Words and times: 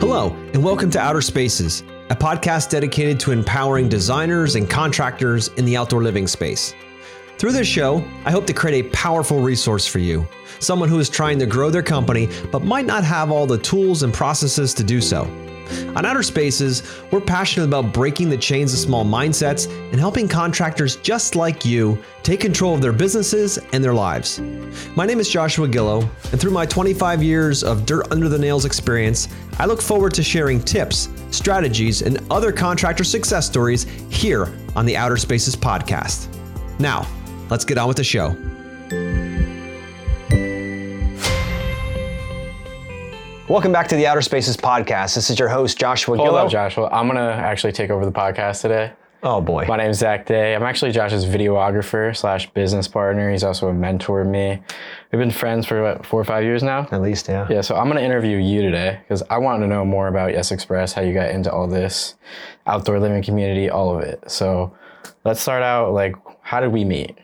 Hello, 0.00 0.30
and 0.52 0.64
welcome 0.64 0.90
to 0.90 0.98
Outer 0.98 1.20
Spaces, 1.20 1.84
a 2.10 2.16
podcast 2.16 2.70
dedicated 2.70 3.20
to 3.20 3.30
empowering 3.32 3.88
designers 3.88 4.56
and 4.56 4.68
contractors 4.68 5.48
in 5.56 5.64
the 5.64 5.76
outdoor 5.76 6.02
living 6.02 6.26
space. 6.26 6.74
Through 7.38 7.52
this 7.52 7.66
show, 7.66 8.04
I 8.24 8.30
hope 8.30 8.46
to 8.46 8.52
create 8.52 8.84
a 8.84 8.88
powerful 8.90 9.40
resource 9.40 9.86
for 9.86 9.98
you, 9.98 10.26
someone 10.58 10.88
who 10.88 10.98
is 10.98 11.08
trying 11.08 11.38
to 11.38 11.46
grow 11.46 11.70
their 11.70 11.82
company 11.82 12.28
but 12.50 12.64
might 12.64 12.86
not 12.86 13.04
have 13.04 13.30
all 13.30 13.46
the 13.46 13.58
tools 13.58 14.02
and 14.02 14.12
processes 14.12 14.74
to 14.74 14.84
do 14.84 15.00
so. 15.00 15.24
On 15.96 16.04
Outer 16.04 16.22
Spaces, 16.22 16.82
we're 17.10 17.20
passionate 17.20 17.66
about 17.66 17.92
breaking 17.92 18.28
the 18.28 18.36
chains 18.36 18.72
of 18.72 18.78
small 18.78 19.04
mindsets 19.04 19.66
and 19.90 20.00
helping 20.00 20.28
contractors 20.28 20.96
just 20.96 21.36
like 21.36 21.64
you 21.64 21.98
take 22.22 22.40
control 22.40 22.74
of 22.74 22.82
their 22.82 22.92
businesses 22.92 23.58
and 23.72 23.82
their 23.82 23.94
lives. 23.94 24.40
My 24.96 25.06
name 25.06 25.20
is 25.20 25.28
Joshua 25.28 25.68
Gillow, 25.68 26.08
and 26.32 26.40
through 26.40 26.52
my 26.52 26.66
25 26.66 27.22
years 27.22 27.64
of 27.64 27.86
dirt 27.86 28.10
under 28.10 28.28
the 28.28 28.38
nails 28.38 28.64
experience, 28.64 29.28
I 29.58 29.66
look 29.66 29.82
forward 29.82 30.14
to 30.14 30.22
sharing 30.22 30.60
tips, 30.60 31.08
strategies, 31.30 32.02
and 32.02 32.18
other 32.30 32.52
contractor 32.52 33.04
success 33.04 33.46
stories 33.46 33.84
here 34.10 34.52
on 34.76 34.86
the 34.86 34.96
Outer 34.96 35.16
Spaces 35.16 35.56
podcast. 35.56 36.28
Now, 36.78 37.06
let's 37.50 37.64
get 37.64 37.78
on 37.78 37.88
with 37.88 37.96
the 37.96 38.04
show. 38.04 38.36
Welcome 43.50 43.72
back 43.72 43.88
to 43.88 43.96
the 43.96 44.06
Outer 44.06 44.22
Spaces 44.22 44.56
podcast. 44.56 45.16
This 45.16 45.28
is 45.28 45.36
your 45.36 45.48
host, 45.48 45.76
Joshua 45.76 46.16
Hold 46.16 46.28
Gillow. 46.28 46.44
up, 46.44 46.52
Joshua. 46.52 46.88
I'm 46.92 47.08
gonna 47.08 47.32
actually 47.32 47.72
take 47.72 47.90
over 47.90 48.04
the 48.04 48.12
podcast 48.12 48.60
today. 48.60 48.92
Oh 49.24 49.40
boy. 49.40 49.64
My 49.66 49.76
name 49.76 49.90
is 49.90 49.98
Zach 49.98 50.24
Day. 50.24 50.54
I'm 50.54 50.62
actually 50.62 50.92
Josh's 50.92 51.26
videographer 51.26 52.16
slash 52.16 52.48
business 52.50 52.86
partner. 52.86 53.28
He's 53.28 53.42
also 53.42 53.66
a 53.66 53.74
mentor 53.74 54.22
to 54.22 54.30
me. 54.30 54.62
We've 55.10 55.18
been 55.18 55.32
friends 55.32 55.66
for 55.66 55.82
what, 55.82 56.06
four 56.06 56.20
or 56.20 56.24
five 56.24 56.44
years 56.44 56.62
now. 56.62 56.86
At 56.92 57.02
least, 57.02 57.26
yeah. 57.26 57.48
Yeah, 57.50 57.62
so 57.62 57.74
I'm 57.74 57.88
gonna 57.88 58.02
interview 58.02 58.36
you 58.36 58.62
today 58.62 59.00
because 59.02 59.24
I 59.30 59.38
want 59.38 59.64
to 59.64 59.66
know 59.66 59.84
more 59.84 60.06
about 60.06 60.30
Yes 60.30 60.52
Express, 60.52 60.92
how 60.92 61.02
you 61.02 61.12
got 61.12 61.30
into 61.30 61.50
all 61.52 61.66
this, 61.66 62.14
outdoor 62.68 63.00
living 63.00 63.20
community, 63.20 63.68
all 63.68 63.96
of 63.96 64.00
it. 64.04 64.30
So 64.30 64.72
let's 65.24 65.40
start 65.40 65.64
out 65.64 65.92
like, 65.92 66.14
how 66.42 66.60
did 66.60 66.70
we 66.70 66.84
meet? 66.84 67.18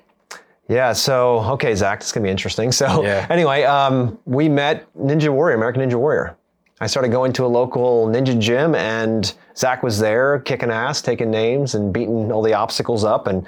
Yeah, 0.68 0.92
so 0.92 1.38
okay, 1.52 1.74
Zach, 1.74 2.00
it's 2.00 2.10
gonna 2.12 2.24
be 2.24 2.30
interesting. 2.30 2.72
So 2.72 3.02
Yeah. 3.04 3.26
anyway, 3.30 3.62
um, 3.64 4.18
we 4.24 4.48
met 4.48 4.84
Ninja 4.98 5.28
Warrior, 5.28 5.56
American 5.56 5.82
Ninja 5.88 5.94
Warrior. 5.94 6.36
I 6.80 6.86
started 6.86 7.10
going 7.10 7.32
to 7.34 7.44
a 7.44 7.48
local 7.48 8.06
ninja 8.06 8.38
gym, 8.38 8.74
and 8.74 9.32
Zach 9.56 9.82
was 9.82 9.98
there, 9.98 10.40
kicking 10.40 10.70
ass, 10.70 11.00
taking 11.00 11.30
names, 11.30 11.74
and 11.74 11.90
beating 11.92 12.30
all 12.30 12.42
the 12.42 12.52
obstacles 12.52 13.02
up. 13.02 13.26
And 13.28 13.46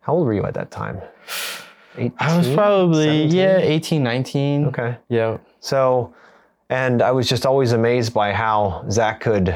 how 0.00 0.14
old 0.14 0.26
were 0.26 0.32
you 0.34 0.44
at 0.44 0.54
that 0.54 0.72
time? 0.72 1.00
18? 1.96 2.12
I 2.18 2.36
was 2.36 2.52
probably 2.52 3.28
17? 3.28 3.36
yeah, 3.36 3.58
18, 3.58 4.02
19. 4.02 4.64
Okay. 4.66 4.96
Yeah. 5.08 5.38
So, 5.60 6.12
and 6.68 7.00
I 7.00 7.12
was 7.12 7.28
just 7.28 7.46
always 7.46 7.70
amazed 7.72 8.12
by 8.12 8.32
how 8.32 8.84
Zach 8.90 9.20
could. 9.20 9.54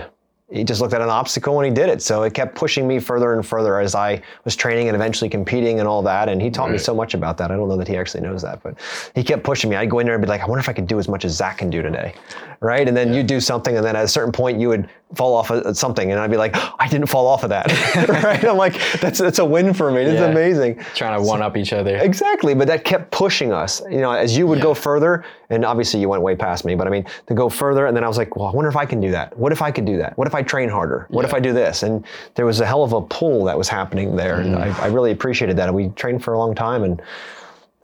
He 0.51 0.65
just 0.65 0.81
looked 0.81 0.95
at 0.95 1.03
an 1.03 1.11
obstacle 1.11 1.61
and 1.61 1.67
he 1.67 1.73
did 1.73 1.91
it. 1.91 2.01
So 2.01 2.23
it 2.23 2.33
kept 2.33 2.55
pushing 2.55 2.89
me 2.89 3.01
further 3.01 3.35
and 3.35 3.45
further 3.45 3.81
as 3.81 3.95
I 3.95 4.23
was 4.45 4.57
training 4.57 4.89
and 4.89 4.95
eventually 4.95 5.29
competing 5.29 5.79
and 5.79 5.87
all 5.87 6.01
that. 6.03 6.31
And 6.31 6.41
he 6.41 6.49
taught 6.49 6.71
me 6.71 6.79
so 6.79 6.95
much 6.95 7.13
about 7.13 7.37
that. 7.37 7.51
I 7.51 7.57
don't 7.57 7.69
know 7.69 7.77
that 7.77 7.87
he 7.87 7.99
actually 7.99 8.23
knows 8.23 8.41
that, 8.43 8.63
but 8.63 8.75
he 9.15 9.23
kept 9.23 9.45
pushing 9.45 9.69
me. 9.69 9.77
I'd 9.77 9.91
go 9.91 9.99
in 9.99 10.07
there 10.07 10.15
and 10.15 10.23
be 10.23 10.29
like, 10.29 10.41
I 10.41 10.47
wonder 10.47 10.61
if 10.61 10.69
I 10.71 10.73
could 10.73 10.87
do 10.87 10.99
as 10.99 11.07
much 11.07 11.27
as 11.27 11.33
Zach 11.33 11.59
can 11.59 11.69
do 11.69 11.83
today. 11.83 12.15
Right. 12.61 12.89
And 12.89 12.97
then 12.97 13.13
you'd 13.13 13.27
do 13.27 13.41
something, 13.41 13.77
and 13.77 13.85
then 13.85 13.95
at 13.95 14.05
a 14.05 14.09
certain 14.09 14.33
point, 14.33 14.59
you 14.59 14.69
would 14.69 14.89
fall 15.15 15.35
off 15.35 15.51
of 15.51 15.77
something. 15.77 16.11
And 16.11 16.21
I'd 16.21 16.31
be 16.31 16.37
like, 16.37 16.55
I 16.79 16.87
didn't 16.89 17.07
fall 17.07 17.27
off 17.27 17.43
of 17.43 17.51
that. 17.51 17.67
right. 18.09 18.45
I'm 18.45 18.57
like, 18.57 18.75
that's, 19.01 19.19
that's 19.19 19.39
a 19.39 19.45
win 19.45 19.73
for 19.73 19.91
me. 19.91 20.03
It's 20.03 20.21
Yeah. 20.21 20.27
amazing. 20.27 20.85
Trying 20.95 21.19
to 21.19 21.27
one 21.27 21.41
up 21.41 21.57
each 21.57 21.73
other. 21.73 21.97
Exactly, 21.97 22.55
but 22.55 22.67
that 22.69 22.85
kept 22.85 23.11
pushing 23.11 23.53
us. 23.53 23.81
You 23.91 24.01
know, 24.01 24.13
as 24.13 24.37
you 24.37 24.47
would 24.47 24.61
go 24.61 24.75
further, 24.75 25.25
and 25.51 25.65
obviously 25.65 26.01
you 26.01 26.09
went 26.09 26.23
way 26.23 26.37
past 26.37 26.65
me, 26.65 26.75
but 26.75 26.87
I 26.87 26.91
mean, 26.91 27.07
to 27.27 27.35
go 27.35 27.49
further, 27.49 27.87
and 27.87 27.97
then 27.97 28.05
I 28.05 28.09
was 28.09 28.19
like, 28.19 28.37
well, 28.37 28.47
I 28.47 28.51
wonder 28.51 28.69
if 28.69 28.77
I 28.77 28.85
can 28.85 29.01
do 29.01 29.11
that. 29.13 29.37
What 29.39 29.53
if 29.53 29.63
I 29.63 29.71
could 29.71 29.87
do 29.87 29.97
that? 29.97 30.17
What 30.19 30.27
if 30.27 30.35
I 30.35 30.43
train 30.43 30.69
harder? 30.69 31.07
What 31.09 31.25
if 31.25 31.33
I 31.33 31.41
do 31.41 31.53
this? 31.53 31.83
And 31.83 32.05
there 32.35 32.45
was 32.45 32.61
a 32.61 32.67
hell 32.67 32.83
of 32.83 32.93
a 32.93 33.01
pull 33.01 33.45
that 33.45 33.57
was 33.57 33.69
happening 33.69 34.15
there, 34.15 34.41
and 34.41 34.57
mm. 34.57 34.61
I, 34.61 34.85
I 34.85 34.87
really 34.89 35.13
appreciated 35.13 35.57
that. 35.57 35.73
We 35.73 35.89
trained 35.91 36.23
for 36.23 36.35
a 36.35 36.39
long 36.39 36.55
time, 36.55 36.85
and 36.85 37.01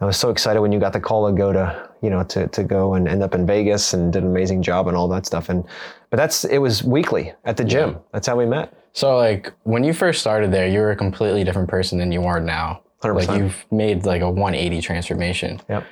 I 0.01 0.07
was 0.07 0.17
so 0.17 0.29
excited 0.29 0.61
when 0.61 0.73
you 0.73 0.79
got 0.81 0.93
the 0.93 1.01
call 1.01 1.27
to 1.31 1.35
go 1.35 1.53
to, 1.53 1.89
you 2.05 2.11
know, 2.11 2.23
to, 2.25 2.47
to 2.49 2.63
go 2.63 2.95
and 2.95 3.09
end 3.09 3.23
up 3.23 3.35
in 3.35 3.47
Vegas 3.47 3.95
and 3.95 4.13
did 4.13 4.23
an 4.23 4.29
amazing 4.29 4.63
job 4.63 4.87
and 4.89 4.97
all 4.97 5.09
that 5.09 5.25
stuff. 5.25 5.49
And 5.49 5.65
but 6.11 6.19
that's 6.19 6.45
it 6.45 6.59
was 6.59 6.85
weekly 6.85 7.33
at 7.45 7.57
the 7.57 7.65
gym. 7.65 7.99
That's 8.13 8.27
how 8.27 8.37
we 8.37 8.45
met. 8.45 8.75
So 8.93 9.17
like 9.17 9.53
when 9.63 9.83
you 9.83 9.95
first 9.95 10.21
started 10.21 10.53
there, 10.53 10.69
you 10.69 10.81
were 10.81 10.91
a 10.91 10.97
completely 10.97 11.45
different 11.45 11.69
person 11.69 11.99
than 11.99 12.13
you 12.13 12.25
are 12.25 12.41
now. 12.41 12.83
100%. 13.03 13.27
Like 13.27 13.39
you've 13.39 13.65
made 13.71 14.05
like 14.05 14.21
a 14.21 14.31
180 14.31 14.81
transformation. 14.83 15.61
Yep. 15.69 15.87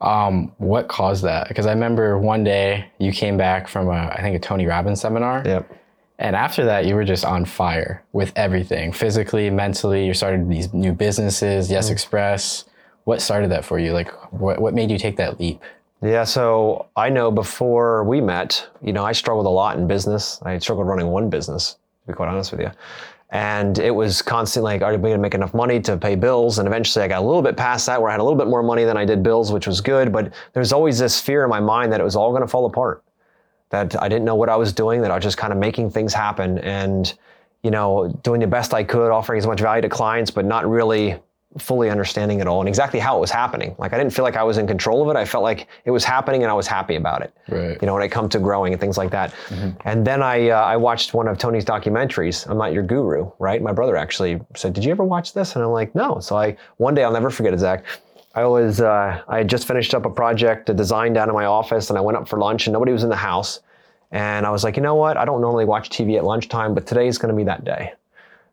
Um, 0.00 0.52
what 0.58 0.88
caused 0.88 1.24
that? 1.24 1.48
Because 1.48 1.66
I 1.66 1.72
remember 1.72 2.18
one 2.18 2.44
day 2.44 2.90
you 2.98 3.10
came 3.10 3.38
back 3.38 3.66
from 3.66 3.88
a 3.88 4.12
I 4.14 4.20
think 4.20 4.36
a 4.36 4.38
Tony 4.38 4.66
Robbins 4.66 5.00
seminar. 5.00 5.42
Yep. 5.46 5.80
And 6.18 6.36
after 6.36 6.64
that, 6.66 6.84
you 6.86 6.94
were 6.94 7.04
just 7.04 7.24
on 7.24 7.44
fire 7.44 8.04
with 8.12 8.32
everything, 8.36 8.92
physically, 8.92 9.50
mentally. 9.50 10.06
You 10.06 10.14
started 10.14 10.48
these 10.48 10.72
new 10.72 10.92
businesses, 10.92 11.70
Yes 11.70 11.90
Express. 11.90 12.66
What 13.04 13.20
started 13.20 13.50
that 13.50 13.64
for 13.64 13.78
you? 13.78 13.92
Like, 13.92 14.10
what, 14.32 14.60
what 14.60 14.74
made 14.74 14.90
you 14.90 14.98
take 14.98 15.16
that 15.16 15.38
leap? 15.38 15.60
Yeah, 16.02 16.24
so 16.24 16.86
I 16.96 17.08
know 17.08 17.30
before 17.30 18.04
we 18.04 18.20
met, 18.20 18.66
you 18.82 18.92
know, 18.92 19.04
I 19.04 19.12
struggled 19.12 19.46
a 19.46 19.50
lot 19.50 19.78
in 19.78 19.86
business. 19.86 20.40
I 20.42 20.58
struggled 20.58 20.86
running 20.86 21.06
one 21.06 21.30
business, 21.30 21.72
to 21.72 22.12
be 22.12 22.12
quite 22.12 22.28
honest 22.28 22.50
with 22.50 22.60
you. 22.60 22.70
And 23.30 23.78
it 23.78 23.90
was 23.90 24.22
constantly 24.22 24.74
like, 24.74 24.82
are 24.82 24.92
we 24.92 24.98
going 24.98 25.12
to 25.14 25.18
make 25.18 25.34
enough 25.34 25.54
money 25.54 25.80
to 25.80 25.96
pay 25.96 26.14
bills? 26.14 26.58
And 26.58 26.68
eventually 26.68 27.04
I 27.04 27.08
got 27.08 27.22
a 27.22 27.26
little 27.26 27.42
bit 27.42 27.56
past 27.56 27.86
that 27.86 28.00
where 28.00 28.10
I 28.10 28.12
had 28.12 28.20
a 28.20 28.22
little 28.22 28.38
bit 28.38 28.48
more 28.48 28.62
money 28.62 28.84
than 28.84 28.96
I 28.96 29.04
did 29.04 29.22
bills, 29.22 29.50
which 29.50 29.66
was 29.66 29.80
good. 29.80 30.12
But 30.12 30.32
there's 30.52 30.72
always 30.72 30.98
this 30.98 31.20
fear 31.20 31.42
in 31.42 31.50
my 31.50 31.60
mind 31.60 31.92
that 31.92 32.00
it 32.00 32.04
was 32.04 32.16
all 32.16 32.30
going 32.30 32.42
to 32.42 32.48
fall 32.48 32.66
apart, 32.66 33.02
that 33.70 34.00
I 34.00 34.08
didn't 34.08 34.24
know 34.24 34.36
what 34.36 34.48
I 34.48 34.56
was 34.56 34.72
doing, 34.72 35.00
that 35.02 35.10
I 35.10 35.16
was 35.16 35.24
just 35.24 35.36
kind 35.36 35.52
of 35.52 35.58
making 35.58 35.90
things 35.90 36.14
happen 36.14 36.58
and, 36.58 37.12
you 37.62 37.70
know, 37.70 38.08
doing 38.22 38.40
the 38.40 38.46
best 38.46 38.72
I 38.72 38.84
could, 38.84 39.10
offering 39.10 39.38
as 39.38 39.46
much 39.46 39.60
value 39.60 39.82
to 39.82 39.88
clients, 39.88 40.30
but 40.30 40.44
not 40.44 40.68
really 40.68 41.18
fully 41.58 41.90
understanding 41.90 42.40
it 42.40 42.46
all 42.46 42.60
and 42.60 42.68
exactly 42.68 42.98
how 42.98 43.16
it 43.16 43.20
was 43.20 43.30
happening. 43.30 43.74
Like 43.78 43.92
I 43.92 43.98
didn't 43.98 44.12
feel 44.12 44.24
like 44.24 44.36
I 44.36 44.42
was 44.42 44.58
in 44.58 44.66
control 44.66 45.02
of 45.02 45.14
it. 45.14 45.18
I 45.18 45.24
felt 45.24 45.42
like 45.42 45.68
it 45.84 45.90
was 45.90 46.04
happening 46.04 46.42
and 46.42 46.50
I 46.50 46.54
was 46.54 46.66
happy 46.66 46.96
about 46.96 47.22
it. 47.22 47.34
Right. 47.48 47.78
You 47.80 47.86
know, 47.86 47.94
when 47.94 48.02
it 48.02 48.08
come 48.08 48.28
to 48.30 48.38
growing 48.38 48.72
and 48.72 48.80
things 48.80 48.98
like 48.98 49.10
that. 49.10 49.32
And 49.84 50.06
then 50.06 50.22
I 50.22 50.50
uh, 50.50 50.60
I 50.60 50.76
watched 50.76 51.14
one 51.14 51.28
of 51.28 51.38
Tony's 51.38 51.64
documentaries. 51.64 52.48
I'm 52.48 52.58
not 52.58 52.72
your 52.72 52.82
guru, 52.82 53.30
right? 53.38 53.62
My 53.62 53.72
brother 53.72 53.96
actually 53.96 54.40
said, 54.56 54.72
"Did 54.72 54.84
you 54.84 54.90
ever 54.90 55.04
watch 55.04 55.32
this?" 55.32 55.54
And 55.54 55.64
I'm 55.64 55.70
like, 55.70 55.94
"No." 55.94 56.18
So 56.20 56.36
I 56.36 56.56
one 56.78 56.94
day 56.94 57.04
I'll 57.04 57.12
never 57.12 57.30
forget 57.30 57.54
it, 57.54 57.58
Zach. 57.58 57.84
I 58.34 58.44
was 58.46 58.80
uh, 58.80 59.22
I 59.28 59.38
had 59.38 59.48
just 59.48 59.66
finished 59.66 59.94
up 59.94 60.04
a 60.06 60.10
project, 60.10 60.68
a 60.68 60.74
design 60.74 61.12
down 61.12 61.28
in 61.28 61.34
my 61.34 61.44
office, 61.44 61.88
and 61.90 61.98
I 61.98 62.00
went 62.00 62.18
up 62.18 62.28
for 62.28 62.38
lunch 62.38 62.66
and 62.66 62.72
nobody 62.72 62.92
was 62.92 63.04
in 63.04 63.10
the 63.10 63.16
house. 63.16 63.60
And 64.10 64.46
I 64.46 64.50
was 64.50 64.62
like, 64.62 64.76
you 64.76 64.82
know 64.82 64.94
what? 64.94 65.16
I 65.16 65.24
don't 65.24 65.40
normally 65.40 65.64
watch 65.64 65.90
TV 65.90 66.16
at 66.16 66.24
lunchtime, 66.24 66.74
but 66.74 66.86
today's 66.86 67.18
going 67.18 67.34
to 67.34 67.36
be 67.36 67.44
that 67.44 67.64
day. 67.64 67.92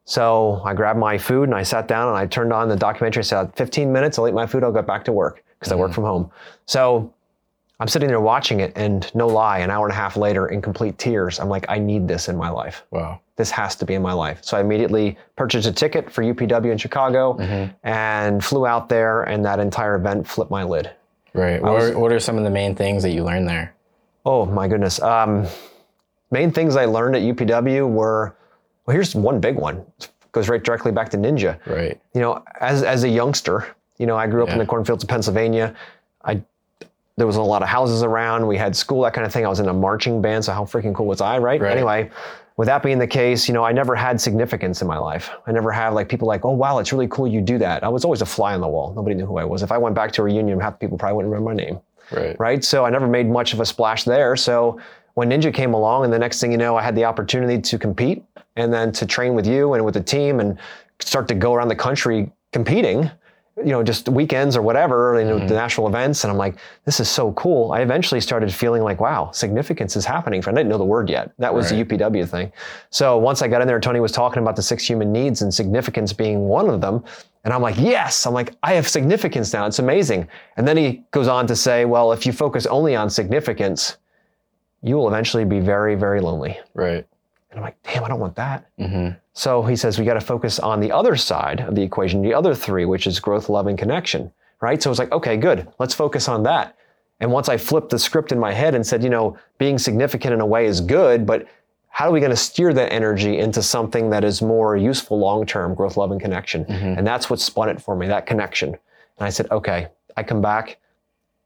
So 0.06 0.62
I 0.66 0.74
grabbed 0.74 1.00
my 1.00 1.18
food 1.18 1.44
and 1.44 1.56
I 1.56 1.64
sat 1.64 1.88
down 1.88 2.08
and 2.10 2.18
I 2.18 2.26
turned 2.26 2.52
on 2.52 2.68
the 2.70 2.76
documentary. 2.76 3.22
I 3.22 3.24
said, 3.24 3.56
15 3.56 3.92
minutes, 3.92 4.18
I'll 4.20 4.28
eat 4.28 4.34
my 4.34 4.46
food, 4.48 4.64
I'll 4.64 4.72
get 4.72 4.88
back 4.88 5.04
to 5.06 5.12
work 5.12 5.44
because 5.60 5.72
I 5.72 5.76
work 5.76 5.94
from 5.94 6.04
home. 6.06 6.32
So 6.66 7.14
I'm 7.80 7.88
sitting 7.88 8.10
there 8.10 8.20
watching 8.22 8.60
it, 8.60 8.74
and 8.76 9.10
no 9.16 9.26
lie, 9.28 9.60
an 9.60 9.72
hour 9.72 9.86
and 9.88 9.92
a 9.92 9.96
half 9.96 10.16
later, 10.16 10.48
in 10.50 10.62
complete 10.62 11.00
tears, 11.00 11.40
I'm 11.40 11.50
like, 11.50 11.66
I 11.68 11.80
need 11.80 12.08
this 12.08 12.30
in 12.30 12.38
my 12.38 12.50
life. 12.50 12.84
Wow. 12.92 13.22
This 13.38 13.50
has 13.50 13.76
to 13.78 13.86
be 13.86 13.96
in 13.96 14.04
my 14.04 14.14
life. 14.14 14.38
So 14.44 14.56
I 14.56 14.62
immediately 14.62 15.18
purchased 15.36 15.68
a 15.68 15.72
ticket 15.72 16.12
for 16.12 16.22
UPW 16.24 16.72
in 16.72 16.78
Chicago 16.78 17.38
and 17.84 18.44
flew 18.44 18.68
out 18.68 18.88
there, 18.88 19.24
and 19.24 19.44
that 19.46 19.60
entire 19.60 19.96
event 19.96 20.28
flipped 20.28 20.52
my 20.52 20.64
lid. 20.64 20.92
Right. 21.34 21.60
What, 21.60 21.74
was- 21.74 21.90
are, 21.92 21.98
what 21.98 22.12
are 22.12 22.20
some 22.20 22.38
of 22.38 22.44
the 22.44 22.52
main 22.52 22.76
things 22.76 23.02
that 23.02 23.12
you 23.12 23.24
learned 23.24 23.48
there? 23.50 23.74
Oh 24.28 24.46
my 24.46 24.68
goodness. 24.68 25.02
Um, 25.02 25.48
main 26.30 26.52
things 26.52 26.76
I 26.76 26.86
learned 26.86 27.16
at 27.16 27.24
UPW 27.24 27.90
were 27.90 28.36
well, 28.86 28.94
here's 28.94 29.16
one 29.16 29.40
big 29.40 29.56
one. 29.56 29.86
goes 30.32 30.50
right 30.50 30.64
directly 30.64 30.92
back 30.92 31.10
to 31.10 31.18
Ninja. 31.18 31.60
Right. 31.66 32.00
You 32.14 32.22
know, 32.22 32.44
as 32.60 32.84
as 32.84 33.04
a 33.04 33.10
youngster, 33.10 33.68
you 33.98 34.06
know, 34.06 34.16
I 34.18 34.28
grew 34.28 34.44
up 34.44 34.50
in 34.50 34.58
the 34.58 34.66
cornfields 34.66 35.04
of 35.04 35.10
Pennsylvania. 35.10 35.76
I 36.24 36.42
there 37.18 37.28
was 37.28 37.36
a 37.36 37.42
lot 37.42 37.62
of 37.62 37.68
houses 37.68 38.04
around. 38.04 38.48
We 38.48 38.58
had 38.58 38.76
school, 38.76 39.02
that 39.04 39.14
kind 39.14 39.28
of 39.28 39.34
thing. 39.34 39.46
I 39.46 39.50
was 39.50 39.60
in 39.60 39.68
a 39.68 39.74
marching 39.74 40.22
band, 40.22 40.46
so 40.46 40.54
how 40.54 40.64
freaking 40.64 40.96
cool 40.96 41.06
was 41.06 41.22
I, 41.22 41.38
right? 41.38 41.62
Right. 41.62 41.74
Anyway, 41.74 42.10
with 42.58 42.66
that 42.68 42.82
being 42.82 42.98
the 43.00 43.08
case, 43.08 43.48
you 43.48 43.54
know, 43.54 43.64
I 43.64 43.72
never 43.72 43.96
had 43.96 44.20
significance 44.20 44.82
in 44.82 44.88
my 44.88 44.98
life. 44.98 45.30
I 45.46 45.52
never 45.52 45.72
had 45.72 45.90
like 45.90 46.10
people 46.10 46.28
like, 46.28 46.46
oh 46.46 46.52
wow, 46.52 46.80
it's 46.80 46.92
really 46.92 47.08
cool 47.10 47.28
you 47.28 47.42
do 47.42 47.58
that. 47.60 47.84
I 47.84 47.90
was 47.90 48.04
always 48.06 48.22
a 48.22 48.26
fly 48.26 48.54
on 48.56 48.62
the 48.62 48.68
wall. 48.68 48.94
Nobody 48.96 49.16
knew 49.16 49.26
who 49.26 49.38
I 49.38 49.46
was. 49.46 49.62
If 49.62 49.72
I 49.72 49.78
went 49.78 49.94
back 49.94 50.12
to 50.14 50.22
a 50.22 50.26
reunion, 50.26 50.60
half 50.60 50.74
the 50.74 50.80
people 50.80 50.98
probably 50.98 51.18
wouldn't 51.18 51.32
remember 51.34 51.52
my 51.54 51.56
name 51.56 51.80
Right. 52.12 52.40
right? 52.40 52.64
So 52.64 52.86
I 52.86 52.90
never 52.90 53.08
made 53.08 53.30
much 53.30 53.54
of 53.54 53.60
a 53.60 53.66
splash 53.66 54.04
there. 54.04 54.36
So 54.36 54.80
when 55.16 55.30
Ninja 55.30 55.54
came 55.54 55.74
along, 55.74 56.04
and 56.06 56.14
the 56.14 56.20
next 56.20 56.40
thing 56.42 56.52
you 56.52 56.58
know, 56.58 56.76
I 56.76 56.82
had 56.82 56.96
the 56.96 57.06
opportunity 57.06 57.62
to 57.62 57.78
compete 57.78 58.24
and 58.56 58.74
then 58.74 58.92
to 58.94 59.06
train 59.06 59.34
with 59.36 59.48
you 59.48 59.74
and 59.74 59.84
with 59.86 59.94
the 59.94 60.04
team 60.04 60.40
and 60.40 60.58
start 61.00 61.28
to 61.30 61.36
go 61.36 61.54
around 61.54 61.68
the 61.70 61.76
country 61.76 62.32
competing. 62.52 63.10
you 63.58 63.66
know, 63.66 63.84
just 63.84 64.08
weekends 64.08 64.56
or 64.56 64.62
whatever, 64.62 65.20
you 65.20 65.26
know, 65.26 65.38
mm-hmm. 65.38 65.48
the 65.48 65.54
national 65.54 65.86
events. 65.86 66.24
And 66.24 66.32
I'm 66.32 66.38
like, 66.38 66.56
this 66.86 67.00
is 67.02 67.10
so 67.10 67.34
cool. 67.34 67.74
I 67.74 67.82
eventually 67.82 68.22
started 68.22 68.52
feeling 68.52 68.82
like, 68.82 69.02
wow, 69.02 69.30
significance 69.32 69.96
is 69.98 70.06
happening. 70.06 70.42
I 70.48 70.52
didn't 70.52 70.70
know 70.70 70.78
the 70.78 70.86
word 70.86 71.10
yet. 71.10 71.32
That 71.38 71.54
was 71.54 71.70
Right. 71.72 71.88
the 71.88 71.98
UPW 71.98 72.28
thing. 72.28 72.52
So 72.92 73.18
once 73.18 73.42
I 73.42 73.50
got 73.50 73.62
in 73.62 73.68
there, 73.68 73.80
Tony 73.80 74.00
was 74.00 74.14
talking 74.14 74.42
about 74.42 74.56
the 74.56 74.62
six 74.62 74.86
human 74.86 75.12
needs 75.12 75.42
and 75.42 75.54
significance 75.54 76.14
being 76.14 76.48
one 76.48 76.70
of 76.70 76.80
them. 76.80 77.04
And 77.44 77.54
I'm 77.54 77.62
like, 77.62 77.76
yes, 77.78 78.26
I'm 78.26 78.34
like, 78.34 78.56
I 78.64 78.74
have 78.74 78.88
significance 78.88 79.52
now. 79.52 79.66
It's 79.66 79.80
amazing. 79.80 80.28
And 80.56 80.66
then 80.66 80.78
he 80.78 81.04
goes 81.12 81.28
on 81.28 81.46
to 81.48 81.56
say, 81.56 81.84
well, 81.86 82.14
if 82.14 82.26
you 82.26 82.32
focus 82.32 82.66
only 82.68 82.96
on 82.96 83.10
significance, 83.10 83.98
you 84.82 84.96
will 84.96 85.08
eventually 85.08 85.46
be 85.46 85.60
very, 85.60 85.96
very 85.96 86.22
lonely. 86.22 86.60
Right. 86.74 87.06
And 87.50 87.60
I'm 87.60 87.62
like, 87.62 87.82
damn, 87.84 88.04
I 88.04 88.08
don't 88.08 88.20
want 88.20 88.36
that. 88.36 88.70
hmm 88.78 89.10
So 89.34 89.62
he 89.64 89.76
says 89.76 90.00
we 90.00 90.06
got 90.06 90.14
to 90.16 90.22
focus 90.22 90.60
on 90.60 90.80
the 90.80 90.92
other 90.92 91.16
side 91.16 91.62
of 91.62 91.76
the 91.76 91.82
equation, 91.84 92.22
the 92.22 92.34
other 92.34 92.56
three, 92.56 92.86
which 92.86 93.08
is 93.08 93.20
growth, 93.20 93.50
love, 93.50 93.68
and 93.68 93.78
connection. 93.78 94.32
Right. 94.62 94.82
So 94.82 94.90
it's 94.90 95.00
like, 95.00 95.12
okay, 95.12 95.38
good. 95.38 95.68
Let's 95.80 95.94
focus 95.94 96.28
on 96.28 96.44
that. 96.44 96.76
And 97.20 97.32
once 97.32 97.50
I 97.50 97.58
flipped 97.58 97.90
the 97.90 98.00
script 98.00 98.32
in 98.32 98.40
my 98.40 98.52
head 98.52 98.74
and 98.74 98.86
said, 98.86 99.04
you 99.04 99.10
know, 99.10 99.38
being 99.58 99.78
significant 99.78 100.34
in 100.34 100.42
a 100.42 100.46
way 100.46 100.66
is 100.66 100.82
good, 100.82 101.26
but 101.26 101.48
how 101.90 102.10
are 102.10 102.12
we 102.12 102.20
going 102.20 102.32
to 102.32 102.38
steer 102.38 102.74
that 102.74 102.92
energy 102.94 103.38
into 103.38 103.62
something 103.62 104.10
that 104.12 104.24
is 104.24 104.42
more 104.42 104.78
useful 104.78 105.20
long 105.20 105.46
term, 105.46 105.76
growth, 105.76 105.98
love, 105.98 106.12
and 106.12 106.22
connection? 106.22 106.66
And 106.66 107.06
that's 107.06 107.30
what 107.30 107.40
spun 107.40 107.70
it 107.70 107.82
for 107.82 107.96
me, 107.96 108.08
that 108.08 108.26
connection. 108.26 108.70
And 108.70 108.80
I 109.20 109.30
said, 109.30 109.52
okay, 109.52 109.88
I 110.16 110.24
come 110.24 110.42
back. 110.42 110.78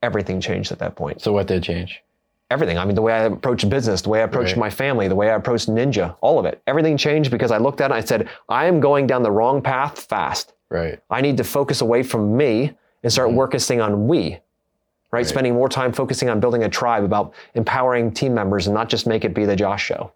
Everything 0.03 0.39
changed 0.39 0.71
at 0.71 0.77
that 0.79 0.95
point 0.95 1.21
So 1.21 1.31
what 1.33 1.47
did 1.47 1.63
change? 1.63 2.03
Everything. 2.55 2.77
I 2.77 2.85
mean, 2.85 2.95
the 2.95 3.01
way 3.01 3.13
I 3.13 3.23
approach 3.25 3.69
business, 3.69 4.01
the 4.01 4.09
way 4.09 4.21
I 4.21 4.23
approach 4.23 4.51
Right. 4.51 4.57
my 4.57 4.69
family, 4.69 5.07
the 5.07 5.15
way 5.15 5.29
I 5.29 5.35
approach 5.35 5.67
Ninja, 5.67 6.15
all 6.21 6.39
of 6.39 6.45
it. 6.45 6.61
Everything 6.65 6.95
changed 6.97 7.29
because 7.29 7.51
I 7.51 7.57
looked 7.57 7.81
at 7.81 7.91
it 7.91 7.93
and 7.93 8.03
I 8.03 8.05
said, 8.05 8.29
I 8.49 8.65
am 8.65 8.79
going 8.79 9.05
down 9.05 9.21
the 9.23 9.31
wrong 9.31 9.61
path 9.61 9.99
fast. 10.09 10.53
Right. 10.69 10.99
I 11.09 11.21
need 11.21 11.37
to 11.37 11.43
focus 11.43 11.81
away 11.81 12.01
from 12.01 12.35
me 12.35 12.71
and 13.03 13.11
start 13.11 13.29
mm-hmm. 13.29 13.37
focusing 13.37 13.81
on 13.81 14.07
we. 14.07 14.39
Right? 15.11 15.27
Spending 15.27 15.53
more 15.53 15.69
time 15.69 15.93
focusing 15.93 16.29
on 16.29 16.39
building 16.39 16.63
a 16.63 16.69
tribe, 16.69 17.03
about 17.03 17.33
empowering 17.53 18.11
team 18.11 18.33
members 18.33 18.67
and 18.67 18.73
not 18.73 18.89
just 18.89 19.05
make 19.05 19.23
it 19.23 19.33
be 19.33 19.45
the 19.45 19.55
Josh 19.55 19.85
show. 19.85 20.11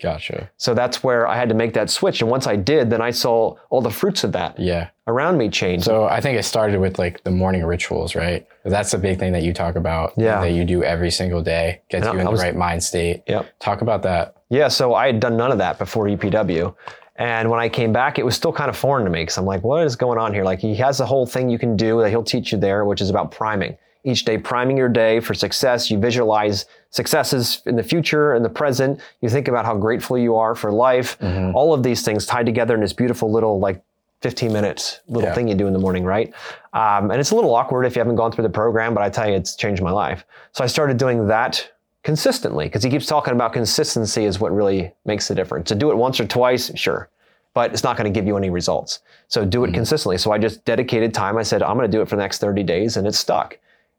Gotcha. 0.00 0.50
So 0.56 0.74
that's 0.74 1.02
where 1.02 1.26
I 1.26 1.36
had 1.36 1.48
to 1.48 1.54
make 1.54 1.72
that 1.74 1.90
switch. 1.90 2.20
And 2.20 2.30
once 2.30 2.46
I 2.46 2.56
did, 2.56 2.90
then 2.90 3.00
I 3.00 3.10
saw 3.10 3.56
all 3.70 3.80
the 3.80 3.90
fruits 3.90 4.24
of 4.24 4.32
that 4.32 4.58
Yeah. 4.58 4.88
Around 5.08 5.38
me 5.38 5.48
change. 5.48 5.84
So 5.84 6.06
I 6.06 6.20
think 6.20 6.36
it 6.38 6.42
started 6.42 6.80
with 6.80 6.98
like 6.98 7.22
the 7.22 7.30
morning 7.30 7.64
rituals, 7.64 8.16
right? 8.16 8.46
That's 8.64 8.92
a 8.92 8.98
big 8.98 9.18
thing 9.20 9.32
that 9.32 9.44
you 9.44 9.52
talk 9.52 9.76
about. 9.76 10.12
Yeah. 10.16 10.40
That 10.40 10.50
you 10.50 10.64
do 10.64 10.82
every 10.82 11.12
single 11.12 11.42
day, 11.42 11.82
gets 11.90 12.06
And 12.06 12.14
you 12.14 12.20
in 12.20 12.26
I 12.26 12.30
the 12.32 12.36
right 12.36 12.56
mind 12.56 12.82
state. 12.82 13.22
Yep. 13.28 13.58
Talk 13.60 13.82
about 13.82 14.02
that. 14.02 14.34
Yeah, 14.48 14.68
so 14.68 14.94
I 14.94 15.06
had 15.06 15.20
done 15.20 15.36
none 15.36 15.52
of 15.52 15.58
that 15.58 15.78
before 15.78 16.06
UPW. 16.06 16.74
And 17.16 17.50
when 17.50 17.60
I 17.60 17.68
came 17.68 17.92
back, 17.92 18.18
it 18.18 18.24
was 18.24 18.36
still 18.36 18.52
kind 18.52 18.68
of 18.68 18.76
foreign 18.76 19.04
to 19.04 19.10
me 19.10 19.22
because 19.22 19.38
I'm 19.38 19.44
like, 19.44 19.64
what 19.64 19.84
is 19.86 19.96
going 19.96 20.18
on 20.18 20.34
here? 20.34 20.44
Like, 20.44 20.58
he 20.58 20.74
has 20.76 20.98
the 20.98 21.06
whole 21.06 21.26
thing 21.26 21.48
you 21.48 21.58
can 21.58 21.76
do 21.76 22.00
that 22.02 22.10
he'll 22.10 22.22
teach 22.22 22.52
you 22.52 22.58
there, 22.58 22.84
which 22.84 23.00
is 23.00 23.08
about 23.08 23.30
priming. 23.30 23.76
Each 24.04 24.24
day, 24.24 24.38
priming 24.38 24.76
your 24.76 24.88
day 24.88 25.18
for 25.20 25.34
success. 25.34 25.90
You 25.90 25.98
visualize 25.98 26.66
successes 26.90 27.62
in 27.66 27.74
the 27.74 27.82
future 27.82 28.34
and 28.34 28.44
the 28.44 28.50
present. 28.50 29.00
You 29.20 29.28
think 29.28 29.48
about 29.48 29.64
how 29.64 29.76
grateful 29.76 30.18
you 30.18 30.36
are 30.36 30.54
for 30.54 30.70
life. 30.70 31.18
Mm-hmm. 31.18 31.56
All 31.56 31.72
of 31.72 31.82
these 31.82 32.02
things 32.02 32.26
tied 32.26 32.46
together 32.46 32.74
in 32.74 32.82
this 32.82 32.92
beautiful 32.92 33.32
little, 33.32 33.58
like, 33.58 33.82
15 34.26 34.52
minutes 34.52 35.02
little 35.06 35.28
Yeah. 35.28 35.34
thing 35.36 35.46
you 35.46 35.54
do 35.54 35.68
in 35.68 35.72
the 35.72 35.78
morning, 35.78 36.04
right? 36.04 36.34
Um, 36.72 37.12
and 37.12 37.20
it's 37.20 37.30
a 37.30 37.36
little 37.36 37.54
awkward 37.54 37.84
if 37.86 37.94
you 37.94 38.00
haven't 38.00 38.16
gone 38.16 38.32
through 38.32 38.42
the 38.42 38.50
program, 38.50 38.92
but 38.92 39.04
I 39.04 39.08
tell 39.08 39.28
you, 39.28 39.36
it's 39.36 39.54
changed 39.54 39.80
my 39.80 39.92
life. 39.92 40.24
So 40.50 40.64
I 40.64 40.66
started 40.66 40.96
doing 40.96 41.28
that 41.28 41.70
consistently 42.02 42.64
because 42.66 42.82
he 42.82 42.90
keeps 42.90 43.06
talking 43.06 43.34
about 43.34 43.52
consistency 43.52 44.24
is 44.24 44.40
what 44.40 44.50
really 44.52 44.92
makes 45.04 45.28
the 45.28 45.34
difference. 45.36 45.68
To 45.68 45.76
do 45.76 45.92
it 45.92 45.96
once 45.96 46.18
or 46.18 46.26
twice, 46.26 46.76
sure, 46.76 47.08
but 47.54 47.70
it's 47.72 47.84
not 47.84 47.96
going 47.96 48.12
to 48.12 48.20
give 48.20 48.26
you 48.26 48.36
any 48.36 48.50
results. 48.50 48.98
So 49.28 49.44
do 49.44 49.62
it 49.62 49.72
consistently. 49.72 50.18
So 50.18 50.32
I 50.32 50.38
just 50.38 50.64
dedicated 50.64 51.14
time. 51.14 51.38
I 51.38 51.44
said, 51.44 51.62
I'm 51.62 51.76
going 51.76 51.88
to 51.88 51.96
do 51.96 52.02
it 52.02 52.08
for 52.08 52.16
the 52.16 52.22
next 52.22 52.40
30 52.40 52.64
days 52.64 52.96
and 52.96 53.06
it's 53.06 53.18
stuck. 53.18 53.56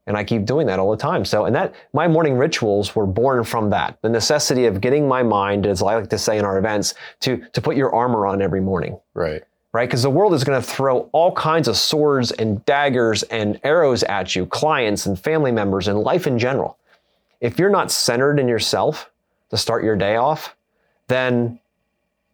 And 0.08 0.18
I 0.18 0.26
keep 0.26 0.44
doing 0.46 0.68
that 0.68 0.78
all 0.80 0.92
the 0.92 0.98
time. 0.98 1.24
So, 1.24 1.46
and 1.46 1.56
that, 1.56 1.74
my 1.94 2.08
morning 2.08 2.38
rituals 2.38 2.96
were 2.98 3.06
born 3.06 3.44
from 3.46 3.70
that. 3.72 3.98
The 4.02 4.10
necessity 4.10 4.66
of 4.66 4.80
getting 4.82 5.08
my 5.08 5.24
mind, 5.24 5.66
as 5.66 5.82
I 5.82 5.96
like 5.96 6.10
to 6.10 6.18
say 6.18 6.38
in 6.38 6.44
our 6.46 6.58
events, 6.58 6.96
to, 7.22 7.42
to 7.54 7.62
put 7.62 7.76
your 7.78 7.94
armor 7.96 8.26
on 8.28 8.42
every 8.42 8.62
morning 8.62 8.98
Right. 9.14 9.44
Right? 9.78 9.88
Because 9.88 10.02
the 10.02 10.10
world 10.10 10.34
is 10.34 10.44
going 10.44 10.60
to 10.60 10.68
throw 10.68 11.08
all 11.12 11.32
kinds 11.34 11.68
of 11.68 11.78
swords 11.78 12.32
and 12.32 12.66
daggers 12.66 13.22
and 13.22 13.60
arrows 13.64 14.02
at 14.02 14.36
you, 14.36 14.48
clients 14.48 15.06
and 15.06 15.20
family 15.20 15.52
members 15.52 15.88
and 15.88 16.00
life 16.00 16.26
in 16.26 16.40
general. 16.40 16.80
If 17.42 17.60
you're 17.60 17.70
not 17.70 17.92
centered 17.92 18.40
in 18.40 18.48
yourself 18.48 19.12
to 19.52 19.58
start 19.58 19.84
your 19.84 19.96
day 19.96 20.16
off, 20.16 20.56
then 21.10 21.60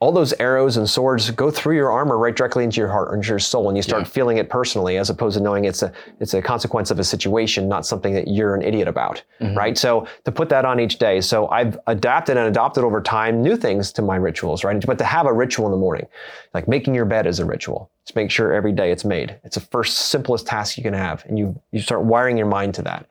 all 0.04 0.12
those 0.12 0.34
arrows 0.34 0.76
and 0.76 0.90
swords 0.90 1.32
go 1.32 1.50
through 1.50 1.78
your 1.78 1.90
armor 1.90 2.18
right 2.18 2.36
directly 2.36 2.66
into 2.66 2.82
your 2.82 2.90
heart 2.90 3.08
or 3.10 3.16
into 3.16 3.30
your 3.30 3.40
soul, 3.40 3.70
and 3.70 3.78
you 3.78 3.82
start 3.82 4.02
Yeah. 4.02 4.10
feeling 4.10 4.38
it 4.38 4.50
personally, 4.50 4.98
as 4.98 5.10
opposed 5.10 5.38
to 5.38 5.42
knowing 5.42 5.64
it's 5.64 5.82
a 5.82 5.94
it's 6.20 6.34
a 6.34 6.42
consequence 6.42 6.92
of 6.92 7.00
a 7.00 7.06
situation, 7.06 7.70
not 7.70 7.86
something 7.86 8.14
that 8.14 8.28
you're 8.28 8.54
an 8.54 8.64
idiot 8.64 8.90
about, 8.90 9.24
mm-hmm. 9.40 9.58
right? 9.58 9.78
So 9.78 10.06
to 10.26 10.32
put 10.34 10.50
that 10.50 10.66
on 10.66 10.82
each 10.82 10.98
day, 11.00 11.22
so 11.22 11.48
I've 11.48 11.80
adapted 11.88 12.36
and 12.36 12.50
adopted 12.50 12.84
over 12.84 13.00
time 13.00 13.42
new 13.42 13.56
things 13.56 13.94
to 13.94 14.02
my 14.02 14.18
rituals, 14.18 14.66
right? 14.66 14.86
But 14.86 14.98
to 14.98 15.06
have 15.06 15.26
a 15.26 15.32
ritual 15.32 15.68
in 15.68 15.72
the 15.72 15.78
morning, 15.78 16.08
like 16.54 16.68
making 16.68 16.94
your 16.96 17.06
bed 17.06 17.26
is 17.26 17.40
a 17.40 17.46
ritual. 17.46 17.90
Just 18.06 18.18
make 18.18 18.30
sure 18.30 18.52
every 18.52 18.74
day 18.74 18.92
it's 18.92 19.06
made. 19.06 19.38
It's 19.46 19.56
the 19.56 19.62
first 19.62 19.98
simplest 20.12 20.48
task 20.48 20.76
you 20.76 20.84
can 20.84 20.94
have, 20.94 21.24
and 21.28 21.40
you 21.40 21.58
you 21.72 21.80
start 21.80 22.04
wiring 22.04 22.38
your 22.38 22.48
mind 22.48 22.74
to 22.76 22.82
that. 22.82 23.06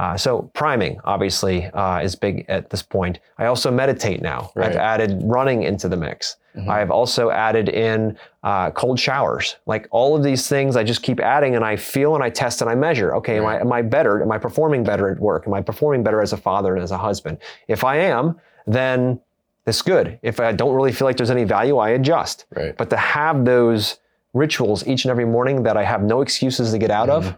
Uh, 0.00 0.16
so 0.16 0.50
priming 0.54 0.98
obviously 1.04 1.66
uh, 1.66 2.00
is 2.00 2.16
big 2.16 2.46
at 2.48 2.70
this 2.70 2.82
point. 2.82 3.18
I 3.36 3.44
also 3.44 3.70
meditate 3.70 4.22
now. 4.22 4.50
I've 4.56 4.76
added 4.76 5.20
running 5.24 5.62
into 5.62 5.90
the 5.90 5.96
mix. 5.96 6.36
I've 6.68 6.90
also 6.90 7.30
added 7.30 7.68
in 7.68 8.18
uh, 8.42 8.70
cold 8.70 8.98
showers. 8.98 9.56
Like 9.66 9.88
all 9.90 10.16
of 10.16 10.22
these 10.24 10.48
things, 10.48 10.74
I 10.74 10.84
just 10.84 11.02
keep 11.02 11.20
adding, 11.20 11.54
and 11.54 11.64
I 11.64 11.76
feel 11.76 12.14
and 12.14 12.24
I 12.24 12.30
test 12.30 12.62
and 12.62 12.70
I 12.70 12.74
measure. 12.74 13.14
Okay, 13.16 13.36
am 13.36 13.46
I 13.46 13.60
am 13.60 13.72
I 13.72 13.82
better? 13.82 14.22
Am 14.22 14.32
I 14.32 14.38
performing 14.38 14.82
better 14.84 15.10
at 15.10 15.20
work? 15.20 15.46
Am 15.46 15.52
I 15.52 15.60
performing 15.60 16.02
better 16.02 16.22
as 16.22 16.32
a 16.32 16.36
father 16.36 16.74
and 16.74 16.82
as 16.82 16.92
a 16.92 16.98
husband? 16.98 17.36
If 17.68 17.84
I 17.84 17.96
am, 17.96 18.40
then 18.66 19.20
it's 19.66 19.82
good. 19.82 20.18
If 20.22 20.40
I 20.40 20.52
don't 20.52 20.74
really 20.74 20.92
feel 20.92 21.06
like 21.06 21.18
there's 21.18 21.30
any 21.30 21.44
value, 21.44 21.76
I 21.76 21.90
adjust. 21.90 22.46
Right. 22.56 22.74
But 22.76 22.88
to 22.90 22.96
have 22.96 23.44
those 23.44 23.98
rituals 24.32 24.86
each 24.86 25.04
and 25.04 25.10
every 25.10 25.26
morning 25.26 25.62
that 25.64 25.76
I 25.76 25.84
have 25.84 26.02
no 26.02 26.22
excuses 26.22 26.72
to 26.72 26.78
get 26.78 26.90
out 26.90 27.10
of, 27.10 27.36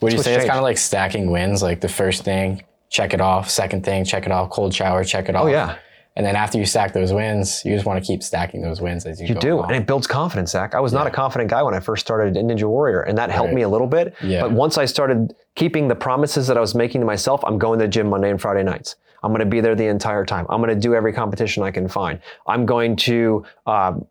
Would 0.00 0.12
you 0.12 0.18
say 0.22 0.34
it's 0.34 0.44
kind 0.44 0.58
of 0.58 0.62
like 0.64 0.78
stacking 0.78 1.30
wins? 1.30 1.62
Like 1.62 1.80
the 1.80 1.88
first 1.88 2.24
thing, 2.24 2.62
check 2.90 3.14
it 3.14 3.20
off. 3.20 3.50
Second 3.50 3.84
thing, 3.84 4.04
check 4.04 4.26
it 4.26 4.32
off. 4.32 4.50
Cold 4.50 4.74
shower, 4.74 5.04
check 5.04 5.28
it 5.28 5.34
off. 5.36 5.44
oh 5.44 5.48
yeah. 5.48 5.76
And 6.18 6.24
then 6.24 6.34
after 6.34 6.56
you 6.56 6.64
stack 6.64 6.94
those 6.94 7.12
wins, 7.12 7.60
you 7.62 7.74
just 7.74 7.84
want 7.84 8.02
to 8.02 8.06
keep 8.06 8.22
stacking 8.22 8.62
those 8.62 8.80
wins 8.80 9.04
as 9.04 9.20
you, 9.20 9.26
You 9.28 9.34
go 9.34 9.40
do, 9.40 9.54
along. 9.56 9.66
and 9.66 9.76
it 9.76 9.86
builds 9.86 10.06
confidence, 10.06 10.50
Zach. 10.52 10.74
I 10.74 10.80
was 10.80 10.94
not 10.94 11.06
a 11.06 11.10
confident 11.10 11.50
guy 11.50 11.62
when 11.62 11.74
I 11.74 11.80
first 11.80 12.06
started 12.06 12.38
in 12.38 12.46
Ninja 12.46 12.64
Warrior, 12.66 13.02
and 13.02 13.18
that 13.18 13.30
helped 13.30 13.48
Right. 13.48 13.56
me 13.56 13.62
a 13.62 13.68
little 13.68 13.86
bit. 13.86 14.14
Yeah. 14.22 14.40
But 14.40 14.52
once 14.52 14.78
I 14.78 14.86
started 14.86 15.34
keeping 15.56 15.88
the 15.88 15.94
promises 15.94 16.46
that 16.46 16.56
I 16.56 16.60
was 16.60 16.74
making 16.74 17.02
to 17.02 17.06
myself, 17.06 17.44
I'm 17.44 17.58
going 17.58 17.78
to 17.80 17.84
the 17.84 17.88
gym 17.90 18.08
Monday 18.08 18.30
and 18.30 18.40
Friday 18.40 18.62
nights. 18.62 18.96
I'm 19.22 19.30
going 19.30 19.40
to 19.40 19.44
be 19.46 19.60
there 19.60 19.74
the 19.74 19.88
entire 19.88 20.24
time. 20.24 20.46
I'm 20.48 20.62
going 20.62 20.74
to 20.74 20.80
do 20.80 20.94
every 20.94 21.12
competition 21.12 21.62
I 21.62 21.70
can 21.70 21.86
find. 21.86 22.18
I'm 22.46 22.64
going 22.64 22.96
to 22.96 23.44
um, 23.66 24.06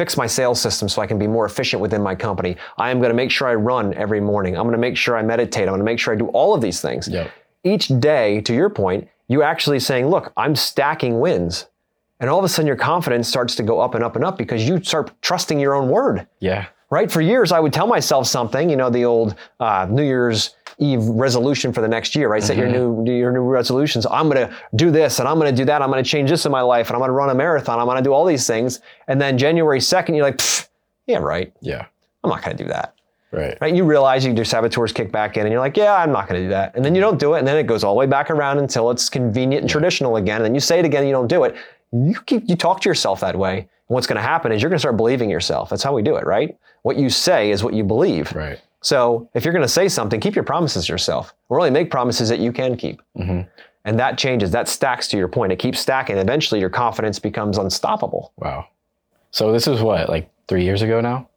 fix 0.00 0.16
my 0.16 0.26
sales 0.26 0.58
system 0.58 0.88
so 0.88 1.02
I 1.02 1.06
can 1.06 1.18
be 1.18 1.26
more 1.26 1.44
efficient 1.44 1.82
within 1.82 2.02
my 2.02 2.14
company. 2.14 2.56
I 2.78 2.90
am 2.90 3.00
going 3.00 3.10
to 3.10 3.14
make 3.14 3.30
sure 3.30 3.46
I 3.46 3.54
run 3.54 3.92
every 3.92 4.18
morning. 4.18 4.56
I'm 4.56 4.62
going 4.62 4.72
to 4.72 4.78
make 4.78 4.96
sure 4.96 5.14
I 5.14 5.20
meditate. 5.20 5.64
I'm 5.64 5.72
going 5.72 5.80
to 5.80 5.84
make 5.84 5.98
sure 5.98 6.14
I 6.14 6.16
do 6.16 6.28
all 6.28 6.54
of 6.54 6.62
these 6.62 6.80
things. 6.80 7.06
Yep. 7.06 7.30
Each 7.64 7.88
day, 8.00 8.40
to 8.40 8.54
your 8.54 8.70
point, 8.70 9.08
you 9.28 9.42
actually 9.42 9.78
saying, 9.78 10.06
look, 10.06 10.32
I'm 10.38 10.56
stacking 10.56 11.20
wins. 11.20 11.66
And 12.18 12.30
all 12.30 12.38
of 12.38 12.46
a 12.46 12.48
sudden, 12.48 12.66
your 12.66 12.76
confidence 12.76 13.28
starts 13.28 13.54
to 13.56 13.62
go 13.62 13.78
up 13.78 13.94
and 13.94 14.02
up 14.02 14.16
and 14.16 14.24
up 14.24 14.38
because 14.38 14.66
you 14.66 14.82
start 14.82 15.10
trusting 15.20 15.60
your 15.60 15.74
own 15.74 15.90
word, 15.90 16.26
Yeah. 16.38 16.68
Right? 16.90 17.10
For 17.10 17.20
years, 17.20 17.52
I 17.52 17.60
would 17.60 17.72
tell 17.72 17.86
myself 17.86 18.26
something, 18.26 18.68
you 18.68 18.76
know, 18.76 18.90
the 18.90 19.04
old 19.04 19.36
uh, 19.60 19.86
New 19.88 20.02
Year's 20.02 20.54
Eve 20.78 21.04
resolution 21.04 21.72
for 21.72 21.82
the 21.82 21.88
next 21.88 22.16
year, 22.16 22.28
right? 22.28 22.42
Set 22.42 22.56
your 22.56 22.68
new 22.68 23.04
your 23.04 23.32
new 23.32 23.42
resolutions. 23.42 24.06
I'm 24.06 24.30
going 24.30 24.48
to 24.48 24.54
do 24.76 24.90
this 24.90 25.18
and 25.18 25.28
I'm 25.28 25.38
going 25.38 25.54
to 25.54 25.56
do 25.56 25.66
that. 25.66 25.82
I'm 25.82 25.90
going 25.90 26.02
to 26.02 26.08
change 26.08 26.30
this 26.30 26.46
in 26.46 26.52
my 26.52 26.62
life 26.62 26.88
and 26.88 26.96
I'm 26.96 27.00
going 27.00 27.10
to 27.10 27.14
run 27.14 27.28
a 27.28 27.34
marathon. 27.34 27.78
I'm 27.78 27.86
going 27.86 27.98
to 27.98 28.02
do 28.02 28.12
all 28.12 28.24
these 28.24 28.46
things. 28.46 28.80
And 29.06 29.20
then 29.20 29.36
January 29.36 29.78
2nd, 29.78 30.16
you're 30.16 30.24
like, 30.24 30.40
yeah, 31.06 31.18
right. 31.18 31.52
Yeah. 31.60 31.86
I'm 32.24 32.30
not 32.30 32.42
going 32.42 32.56
to 32.56 32.62
do 32.62 32.68
that. 32.70 32.94
Right. 33.30 33.58
Right? 33.60 33.74
You 33.74 33.84
realize 33.84 34.24
you, 34.24 34.32
your 34.32 34.44
saboteurs 34.44 34.92
kick 34.92 35.12
back 35.12 35.36
in 35.36 35.44
and 35.44 35.52
you're 35.52 35.60
like, 35.60 35.76
yeah, 35.76 35.94
I'm 35.94 36.12
not 36.12 36.28
going 36.28 36.40
to 36.40 36.46
do 36.46 36.50
that. 36.50 36.74
And 36.74 36.84
then 36.84 36.94
you 36.94 37.00
don't 37.00 37.18
do 37.18 37.34
it. 37.34 37.38
And 37.40 37.46
then 37.46 37.56
it 37.58 37.66
goes 37.66 37.84
all 37.84 37.94
the 37.94 37.98
way 37.98 38.06
back 38.06 38.30
around 38.30 38.58
until 38.58 38.90
it's 38.90 39.08
convenient 39.08 39.62
and 39.62 39.70
traditional 39.70 40.16
again. 40.16 40.36
And 40.36 40.46
then 40.46 40.54
you 40.54 40.60
say 40.60 40.78
it 40.78 40.84
again 40.84 41.00
and 41.00 41.08
you 41.08 41.14
don't 41.14 41.28
do 41.28 41.44
it. 41.44 41.56
You 41.92 42.20
keep, 42.26 42.48
you 42.48 42.56
talk 42.56 42.80
to 42.80 42.88
yourself 42.88 43.20
that 43.20 43.36
way. 43.36 43.58
And 43.58 43.68
what's 43.94 44.06
going 44.06 44.16
to 44.16 44.22
happen 44.22 44.50
is 44.50 44.62
you're 44.62 44.70
going 44.70 44.78
to 44.78 44.80
start 44.80 44.96
believing 44.96 45.28
yourself. 45.28 45.68
That's 45.68 45.82
how 45.82 45.94
we 45.94 46.02
do 46.02 46.16
it, 46.16 46.24
right? 46.24 46.56
What 46.82 46.96
you 46.96 47.10
say 47.10 47.50
is 47.50 47.62
what 47.62 47.74
you 47.74 47.84
believe. 47.84 48.32
Right. 48.32 48.58
So 48.82 49.28
if 49.34 49.44
you're 49.44 49.52
going 49.52 49.64
to 49.64 49.68
say 49.68 49.88
something, 49.88 50.20
keep 50.20 50.34
your 50.34 50.44
promises 50.44 50.86
to 50.86 50.92
yourself 50.92 51.34
or 51.48 51.58
only 51.58 51.70
make 51.70 51.90
promises 51.90 52.28
that 52.30 52.38
you 52.38 52.52
can 52.52 52.76
keep. 52.76 53.02
Mm-hmm. 53.18 53.42
And 53.84 53.98
that 53.98 54.16
changes, 54.18 54.50
that 54.52 54.68
stacks 54.68 55.08
to 55.08 55.16
your 55.16 55.28
point. 55.28 55.52
It 55.52 55.58
keeps 55.58 55.80
stacking. 55.80 56.16
Eventually 56.18 56.60
your 56.60 56.70
confidence 56.70 57.18
becomes 57.18 57.58
unstoppable. 57.58 58.32
Wow. 58.36 58.68
So 59.30 59.52
this 59.52 59.66
is 59.66 59.80
what, 59.82 60.08
like 60.08 60.30
three 60.48 60.64
years 60.64 60.82
ago 60.82 61.00
now? 61.00 61.28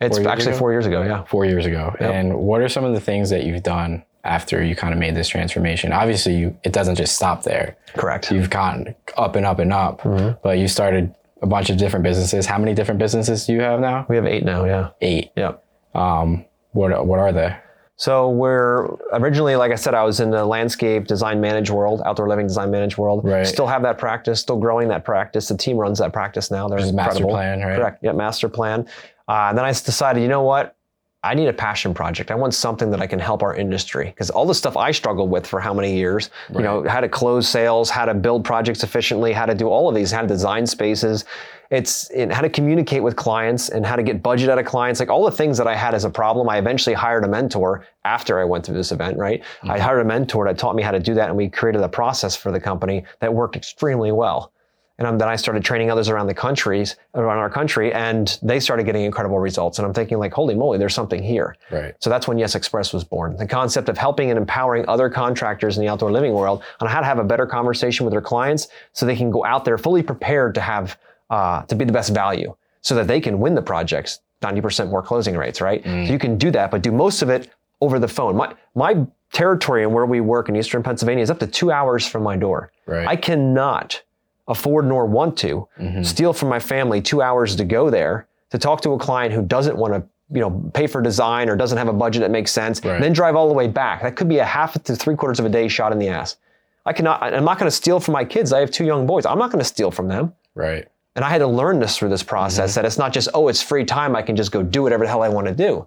It's 0.00 0.18
Four 0.18 0.28
actually 0.28 0.50
ago? 0.52 0.58
four 0.58 0.72
years 0.72 0.86
ago. 0.86 1.02
Yeah. 1.02 1.24
Four 1.24 1.44
years 1.44 1.66
ago. 1.66 1.94
Yep. 2.00 2.10
And 2.14 2.38
what 2.38 2.60
are 2.60 2.68
some 2.68 2.84
of 2.84 2.94
the 2.94 3.00
things 3.00 3.30
that 3.30 3.44
you've 3.44 3.62
done 3.62 4.04
after 4.24 4.62
you 4.62 4.76
kind 4.76 4.92
of 4.92 5.00
made 5.00 5.14
this 5.14 5.28
transformation? 5.28 5.92
Obviously, 5.92 6.36
you 6.36 6.56
it 6.62 6.72
doesn't 6.72 6.94
just 6.96 7.16
stop 7.16 7.42
there. 7.42 7.76
Correct. 7.96 8.30
You've 8.30 8.50
gone 8.50 8.94
up 9.16 9.34
and 9.36 9.44
up 9.44 9.58
and 9.58 9.72
up, 9.72 10.02
Mm-hmm. 10.02 10.38
but 10.42 10.58
you 10.58 10.68
started 10.68 11.14
a 11.42 11.46
bunch 11.46 11.70
of 11.70 11.76
different 11.76 12.02
businesses. 12.02 12.46
How 12.46 12.58
many 12.58 12.74
different 12.74 12.98
businesses 12.98 13.46
do 13.46 13.52
you 13.52 13.60
have 13.60 13.80
now? 13.80 14.06
We 14.08 14.16
have 14.16 14.26
eight 14.26 14.44
now. 14.44 14.64
Yeah. 14.64 14.90
Eight. 15.00 15.30
Yep. 15.36 15.64
Um, 15.94 16.44
what 16.72 17.06
what 17.06 17.18
are 17.18 17.32
they? 17.32 17.56
So 17.96 18.30
we're 18.30 18.86
originally, 19.12 19.56
like 19.56 19.72
I 19.72 19.74
said, 19.74 19.92
I 19.92 20.04
was 20.04 20.20
in 20.20 20.30
the 20.30 20.44
landscape 20.44 21.08
design 21.08 21.40
manage 21.40 21.68
world, 21.68 22.00
outdoor 22.06 22.28
living 22.28 22.46
design 22.46 22.70
manage 22.70 22.96
world. 22.96 23.24
Right. 23.24 23.44
Still 23.44 23.66
have 23.66 23.82
that 23.82 23.98
practice, 23.98 24.38
still 24.38 24.56
growing 24.58 24.86
that 24.88 25.04
practice. 25.04 25.48
The 25.48 25.56
team 25.56 25.76
runs 25.76 25.98
that 25.98 26.12
practice 26.12 26.48
now. 26.52 26.68
They're 26.68 26.76
Which 26.76 26.86
is 26.86 26.92
master 26.92 27.24
incredible. 27.24 27.30
plan, 27.34 27.60
right? 27.60 27.76
Correct. 27.76 27.98
Yeah, 28.04 28.12
master 28.12 28.48
plan. 28.48 28.86
Uh, 29.28 29.48
and 29.48 29.58
then 29.58 29.64
I 29.64 29.70
decided, 29.70 30.22
you 30.22 30.28
know 30.28 30.44
what? 30.44 30.76
I 31.24 31.34
need 31.34 31.48
a 31.48 31.52
passion 31.52 31.94
project. 31.94 32.30
I 32.30 32.36
want 32.36 32.54
something 32.54 32.90
that 32.92 33.00
I 33.00 33.06
can 33.08 33.18
help 33.18 33.42
our 33.42 33.54
industry 33.56 34.06
because 34.06 34.30
all 34.30 34.46
the 34.46 34.54
stuff 34.54 34.76
I 34.76 34.92
struggled 34.92 35.30
with 35.30 35.46
for 35.46 35.58
how 35.58 35.74
many 35.74 35.96
years, 35.96 36.30
you 36.54 36.60
know, 36.60 36.88
how 36.88 37.00
to 37.00 37.08
close 37.08 37.48
sales, 37.48 37.90
how 37.90 38.04
to 38.04 38.14
build 38.14 38.44
projects 38.44 38.84
efficiently, 38.84 39.32
how 39.32 39.44
to 39.44 39.54
do 39.54 39.68
all 39.68 39.88
of 39.88 39.96
these, 39.96 40.12
how 40.12 40.22
to 40.22 40.28
design 40.28 40.64
spaces. 40.64 41.24
It's 41.70 42.08
in 42.10 42.30
how 42.30 42.40
to 42.40 42.48
communicate 42.48 43.02
with 43.02 43.16
clients 43.16 43.68
and 43.68 43.84
how 43.84 43.96
to 43.96 44.02
get 44.02 44.22
budget 44.22 44.48
out 44.48 44.58
of 44.58 44.64
clients, 44.64 45.00
like 45.00 45.10
all 45.10 45.24
the 45.24 45.36
things 45.36 45.58
that 45.58 45.66
I 45.66 45.74
had 45.74 45.92
as 45.92 46.04
a 46.04 46.10
problem. 46.10 46.48
I 46.48 46.58
eventually 46.58 46.94
hired 46.94 47.24
a 47.24 47.28
mentor 47.28 47.84
after 48.04 48.40
I 48.40 48.44
went 48.44 48.64
through 48.64 48.76
this 48.76 48.92
event, 48.92 49.18
right? 49.18 49.42
I 49.64 49.66
mm-hmm. 49.66 49.80
hired 49.80 50.00
a 50.00 50.04
mentor 50.04 50.46
that 50.46 50.56
taught 50.56 50.76
me 50.76 50.82
how 50.82 50.92
to 50.92 51.00
do 51.00 51.14
that, 51.14 51.28
and 51.28 51.36
we 51.36 51.48
created 51.50 51.82
a 51.82 51.88
process 51.88 52.36
for 52.36 52.52
the 52.52 52.60
company 52.60 53.04
that 53.20 53.34
worked 53.34 53.56
extremely 53.56 54.12
well. 54.12 54.52
And 54.98 55.06
um, 55.06 55.18
then 55.18 55.28
I 55.28 55.36
started 55.36 55.64
training 55.64 55.90
others 55.90 56.08
around 56.08 56.26
the 56.26 56.34
countries, 56.34 56.96
around 57.14 57.38
our 57.38 57.48
country, 57.48 57.92
and 57.92 58.36
they 58.42 58.58
started 58.58 58.84
getting 58.84 59.04
incredible 59.04 59.38
results. 59.38 59.78
And 59.78 59.86
I'm 59.86 59.94
thinking, 59.94 60.18
like, 60.18 60.32
holy 60.32 60.56
moly, 60.56 60.76
there's 60.76 60.94
something 60.94 61.22
here. 61.22 61.56
Right. 61.70 61.94
So 62.00 62.10
that's 62.10 62.26
when 62.26 62.36
Yes 62.36 62.56
Express 62.56 62.92
was 62.92 63.04
born. 63.04 63.36
The 63.36 63.46
concept 63.46 63.88
of 63.88 63.96
helping 63.96 64.30
and 64.30 64.36
empowering 64.36 64.84
other 64.88 65.08
contractors 65.08 65.76
in 65.76 65.84
the 65.84 65.88
outdoor 65.88 66.10
living 66.10 66.32
world 66.32 66.64
on 66.80 66.88
how 66.88 66.98
to 66.98 67.06
have 67.06 67.18
a 67.20 67.24
better 67.24 67.46
conversation 67.46 68.04
with 68.04 68.12
their 68.12 68.20
clients 68.20 68.68
so 68.92 69.06
they 69.06 69.16
can 69.16 69.30
go 69.30 69.44
out 69.44 69.64
there 69.64 69.78
fully 69.78 70.02
prepared 70.02 70.54
to 70.56 70.60
have, 70.60 70.98
uh, 71.30 71.62
to 71.62 71.76
be 71.76 71.84
the 71.84 71.92
best 71.92 72.12
value 72.12 72.54
so 72.80 72.96
that 72.96 73.06
they 73.06 73.20
can 73.20 73.38
win 73.38 73.54
the 73.54 73.62
projects, 73.62 74.20
90% 74.42 74.90
more 74.90 75.02
closing 75.02 75.36
rates, 75.36 75.60
right? 75.60 75.84
So 75.84 76.12
you 76.12 76.18
can 76.18 76.38
do 76.38 76.50
that, 76.52 76.70
but 76.70 76.82
do 76.82 76.90
most 76.90 77.22
of 77.22 77.28
it 77.28 77.50
over 77.80 78.00
the 78.00 78.08
phone. 78.08 78.36
My, 78.36 78.54
my 78.74 79.06
territory 79.32 79.84
and 79.84 79.92
where 79.92 80.06
we 80.06 80.20
work 80.20 80.48
in 80.48 80.56
Eastern 80.56 80.82
Pennsylvania 80.82 81.22
is 81.22 81.30
up 81.30 81.38
to 81.40 81.46
two 81.46 81.70
hours 81.70 82.06
from 82.06 82.22
my 82.22 82.36
door. 82.36 82.72
Right. 82.86 83.06
I 83.06 83.16
cannot 83.16 84.02
afford 84.48 84.86
nor 84.86 85.06
want 85.06 85.36
to 85.36 85.68
mm-hmm. 85.78 86.02
steal 86.02 86.32
from 86.32 86.48
my 86.48 86.58
family 86.58 87.00
two 87.00 87.22
hours 87.22 87.54
to 87.56 87.64
go 87.64 87.90
there 87.90 88.26
to 88.50 88.58
talk 88.58 88.80
to 88.80 88.90
a 88.92 88.98
client 88.98 89.32
who 89.32 89.42
doesn't 89.42 89.76
want 89.76 89.92
to 89.94 90.02
you 90.34 90.40
know 90.40 90.50
pay 90.74 90.86
for 90.86 91.00
design 91.00 91.48
or 91.48 91.56
doesn't 91.56 91.78
have 91.78 91.88
a 91.88 91.92
budget 91.92 92.20
that 92.20 92.30
makes 92.30 92.50
sense 92.50 92.84
Right. 92.84 93.00
then 93.00 93.12
drive 93.12 93.36
all 93.36 93.48
the 93.48 93.54
way 93.54 93.68
back 93.68 94.02
that 94.02 94.16
could 94.16 94.28
be 94.28 94.38
a 94.38 94.44
half 94.44 94.82
to 94.82 94.96
three 94.96 95.14
quarters 95.16 95.38
of 95.38 95.46
a 95.46 95.48
day 95.48 95.68
shot 95.68 95.92
in 95.92 95.98
the 95.98 96.08
ass 96.08 96.36
i 96.84 96.92
cannot 96.92 97.22
i'm 97.22 97.44
not 97.44 97.58
going 97.58 97.70
to 97.70 97.76
steal 97.76 98.00
from 98.00 98.12
my 98.12 98.24
kids 98.24 98.52
i 98.52 98.60
have 98.60 98.70
two 98.70 98.84
young 98.84 99.06
boys 99.06 99.24
i'm 99.26 99.38
not 99.38 99.50
going 99.50 99.60
to 99.60 99.64
steal 99.64 99.90
from 99.90 100.08
them 100.08 100.32
Right. 100.54 100.88
and 101.14 101.24
I 101.24 101.30
had 101.30 101.38
to 101.38 101.46
learn 101.46 101.78
this 101.78 101.96
through 101.96 102.08
this 102.08 102.22
process 102.22 102.70
mm-hmm. 102.72 102.80
that 102.80 102.86
it's 102.86 102.98
not 102.98 103.12
just, 103.12 103.28
oh, 103.32 103.46
it's 103.48 103.62
free 103.62 103.84
time. 103.84 104.16
I 104.16 104.22
can 104.22 104.34
just 104.34 104.50
go 104.50 104.60
do 104.62 104.82
whatever 104.82 105.04
the 105.04 105.08
hell 105.08 105.22
I 105.22 105.28
want 105.28 105.46
to 105.46 105.54
do. 105.54 105.86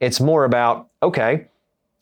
It's 0.00 0.20
more 0.20 0.44
about, 0.44 0.88
okay, 1.02 1.46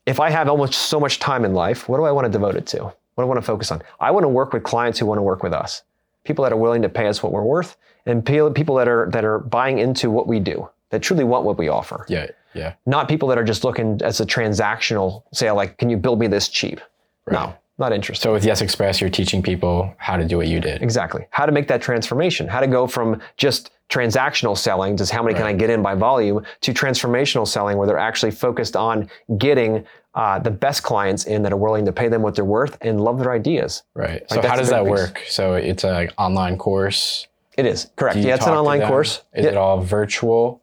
if 0.06 0.20
I 0.20 0.30
have 0.30 0.49
almost 0.49 0.75
so 0.75 1.00
much 1.00 1.18
time 1.18 1.44
in 1.44 1.54
life, 1.54 1.88
what 1.88 1.99
do 1.99 2.04
I 2.04 2.12
want 2.12 2.26
to 2.26 2.30
devote 2.30 2.54
it 2.54 2.66
to? 2.68 2.84
What 2.84 2.94
do 3.18 3.23
I 3.23 3.25
want 3.25 3.38
to 3.38 3.46
focus 3.46 3.73
on? 3.73 3.82
I 4.00 4.11
want 4.12 4.25
to 4.25 4.28
work 4.28 4.52
with 4.52 4.62
clients 4.62 4.99
who 4.99 5.06
want 5.06 5.18
to 5.18 5.23
work 5.23 5.42
with 5.42 5.52
us, 5.52 5.82
people 6.25 6.43
that 6.43 6.52
are 6.52 6.57
willing 6.57 6.83
to 6.83 6.88
pay 6.88 7.07
us 7.07 7.23
what 7.23 7.33
we're 7.33 7.43
worth, 7.45 7.76
and 8.07 8.25
people 8.25 8.75
that 8.76 8.88
are 8.88 9.09
that 9.12 9.25
are 9.25 9.38
buying 9.38 9.78
into 9.78 10.11
what 10.11 10.26
we 10.26 10.40
do, 10.40 10.69
that 10.90 11.02
truly 11.02 11.25
want 11.25 11.45
what 11.45 11.59
we 11.59 11.69
offer. 11.69 12.04
Yeah. 12.09 12.26
Yeah. 12.54 12.75
Not 12.87 13.09
people 13.09 13.28
that 13.28 13.38
are 13.38 13.45
just 13.45 13.64
looking 13.64 14.00
as 14.02 14.21
a 14.21 14.26
transactional 14.26 15.25
sale, 15.33 15.57
like, 15.57 15.76
can 15.76 15.90
you 15.90 15.97
build 15.97 16.21
me 16.21 16.28
this 16.28 16.49
cheap? 16.49 16.81
No, 17.28 17.52
not 17.78 17.93
interested. 17.93 18.23
So 18.23 18.33
with 18.33 18.45
Yes 18.45 18.61
Express, 18.61 19.00
you're 19.00 19.11
teaching 19.11 19.43
people 19.43 19.93
how 19.99 20.16
to 20.16 20.25
do 20.25 20.37
what 20.37 20.47
you 20.47 20.61
did. 20.61 20.81
Exactly. 20.81 21.26
How 21.31 21.47
to 21.47 21.52
make 21.52 21.66
that 21.66 21.83
transformation, 21.83 22.47
how 22.47 22.61
to 22.61 22.69
go 22.69 22.87
from 22.87 23.21
just 23.37 23.73
transactional 23.90 24.57
selling, 24.57 24.97
just 24.97 25.11
how 25.11 25.23
many 25.23 25.35
can 25.35 25.47
I 25.47 25.52
get 25.52 25.69
in 25.69 25.83
by 25.83 25.97
volume, 25.97 26.45
to 26.61 26.73
transformational 26.73 27.47
selling 27.49 27.76
where 27.76 27.88
they're 27.88 27.99
actually 27.99 28.31
focused 28.31 28.76
on 28.76 29.11
getting 29.37 29.85
uh, 30.14 30.38
the 30.38 30.50
best 30.50 30.83
clients 30.83 31.25
in 31.25 31.42
that 31.42 31.52
are 31.52 31.56
willing 31.56 31.85
to 31.85 31.92
pay 31.92 32.09
them 32.09 32.23
what 32.23 32.35
they're 32.35 32.44
worth 32.44 32.78
and 32.80 33.00
love 33.00 33.18
their 33.18 33.33
ideas. 33.33 33.83
Right. 33.94 34.23
So 34.30 34.40
how 34.42 34.56
does 34.56 34.68
that 34.71 34.83
piece. 34.85 34.90
work? 34.90 35.23
So 35.28 35.54
it's 35.54 35.85
an 35.85 36.11
online 36.18 36.56
course. 36.56 37.26
It 37.56 37.66
is 37.66 37.90
correct. 37.97 38.18
Yeah, 38.18 38.35
it's 38.35 38.47
an 38.47 38.54
online 38.54 38.83
course. 38.83 39.23
Is 39.35 39.44
Yeah. 39.44 39.52
it 39.52 39.56
all 39.56 39.80
virtual? 39.80 40.61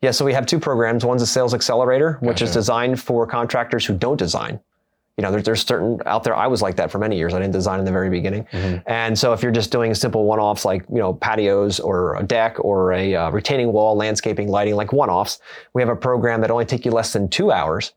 Yeah, 0.00 0.10
so 0.10 0.24
we 0.24 0.32
have 0.32 0.46
two 0.46 0.58
programs. 0.58 1.04
One's 1.04 1.22
a 1.22 1.26
sales 1.26 1.54
accelerator, 1.54 2.18
which 2.20 2.42
is 2.42 2.52
designed 2.52 3.00
for 3.00 3.26
contractors 3.26 3.86
who 3.86 3.96
don't 3.96 4.16
design. 4.16 4.58
You 5.16 5.22
know, 5.22 5.30
there, 5.30 5.42
there's 5.42 5.64
certain 5.64 6.00
out 6.06 6.24
there. 6.24 6.34
I 6.34 6.46
was 6.46 6.62
like 6.62 6.74
that 6.76 6.90
for 6.90 6.98
many 6.98 7.16
years. 7.18 7.34
I 7.34 7.38
didn't 7.38 7.52
design 7.52 7.78
in 7.78 7.84
the 7.84 7.92
very 7.92 8.08
beginning, 8.10 8.44
Mm-hmm. 8.50 8.78
and 8.86 9.16
so 9.16 9.32
if 9.34 9.42
you're 9.42 9.52
just 9.52 9.70
doing 9.70 9.94
simple 9.94 10.24
one-offs 10.24 10.64
like 10.64 10.84
you 10.88 10.98
know 10.98 11.12
patios 11.12 11.78
or 11.78 12.16
a 12.16 12.22
deck 12.22 12.56
or 12.64 12.92
a 12.94 13.14
uh, 13.14 13.30
retaining 13.30 13.72
wall, 13.72 13.94
landscaping, 13.94 14.48
lighting, 14.48 14.74
like 14.74 14.92
one-offs, 14.92 15.38
we 15.74 15.82
have 15.82 15.90
a 15.90 15.94
program 15.96 16.40
that 16.40 16.50
only 16.50 16.64
take 16.64 16.84
you 16.86 16.90
less 16.92 17.12
than 17.12 17.28
two 17.28 17.52
hours. 17.52 17.92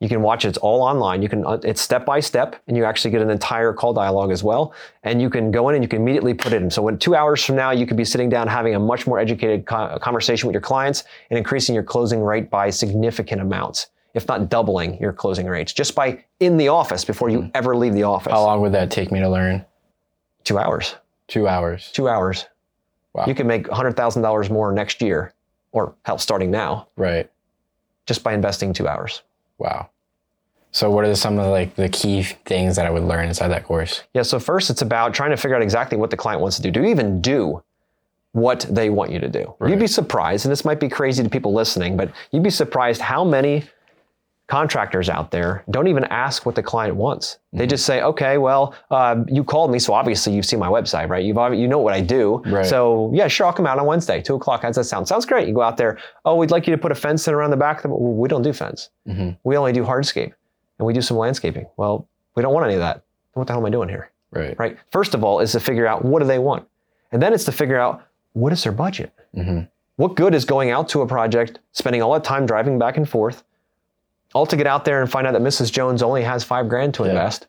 You 0.00 0.08
can 0.08 0.22
watch 0.22 0.44
it. 0.44 0.48
It's 0.48 0.58
all 0.58 0.80
online. 0.82 1.22
You 1.22 1.28
can. 1.28 1.44
uh, 1.44 1.58
It's 1.64 1.80
step 1.80 2.06
by 2.06 2.20
step, 2.20 2.54
and 2.68 2.76
you 2.76 2.84
actually 2.84 3.10
get 3.10 3.20
an 3.20 3.30
entire 3.30 3.72
call 3.72 3.92
dialogue 3.92 4.30
as 4.30 4.44
well. 4.44 4.72
And 5.02 5.20
you 5.20 5.28
can 5.28 5.50
go 5.50 5.68
in 5.68 5.74
and 5.74 5.82
you 5.82 5.88
can 5.88 6.00
immediately 6.02 6.34
put 6.34 6.52
it 6.52 6.62
in. 6.62 6.70
So, 6.70 6.82
when 6.82 6.98
two 6.98 7.16
hours 7.16 7.44
from 7.44 7.56
now, 7.56 7.72
you 7.72 7.84
could 7.84 7.96
be 7.96 8.04
sitting 8.04 8.28
down 8.28 8.46
having 8.46 8.76
a 8.76 8.78
much 8.78 9.08
more 9.08 9.18
educated 9.18 9.66
co- 9.66 9.98
conversation 10.00 10.46
with 10.46 10.54
your 10.54 10.60
clients 10.60 11.02
and 11.30 11.38
increasing 11.38 11.74
your 11.74 11.82
closing 11.82 12.22
rate 12.22 12.48
by 12.48 12.70
significant 12.70 13.40
amounts, 13.40 13.88
if 14.14 14.28
not 14.28 14.48
doubling 14.48 14.98
your 15.00 15.12
closing 15.12 15.46
rates, 15.48 15.72
just 15.72 15.96
by 15.96 16.22
in 16.38 16.56
the 16.56 16.68
office 16.68 17.04
before 17.04 17.28
you 17.28 17.50
ever 17.54 17.76
leave 17.76 17.94
the 17.94 18.04
office. 18.04 18.32
How 18.32 18.44
long 18.44 18.60
would 18.60 18.72
that 18.72 18.92
take 18.92 19.10
me 19.10 19.18
to 19.18 19.28
learn? 19.28 19.64
Two 20.44 20.58
hours. 20.58 20.94
Two 21.26 21.48
hours. 21.48 21.90
Two 21.92 22.08
hours. 22.08 22.46
Wow. 23.14 23.24
You 23.26 23.34
can 23.34 23.48
make 23.48 23.68
hundred 23.68 23.96
thousand 23.96 24.22
dollars 24.22 24.48
more 24.48 24.70
next 24.70 25.02
year, 25.02 25.34
or 25.72 25.96
hell, 26.04 26.18
starting 26.18 26.52
now, 26.52 26.86
Right. 26.96 27.28
just 28.06 28.22
by 28.22 28.32
investing 28.32 28.72
two 28.72 28.86
hours. 28.86 29.22
Wow. 29.58 29.90
So 30.70 30.90
what 30.90 31.04
are 31.04 31.14
some 31.14 31.38
of 31.38 31.46
like 31.48 31.74
the 31.74 31.88
key 31.88 32.22
things 32.22 32.76
that 32.76 32.86
I 32.86 32.90
would 32.90 33.02
learn 33.02 33.26
inside 33.26 33.48
that 33.48 33.64
course? 33.64 34.02
Yeah, 34.14 34.22
so 34.22 34.38
first 34.38 34.70
it's 34.70 34.82
about 34.82 35.14
trying 35.14 35.30
to 35.30 35.36
figure 35.36 35.56
out 35.56 35.62
exactly 35.62 35.98
what 35.98 36.10
the 36.10 36.16
client 36.16 36.40
wants 36.40 36.56
to 36.56 36.62
do. 36.62 36.70
Do 36.70 36.80
you 36.80 36.86
even 36.86 37.20
do 37.20 37.62
what 38.32 38.66
they 38.68 38.90
want 38.90 39.10
you 39.10 39.18
to 39.18 39.28
do? 39.28 39.54
You'd 39.66 39.78
be 39.78 39.86
surprised, 39.86 40.44
and 40.44 40.52
this 40.52 40.64
might 40.64 40.78
be 40.78 40.88
crazy 40.88 41.22
to 41.22 41.28
people 41.28 41.54
listening, 41.54 41.96
but 41.96 42.12
you'd 42.30 42.42
be 42.42 42.50
surprised 42.50 43.00
how 43.00 43.24
many 43.24 43.64
contractors 44.48 45.08
out 45.10 45.30
there 45.30 45.62
don't 45.70 45.86
even 45.88 46.04
ask 46.04 46.44
what 46.46 46.54
the 46.54 46.62
client 46.62 46.96
wants. 46.96 47.38
They 47.52 47.60
Mm-hmm. 47.60 47.68
just 47.68 47.84
say, 47.86 48.02
"Okay, 48.02 48.38
well, 48.38 48.74
uh, 48.90 49.16
you 49.28 49.44
called 49.44 49.70
me, 49.70 49.78
so 49.78 49.92
obviously 49.92 50.32
you've 50.34 50.46
seen 50.46 50.58
my 50.58 50.68
website, 50.68 51.08
right? 51.08 51.22
You've 51.24 51.36
you 51.54 51.68
know 51.68 51.78
what 51.78 51.94
I 51.94 52.00
do, 52.00 52.42
Right. 52.46 52.64
so 52.66 53.10
yeah, 53.14 53.28
sure, 53.28 53.46
I'll 53.46 53.52
come 53.52 53.66
out 53.66 53.78
on 53.78 53.86
Wednesday, 53.86 54.20
two 54.22 54.34
o'clock. 54.34 54.62
How's 54.62 54.76
that 54.76 54.84
sound? 54.84 55.06
Sounds 55.06 55.26
great. 55.26 55.46
You 55.48 55.54
go 55.54 55.60
out 55.62 55.76
there. 55.76 55.98
Oh, 56.24 56.34
we'd 56.36 56.50
like 56.50 56.66
you 56.66 56.74
to 56.74 56.80
put 56.80 56.90
a 56.92 56.94
fence 56.94 57.28
in 57.28 57.34
around 57.34 57.50
the 57.50 57.56
back. 57.58 57.84
Well, 57.84 57.98
we 57.98 58.26
don't 58.28 58.42
do 58.42 58.52
fence. 58.52 58.88
Mhm. 59.06 59.36
We 59.44 59.56
only 59.56 59.72
do 59.72 59.84
hardscape, 59.84 60.32
and 60.78 60.86
we 60.86 60.92
do 60.94 61.02
some 61.02 61.16
landscaping. 61.18 61.66
Well, 61.76 62.06
we 62.34 62.42
don't 62.42 62.52
want 62.54 62.64
any 62.66 62.74
of 62.74 62.80
that. 62.80 63.02
What 63.34 63.46
the 63.46 63.52
hell 63.52 63.60
am 63.60 63.66
I 63.66 63.70
doing 63.70 63.88
here? 63.88 64.10
Right. 64.30 64.58
right? 64.58 64.76
First 64.90 65.14
of 65.14 65.24
all, 65.24 65.40
is 65.40 65.52
to 65.52 65.60
figure 65.60 65.86
out 65.86 66.04
what 66.04 66.20
do 66.20 66.26
they 66.26 66.38
want, 66.38 66.66
and 67.12 67.22
then 67.22 67.32
it's 67.32 67.44
to 67.44 67.52
figure 67.52 67.78
out 67.78 68.02
what 68.34 68.52
is 68.52 68.62
their 68.62 68.72
budget. 68.72 69.10
Mhm. 69.36 69.68
What 69.96 70.16
good 70.16 70.34
is 70.34 70.44
going 70.44 70.70
out 70.70 70.88
to 70.90 71.00
a 71.02 71.06
project, 71.06 71.58
spending 71.72 72.02
all 72.02 72.12
that 72.12 72.24
time 72.24 72.44
driving 72.46 72.78
back 72.78 72.96
and 72.98 73.08
forth, 73.08 73.42
all 74.34 74.46
to 74.46 74.56
get 74.56 74.66
out 74.66 74.84
there 74.84 75.00
and 75.00 75.10
find 75.10 75.26
out 75.26 75.32
that 75.32 75.42
Mrs. 75.42 75.72
Jones 75.72 76.02
only 76.02 76.22
has 76.22 76.44
five 76.44 76.68
grand 76.68 76.94
to 76.94 77.04
invest, 77.04 77.46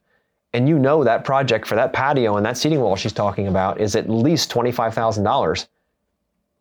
and 0.54 0.68
you 0.68 0.80
know 0.80 1.04
that 1.04 1.24
project 1.26 1.68
for 1.68 1.76
that 1.76 1.94
patio 1.94 2.38
and 2.38 2.46
that 2.46 2.58
seating 2.58 2.80
wall 2.80 2.96
she's 2.96 3.14
talking 3.14 3.48
about 3.48 3.80
is 3.80 3.96
at 3.96 4.10
least 4.10 4.50
twenty 4.50 4.72
five 4.72 4.94
thousand 4.94 5.24
dollars. 5.24 5.68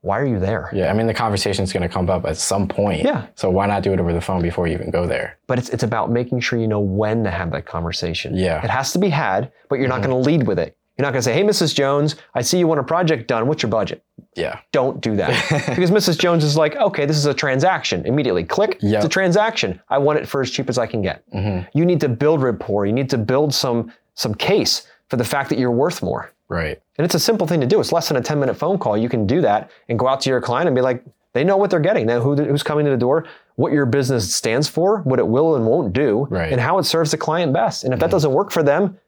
Why 0.00 0.20
are 0.20 0.26
you 0.26 0.38
there? 0.38 0.70
Yeah. 0.72 0.90
I 0.90 0.92
mean, 0.92 1.08
the 1.08 1.14
conversation 1.14 1.64
is 1.64 1.72
going 1.72 1.82
to 1.82 1.88
come 1.88 2.08
up 2.08 2.24
at 2.24 2.36
some 2.36 2.68
point. 2.68 3.02
Yeah. 3.02 3.26
So 3.34 3.50
why 3.50 3.66
not 3.66 3.82
do 3.82 3.92
it 3.92 3.98
over 3.98 4.12
the 4.12 4.20
phone 4.20 4.42
before 4.42 4.68
you 4.68 4.74
even 4.74 4.90
go 4.90 5.06
there? 5.06 5.38
But 5.48 5.58
it's 5.58 5.68
it's 5.70 5.82
about 5.82 6.10
making 6.10 6.40
sure 6.40 6.58
you 6.58 6.68
know 6.68 6.80
when 6.80 7.24
to 7.24 7.30
have 7.30 7.50
that 7.50 7.66
conversation. 7.66 8.36
Yeah. 8.36 8.58
Mm-hmm. 8.58 8.66
It 8.66 8.70
has 8.70 8.92
to 8.92 8.98
be 8.98 9.08
had, 9.08 9.50
but 9.68 9.80
you're 9.80 9.88
not 9.88 10.02
going 10.02 10.10
to 10.10 10.16
lead 10.16 10.46
with 10.46 10.58
it. 10.58 10.77
You're 10.98 11.04
not 11.04 11.12
going 11.12 11.20
to 11.20 11.22
say, 11.22 11.32
"Hey, 11.32 11.44
Mrs. 11.44 11.74
Jones, 11.74 12.16
I 12.34 12.42
see 12.42 12.58
you 12.58 12.66
want 12.66 12.80
a 12.80 12.84
project 12.84 13.28
done. 13.28 13.46
What's 13.46 13.62
your 13.62 13.70
budget?" 13.70 14.02
Yeah. 14.34 14.60
don't 14.70 15.00
do 15.00 15.16
that 15.16 15.30
because 15.74 15.90
Mrs. 15.90 16.16
Jones 16.18 16.44
is 16.44 16.56
like, 16.56 16.76
okay, 16.76 17.06
this 17.06 17.16
is 17.16 17.26
a 17.26 17.34
transaction. 17.34 18.06
Immediately 18.06 18.44
click. 18.44 18.78
Yep. 18.80 18.96
It's 18.98 19.04
a 19.04 19.08
transaction. 19.08 19.80
I 19.88 19.98
want 19.98 20.20
it 20.20 20.28
for 20.28 20.40
as 20.40 20.50
cheap 20.50 20.68
as 20.68 20.78
I 20.78 20.86
can 20.86 21.02
get. 21.02 21.28
Mm-hmm. 21.32 21.66
You 21.76 21.84
need 21.84 22.00
to 22.02 22.08
build 22.08 22.42
rapport. 22.42 22.86
You 22.86 22.92
need 22.92 23.10
to 23.10 23.18
build 23.18 23.52
some 23.54 23.92
some 24.14 24.34
case 24.34 24.86
for 25.08 25.16
the 25.16 25.24
fact 25.24 25.48
that 25.50 25.58
you're 25.58 25.72
worth 25.72 26.02
more. 26.02 26.32
Right. 26.48 26.80
And 26.96 27.04
it's 27.04 27.14
a 27.14 27.20
simple 27.20 27.46
thing 27.46 27.60
to 27.60 27.66
do. 27.66 27.80
It's 27.80 27.92
less 27.92 28.08
than 28.08 28.16
a 28.16 28.20
10 28.22 28.38
minute 28.40 28.54
phone 28.54 28.78
call. 28.78 28.96
You 28.96 29.08
can 29.08 29.26
do 29.26 29.40
that 29.42 29.70
and 29.88 29.98
go 29.98 30.08
out 30.08 30.20
to 30.22 30.30
your 30.30 30.40
client 30.40 30.66
and 30.68 30.74
be 30.74 30.82
like, 30.82 31.04
they 31.34 31.44
know 31.44 31.56
what 31.56 31.70
they're 31.70 31.80
getting. 31.80 32.06
They 32.06 32.14
know 32.14 32.22
who, 32.22 32.34
who's 32.36 32.62
coming 32.62 32.84
to 32.86 32.90
the 32.90 32.96
door, 32.96 33.26
what 33.56 33.72
your 33.72 33.86
business 33.86 34.34
stands 34.34 34.68
for, 34.68 35.00
what 35.02 35.18
it 35.18 35.26
will 35.28 35.56
and 35.56 35.66
won't 35.66 35.92
do, 35.92 36.26
Right. 36.30 36.50
and 36.50 36.60
how 36.60 36.78
it 36.78 36.84
serves 36.84 37.10
the 37.10 37.18
client 37.18 37.52
best. 37.52 37.84
And 37.84 37.92
if 37.92 38.00
that 38.00 38.06
mm-hmm. 38.06 38.12
doesn't 38.12 38.32
work 38.32 38.50
for 38.50 38.62
them, 38.62 38.98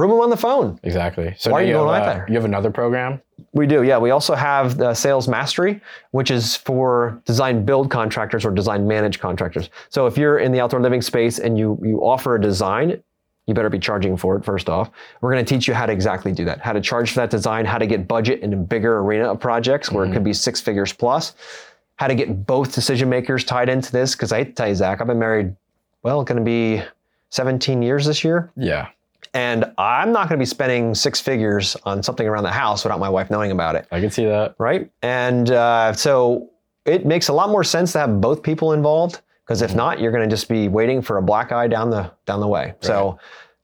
broom 0.00 0.12
them 0.12 0.20
on 0.20 0.30
the 0.30 0.36
phone. 0.36 0.80
Exactly. 0.82 1.34
So 1.36 1.50
Why 1.50 1.60
are 1.60 1.66
you 1.66 1.74
have, 1.74 1.84
going 1.84 2.00
out 2.00 2.08
uh, 2.08 2.14
there? 2.14 2.26
You 2.26 2.34
have 2.36 2.46
another 2.46 2.70
program. 2.70 3.20
We 3.52 3.66
do, 3.66 3.82
yeah. 3.82 3.98
We 3.98 4.12
also 4.12 4.34
have 4.34 4.78
the 4.78 4.94
sales 4.94 5.28
mastery, 5.28 5.78
which 6.12 6.30
is 6.30 6.56
for 6.56 7.20
design 7.26 7.66
build 7.66 7.90
contractors 7.90 8.46
or 8.46 8.50
design 8.50 8.88
manage 8.88 9.20
contractors. 9.20 9.68
So 9.90 10.06
if 10.06 10.16
you're 10.16 10.38
in 10.38 10.52
the 10.52 10.60
outdoor 10.60 10.80
living 10.80 11.02
space 11.02 11.38
and 11.38 11.58
you 11.58 11.78
you 11.82 11.98
offer 12.02 12.36
a 12.36 12.40
design, 12.40 13.02
you 13.46 13.52
better 13.52 13.68
be 13.68 13.78
charging 13.78 14.16
for 14.16 14.36
it 14.36 14.44
first 14.44 14.70
off. 14.70 14.90
We're 15.20 15.32
going 15.32 15.44
to 15.44 15.54
teach 15.54 15.68
you 15.68 15.74
how 15.74 15.84
to 15.84 15.92
exactly 15.92 16.32
do 16.32 16.46
that, 16.46 16.60
how 16.60 16.72
to 16.72 16.80
charge 16.80 17.10
for 17.10 17.16
that 17.16 17.28
design, 17.28 17.66
how 17.66 17.76
to 17.76 17.86
get 17.86 18.08
budget 18.08 18.40
in 18.40 18.54
a 18.54 18.56
bigger 18.56 19.00
arena 19.00 19.30
of 19.30 19.38
projects 19.38 19.92
where 19.92 20.06
it 20.06 20.12
could 20.14 20.24
be 20.24 20.32
six 20.32 20.62
figures 20.62 20.94
plus, 20.94 21.34
how 21.96 22.06
to 22.06 22.14
get 22.14 22.46
both 22.46 22.74
decision 22.74 23.10
makers 23.10 23.44
tied 23.44 23.68
into 23.68 23.92
this. 23.92 24.14
Because 24.14 24.32
I 24.32 24.44
tell 24.44 24.68
you, 24.68 24.74
Zach, 24.74 25.02
I've 25.02 25.08
been 25.08 25.18
married, 25.18 25.54
well, 26.02 26.24
going 26.24 26.38
to 26.38 26.44
be 26.44 26.82
17 27.30 27.82
years 27.82 28.06
this 28.06 28.24
year. 28.24 28.50
Yeah. 28.56 28.88
And 29.32 29.72
I'm 29.78 30.12
not 30.12 30.28
going 30.28 30.38
to 30.38 30.42
be 30.42 30.46
spending 30.46 30.94
six 30.94 31.20
figures 31.20 31.76
on 31.84 32.02
something 32.02 32.26
around 32.26 32.42
the 32.42 32.50
house 32.50 32.84
without 32.84 32.98
my 32.98 33.08
wife 33.08 33.30
knowing 33.30 33.52
about 33.52 33.76
it. 33.76 33.86
I 33.92 34.00
can 34.00 34.10
see 34.10 34.24
that. 34.24 34.56
Right. 34.58 34.90
And 35.02 35.50
uh, 35.50 35.92
so 35.92 36.50
it 36.84 37.06
makes 37.06 37.28
a 37.28 37.32
lot 37.32 37.50
more 37.50 37.62
sense 37.62 37.92
to 37.92 38.00
have 38.00 38.20
both 38.20 38.42
people 38.42 38.72
involved 38.72 39.20
because 39.44 39.62
if 39.62 39.74
not, 39.74 40.00
you're 40.00 40.12
going 40.12 40.28
to 40.28 40.32
just 40.32 40.48
be 40.48 40.68
waiting 40.68 41.02
for 41.02 41.18
a 41.18 41.22
black 41.22 41.50
eye 41.50 41.66
down 41.66 41.90
the 41.90 42.10
down 42.24 42.38
the 42.40 42.46
way. 42.46 42.74
So 42.80 43.18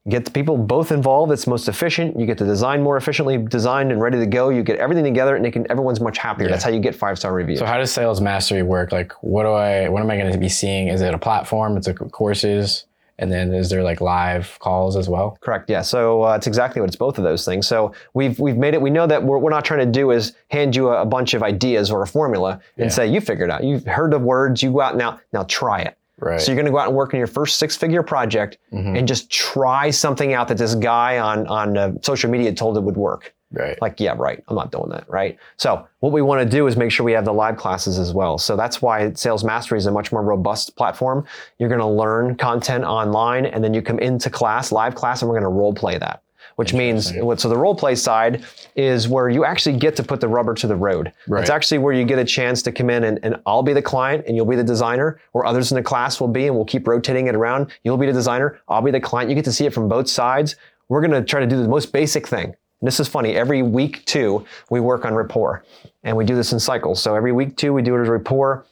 get 0.08 0.24
the 0.24 0.32
people 0.32 0.56
both 0.56 0.90
involved. 0.90 1.30
It's 1.30 1.46
most 1.46 1.68
efficient. 1.68 2.18
You 2.18 2.26
get 2.26 2.38
the 2.38 2.44
design 2.44 2.82
more 2.82 2.96
efficiently 2.96 3.38
designed 3.38 3.92
and 3.92 4.00
ready 4.00 4.18
to 4.18 4.26
go. 4.26 4.48
You 4.48 4.64
get 4.64 4.78
everything 4.78 5.04
together, 5.04 5.36
and 5.36 5.46
it 5.46 5.52
can, 5.52 5.70
everyone's 5.70 6.00
much 6.00 6.18
happier. 6.18 6.48
That's 6.48 6.64
how 6.64 6.70
you 6.70 6.80
get 6.80 6.94
five 6.94 7.18
star 7.18 7.32
reviews. 7.32 7.60
So 7.60 7.66
how 7.66 7.78
does 7.78 7.92
sales 7.92 8.20
mastery 8.20 8.64
work? 8.64 8.90
Like, 8.90 9.12
what 9.22 9.44
do 9.44 9.50
I? 9.50 9.88
What 9.88 10.02
am 10.02 10.10
I 10.10 10.16
going 10.16 10.32
to 10.32 10.38
be 10.38 10.48
seeing? 10.48 10.88
Is 10.88 11.02
it 11.02 11.14
a 11.14 11.18
platform? 11.18 11.76
It's 11.76 11.86
a 11.86 11.94
courses. 11.94 12.86
And 13.18 13.32
then 13.32 13.54
is 13.54 13.70
there 13.70 13.82
like 13.82 14.00
live 14.02 14.58
calls 14.58 14.94
as 14.96 15.08
well? 15.08 15.38
Correct. 15.40 15.70
Yeah. 15.70 15.80
So 15.82 16.22
uh, 16.24 16.36
it's 16.36 16.46
exactly 16.46 16.80
what 16.82 16.88
it's 16.88 16.96
both 16.96 17.16
of 17.16 17.24
those 17.24 17.44
things. 17.46 17.66
So 17.66 17.92
we've 18.14 18.38
we've 18.38 18.58
made 18.58 18.74
it. 18.74 18.80
We 18.82 18.90
know 18.90 19.06
that 19.06 19.22
what 19.22 19.40
we're 19.40 19.50
not 19.50 19.64
trying 19.64 19.80
to 19.80 19.90
do 19.90 20.10
is 20.10 20.34
hand 20.50 20.76
you 20.76 20.88
a, 20.90 21.02
a 21.02 21.06
bunch 21.06 21.32
of 21.32 21.42
ideas 21.42 21.90
or 21.90 22.02
a 22.02 22.06
formula 22.06 22.60
and 22.76 22.86
Yeah. 22.86 22.88
say 22.90 23.06
you 23.06 23.20
figure 23.22 23.44
it 23.44 23.50
out. 23.50 23.64
You've 23.64 23.86
heard 23.86 24.12
the 24.12 24.18
words. 24.18 24.62
You 24.62 24.70
go 24.72 24.82
out 24.82 24.96
now. 24.96 25.18
Now 25.32 25.44
try 25.44 25.80
it. 25.80 25.96
Right. 26.18 26.40
So 26.40 26.50
you're 26.50 26.56
going 26.56 26.66
to 26.66 26.72
go 26.72 26.78
out 26.78 26.88
and 26.88 26.96
work 26.96 27.12
on 27.12 27.18
your 27.18 27.26
first 27.26 27.58
six-figure 27.58 28.02
project 28.02 28.56
Mm-hmm. 28.72 28.96
and 28.96 29.06
just 29.08 29.30
try 29.30 29.90
something 29.90 30.32
out 30.32 30.48
that 30.48 30.56
this 30.58 30.74
guy 30.74 31.18
on 31.18 31.46
on 31.46 31.76
uh, 31.78 31.92
social 32.02 32.30
media 32.30 32.52
told 32.54 32.76
it 32.76 32.82
would 32.82 32.96
work. 32.96 33.34
Right. 33.52 33.80
Like, 33.80 34.00
yeah, 34.00 34.14
right. 34.16 34.42
I'm 34.48 34.56
not 34.56 34.72
doing 34.72 34.88
that, 34.90 35.08
right? 35.08 35.38
So 35.56 35.86
what 36.00 36.12
we 36.12 36.22
want 36.22 36.42
to 36.42 36.48
do 36.48 36.66
is 36.66 36.76
make 36.76 36.90
sure 36.90 37.04
we 37.04 37.12
have 37.12 37.24
the 37.24 37.32
live 37.32 37.56
classes 37.56 37.98
as 37.98 38.12
well. 38.12 38.38
So 38.38 38.56
that's 38.56 38.82
why 38.82 39.12
Sales 39.14 39.44
Mastery 39.44 39.78
is 39.78 39.86
a 39.86 39.92
much 39.92 40.12
more 40.12 40.22
robust 40.22 40.76
platform. 40.76 41.24
You're 41.58 41.68
going 41.68 41.80
to 41.80 41.86
learn 41.86 42.36
content 42.36 42.84
online, 42.84 43.46
and 43.46 43.62
then 43.62 43.72
you 43.74 43.82
come 43.82 43.98
into 43.98 44.30
class, 44.30 44.72
live 44.72 44.94
class, 44.94 45.22
and 45.22 45.28
we're 45.28 45.34
going 45.40 45.50
to 45.50 45.56
role 45.56 45.74
play 45.74 45.98
that. 45.98 46.22
Which 46.56 46.72
means, 46.72 47.12
what- 47.12 47.38
so 47.38 47.50
the 47.50 47.56
role 47.56 47.74
play 47.74 47.94
side 47.94 48.42
is 48.76 49.08
where 49.08 49.28
you 49.28 49.44
actually 49.44 49.76
get 49.76 49.94
to 49.96 50.02
put 50.02 50.20
the 50.20 50.28
rubber 50.28 50.54
to 50.54 50.66
the 50.66 50.76
road. 50.76 51.12
Right. 51.28 51.42
It's 51.42 51.50
actually 51.50 51.78
where 51.78 51.92
you 51.92 52.04
get 52.04 52.18
a 52.18 52.24
chance 52.24 52.62
to 52.62 52.72
come 52.72 52.88
in 52.88 53.04
and, 53.04 53.20
and 53.22 53.36
I'll 53.44 53.62
be 53.62 53.74
the 53.74 53.82
client 53.82 54.24
and 54.26 54.34
you'll 54.36 54.46
be 54.46 54.56
the 54.56 54.64
designer, 54.64 55.20
or 55.34 55.44
others 55.44 55.70
in 55.70 55.76
the 55.76 55.82
class 55.82 56.18
will 56.18 56.28
be, 56.28 56.46
and 56.46 56.56
we'll 56.56 56.64
keep 56.64 56.88
rotating 56.88 57.26
it 57.26 57.34
around. 57.34 57.70
You'll 57.84 57.98
be 57.98 58.06
the 58.06 58.12
designer, 58.14 58.58
I'll 58.68 58.80
be 58.80 58.90
the 58.90 59.00
client. 59.00 59.28
You 59.28 59.34
get 59.36 59.44
to 59.44 59.52
see 59.52 59.66
it 59.66 59.74
from 59.74 59.86
both 59.86 60.08
sides. 60.08 60.56
We're 60.88 61.00
going 61.02 61.10
to 61.10 61.22
try 61.22 61.40
to 61.40 61.46
do 61.46 61.60
the 61.60 61.68
most 61.68 61.92
basic 61.92 62.26
thing. 62.26 62.54
This 62.86 63.00
is 63.00 63.08
funny. 63.08 63.34
Every 63.34 63.62
week 63.62 64.04
two, 64.04 64.46
we 64.70 64.78
work 64.78 65.04
on 65.04 65.12
rapport, 65.12 65.64
and 66.04 66.16
we 66.16 66.24
do 66.24 66.36
this 66.36 66.52
in 66.52 66.60
cycles. 66.60 67.02
So 67.02 67.16
every 67.16 67.32
week 67.32 67.56
two, 67.56 67.72
we 67.72 67.82
do 67.82 67.96
it 67.96 68.02
as 68.02 68.08
rapport, 68.08 68.64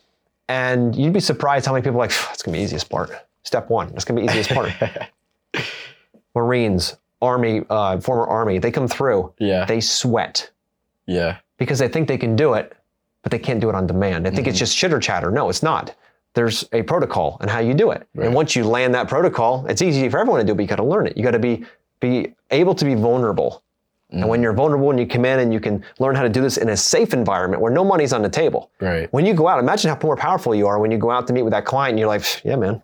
and 0.48 0.94
you'd 0.94 1.12
be 1.12 1.18
surprised 1.20 1.66
how 1.66 1.72
many 1.72 1.82
people 1.82 1.96
are 2.00 2.06
like 2.06 2.12
it's 2.32 2.42
gonna 2.42 2.54
be 2.54 2.60
the 2.60 2.64
easiest 2.64 2.88
part. 2.88 3.10
Step 3.42 3.68
one, 3.70 3.88
it's 3.94 4.04
gonna 4.04 4.20
be 4.20 4.26
the 4.28 4.32
easiest 4.38 4.50
part. 4.50 4.72
Marines, 6.36 6.96
Army, 7.20 7.62
uh, 7.70 7.98
former 8.00 8.26
Army, 8.26 8.58
they 8.58 8.70
come 8.70 8.86
through, 8.86 9.32
Yeah. 9.38 9.64
they 9.64 9.80
sweat 9.80 10.50
yeah. 11.06 11.38
because 11.58 11.80
they 11.80 11.88
think 11.88 12.06
they 12.06 12.18
can 12.18 12.36
do 12.36 12.54
it, 12.54 12.72
but 13.22 13.32
they 13.32 13.38
can't 13.38 13.60
do 13.60 13.68
it 13.68 13.74
on 13.74 13.86
demand. 13.86 14.26
They 14.26 14.30
think 14.30 14.46
it's 14.46 14.58
just 14.58 14.76
chitter 14.76 15.00
chatter. 15.00 15.30
No, 15.32 15.48
it's 15.48 15.62
not. 15.62 15.94
There's 16.34 16.64
a 16.72 16.82
protocol 16.82 17.38
and 17.40 17.50
how 17.50 17.60
you 17.60 17.74
do 17.74 17.90
it. 17.92 18.06
Right. 18.14 18.26
And 18.26 18.34
once 18.34 18.54
you 18.54 18.64
land 18.64 18.94
that 18.94 19.08
protocol, 19.08 19.66
it's 19.68 19.82
easy 19.82 20.08
for 20.08 20.18
everyone 20.18 20.40
to 20.40 20.46
do, 20.46 20.54
but 20.54 20.62
you 20.62 20.68
got 20.68 20.76
to 20.76 20.84
learn 20.84 21.06
it. 21.06 21.16
You 21.16 21.22
got 21.24 21.32
to 21.32 21.38
be 21.38 21.64
be 22.00 22.34
able 22.50 22.74
to 22.74 22.84
be 22.84 22.94
vulnerable. 22.94 23.62
And 24.14 24.28
when 24.28 24.42
you're 24.42 24.52
vulnerable 24.52 24.90
and 24.90 24.98
you 25.00 25.06
come 25.06 25.24
in 25.24 25.40
and 25.40 25.52
you 25.52 25.60
can 25.60 25.84
learn 25.98 26.14
how 26.14 26.22
to 26.22 26.28
do 26.28 26.40
this 26.40 26.56
in 26.56 26.68
a 26.68 26.76
safe 26.76 27.12
environment 27.12 27.60
where 27.60 27.72
no 27.72 27.84
money's 27.84 28.12
on 28.12 28.22
the 28.22 28.28
table. 28.28 28.70
Right. 28.80 29.12
When 29.12 29.26
you 29.26 29.34
go 29.34 29.48
out, 29.48 29.58
imagine 29.58 29.90
how 29.90 29.98
more 30.02 30.16
powerful 30.16 30.54
you 30.54 30.66
are 30.66 30.78
when 30.78 30.90
you 30.90 30.98
go 30.98 31.10
out 31.10 31.26
to 31.26 31.32
meet 31.32 31.42
with 31.42 31.52
that 31.52 31.64
client 31.64 31.90
and 31.92 31.98
you're 31.98 32.08
like, 32.08 32.44
yeah, 32.44 32.56
man, 32.56 32.82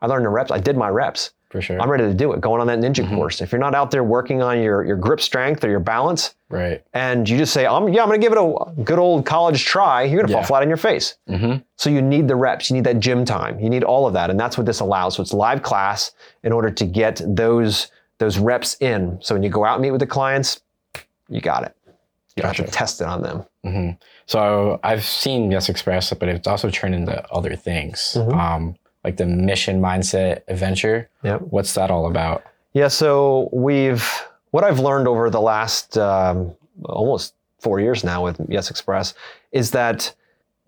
I 0.00 0.06
learned 0.06 0.24
the 0.24 0.28
reps. 0.30 0.50
I 0.50 0.58
did 0.58 0.76
my 0.76 0.88
reps. 0.88 1.32
For 1.50 1.62
sure. 1.62 1.80
I'm 1.80 1.90
ready 1.90 2.04
to 2.04 2.12
do 2.12 2.34
it. 2.34 2.42
Going 2.42 2.60
on 2.60 2.66
that 2.66 2.78
ninja 2.78 3.08
course. 3.08 3.40
If 3.40 3.52
you're 3.52 3.58
not 3.58 3.74
out 3.74 3.90
there 3.90 4.04
working 4.04 4.42
on 4.42 4.60
your, 4.60 4.84
your 4.84 4.96
grip 4.96 5.18
strength 5.18 5.64
or 5.64 5.70
your 5.70 5.80
balance, 5.80 6.34
right. 6.50 6.84
and 6.92 7.26
you 7.26 7.38
just 7.38 7.54
say, 7.54 7.66
I'm, 7.66 7.88
yeah, 7.88 8.02
I'm 8.02 8.08
going 8.08 8.20
to 8.20 8.24
give 8.24 8.32
it 8.34 8.38
a 8.38 8.82
good 8.84 8.98
old 8.98 9.24
college 9.24 9.64
try, 9.64 10.02
you're 10.02 10.18
going 10.18 10.26
to 10.26 10.32
Yeah. 10.32 10.40
fall 10.40 10.46
flat 10.46 10.60
on 10.62 10.68
your 10.68 10.76
face. 10.76 11.16
Mm-hmm. 11.26 11.62
So 11.76 11.88
you 11.88 12.02
need 12.02 12.28
the 12.28 12.36
reps, 12.36 12.68
you 12.68 12.74
need 12.76 12.84
that 12.84 13.00
gym 13.00 13.24
time, 13.24 13.58
you 13.60 13.70
need 13.70 13.82
all 13.82 14.06
of 14.06 14.12
that, 14.12 14.28
and 14.28 14.38
that's 14.38 14.58
what 14.58 14.66
this 14.66 14.80
allows. 14.80 15.14
So 15.16 15.22
it's 15.22 15.32
live 15.32 15.62
class 15.62 16.12
in 16.42 16.52
order 16.52 16.70
to 16.70 16.84
get 16.84 17.22
those 17.26 17.90
those 18.18 18.36
reps 18.38 18.76
in. 18.80 19.16
So 19.22 19.34
when 19.34 19.42
you 19.42 19.48
go 19.48 19.64
out 19.64 19.76
and 19.76 19.82
meet 19.82 19.92
with 19.92 20.00
the 20.00 20.06
clients, 20.06 20.60
you 21.28 21.40
got 21.40 21.64
it. 21.64 21.74
You 22.36 22.42
don't 22.42 22.56
have 22.56 22.66
to 22.66 22.70
test 22.72 23.00
it 23.00 23.06
on 23.06 23.22
them. 23.22 23.44
hmm 23.64 23.90
So 24.26 24.78
I've 24.84 25.04
seen 25.04 25.50
Yes 25.50 25.68
Express, 25.68 26.12
but 26.14 26.28
it's 26.28 26.46
also 26.46 26.70
turned 26.70 26.94
into 26.94 27.26
other 27.32 27.56
things, 27.56 28.14
Mhm. 28.16 28.32
um, 28.32 28.76
like 29.04 29.16
the 29.16 29.26
mission 29.26 29.80
mindset 29.80 30.42
adventure. 30.48 31.08
Yep. 31.24 31.40
What's 31.50 31.74
that 31.74 31.90
all 31.90 32.06
about? 32.06 32.44
Yeah. 32.74 32.88
So 32.88 33.48
we've 33.52 34.08
what 34.50 34.64
I've 34.64 34.78
learned 34.78 35.08
over 35.08 35.28
the 35.30 35.40
last 35.40 35.98
um, 35.98 36.54
almost 36.84 37.34
four 37.58 37.80
years 37.80 38.04
now 38.04 38.22
with 38.24 38.40
Yes 38.48 38.70
Express 38.70 39.14
is 39.52 39.72
that 39.72 40.14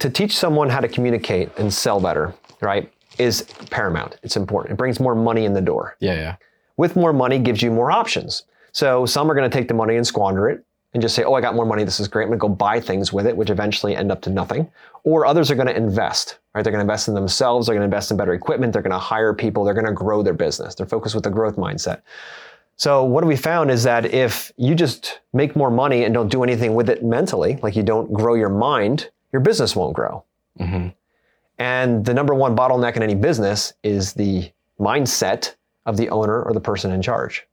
to 0.00 0.10
teach 0.10 0.36
someone 0.36 0.68
how 0.70 0.80
to 0.80 0.88
communicate 0.88 1.50
and 1.56 1.72
sell 1.72 2.00
better, 2.00 2.34
right, 2.60 2.90
is 3.18 3.42
paramount. 3.70 4.18
It's 4.22 4.36
important. 4.36 4.72
It 4.72 4.76
brings 4.76 4.98
more 4.98 5.14
money 5.14 5.44
in 5.44 5.54
the 5.54 5.60
door. 5.60 5.96
Yeah, 6.00 6.14
yeah. 6.14 6.36
with 6.76 6.96
more 6.96 7.12
money 7.12 7.38
gives 7.38 7.60
you 7.62 7.70
more 7.70 7.90
options. 7.92 8.44
So 8.72 9.06
some 9.06 9.30
are 9.30 9.34
going 9.34 9.50
to 9.50 9.56
take 9.56 9.68
the 9.68 9.74
money 9.74 9.96
and 9.96 10.06
squander 10.06 10.48
it 10.48 10.64
and 10.92 11.02
just 11.02 11.14
say, 11.14 11.22
"Oh, 11.22 11.34
I 11.34 11.40
got 11.40 11.54
more 11.54 11.66
money. 11.66 11.84
This 11.84 12.00
is 12.00 12.08
great. 12.08 12.24
I'm 12.24 12.30
going 12.30 12.38
to 12.38 12.48
go 12.48 12.48
buy 12.48 12.80
things 12.80 13.12
with 13.12 13.26
it," 13.26 13.36
which 13.36 13.50
eventually 13.50 13.96
end 13.96 14.10
up 14.10 14.20
to 14.22 14.30
nothing. 14.30 14.70
Or 15.04 15.26
others 15.26 15.50
are 15.50 15.54
going 15.54 15.68
to 15.68 15.76
invest. 15.76 16.38
Right? 16.54 16.62
They're 16.62 16.72
going 16.72 16.80
to 16.80 16.90
invest 16.90 17.08
in 17.08 17.14
themselves. 17.14 17.66
They're 17.66 17.74
going 17.74 17.88
to 17.88 17.92
invest 17.94 18.10
in 18.10 18.16
better 18.16 18.34
equipment. 18.34 18.72
They're 18.72 18.82
going 18.82 18.92
to 18.92 18.98
hire 18.98 19.32
people. 19.34 19.64
They're 19.64 19.74
going 19.74 19.86
to 19.86 19.92
grow 19.92 20.22
their 20.22 20.34
business. 20.34 20.74
They're 20.74 20.86
focused 20.86 21.14
with 21.14 21.24
the 21.24 21.30
growth 21.30 21.56
mindset. 21.56 22.02
So 22.76 23.04
what 23.04 23.26
we 23.26 23.36
found 23.36 23.70
is 23.70 23.82
that 23.82 24.06
if 24.06 24.50
you 24.56 24.74
just 24.74 25.20
make 25.34 25.54
more 25.54 25.70
money 25.70 26.04
and 26.04 26.14
don't 26.14 26.30
do 26.30 26.42
anything 26.42 26.74
with 26.74 26.88
it 26.88 27.04
mentally, 27.04 27.58
like 27.62 27.76
you 27.76 27.82
don't 27.82 28.10
grow 28.10 28.34
your 28.34 28.48
mind, 28.48 29.10
your 29.32 29.40
business 29.40 29.76
won't 29.76 29.94
grow. 29.94 30.24
hmm 30.56 30.88
And 31.58 32.04
the 32.06 32.14
number 32.14 32.34
one 32.34 32.56
bottleneck 32.56 32.96
in 32.96 33.02
any 33.02 33.14
business 33.14 33.74
is 33.82 34.14
the 34.14 34.50
mindset 34.78 35.56
of 35.84 35.98
the 35.98 36.08
owner 36.08 36.42
or 36.42 36.54
the 36.54 36.60
person 36.60 36.90
in 36.90 37.02
charge. 37.02 37.46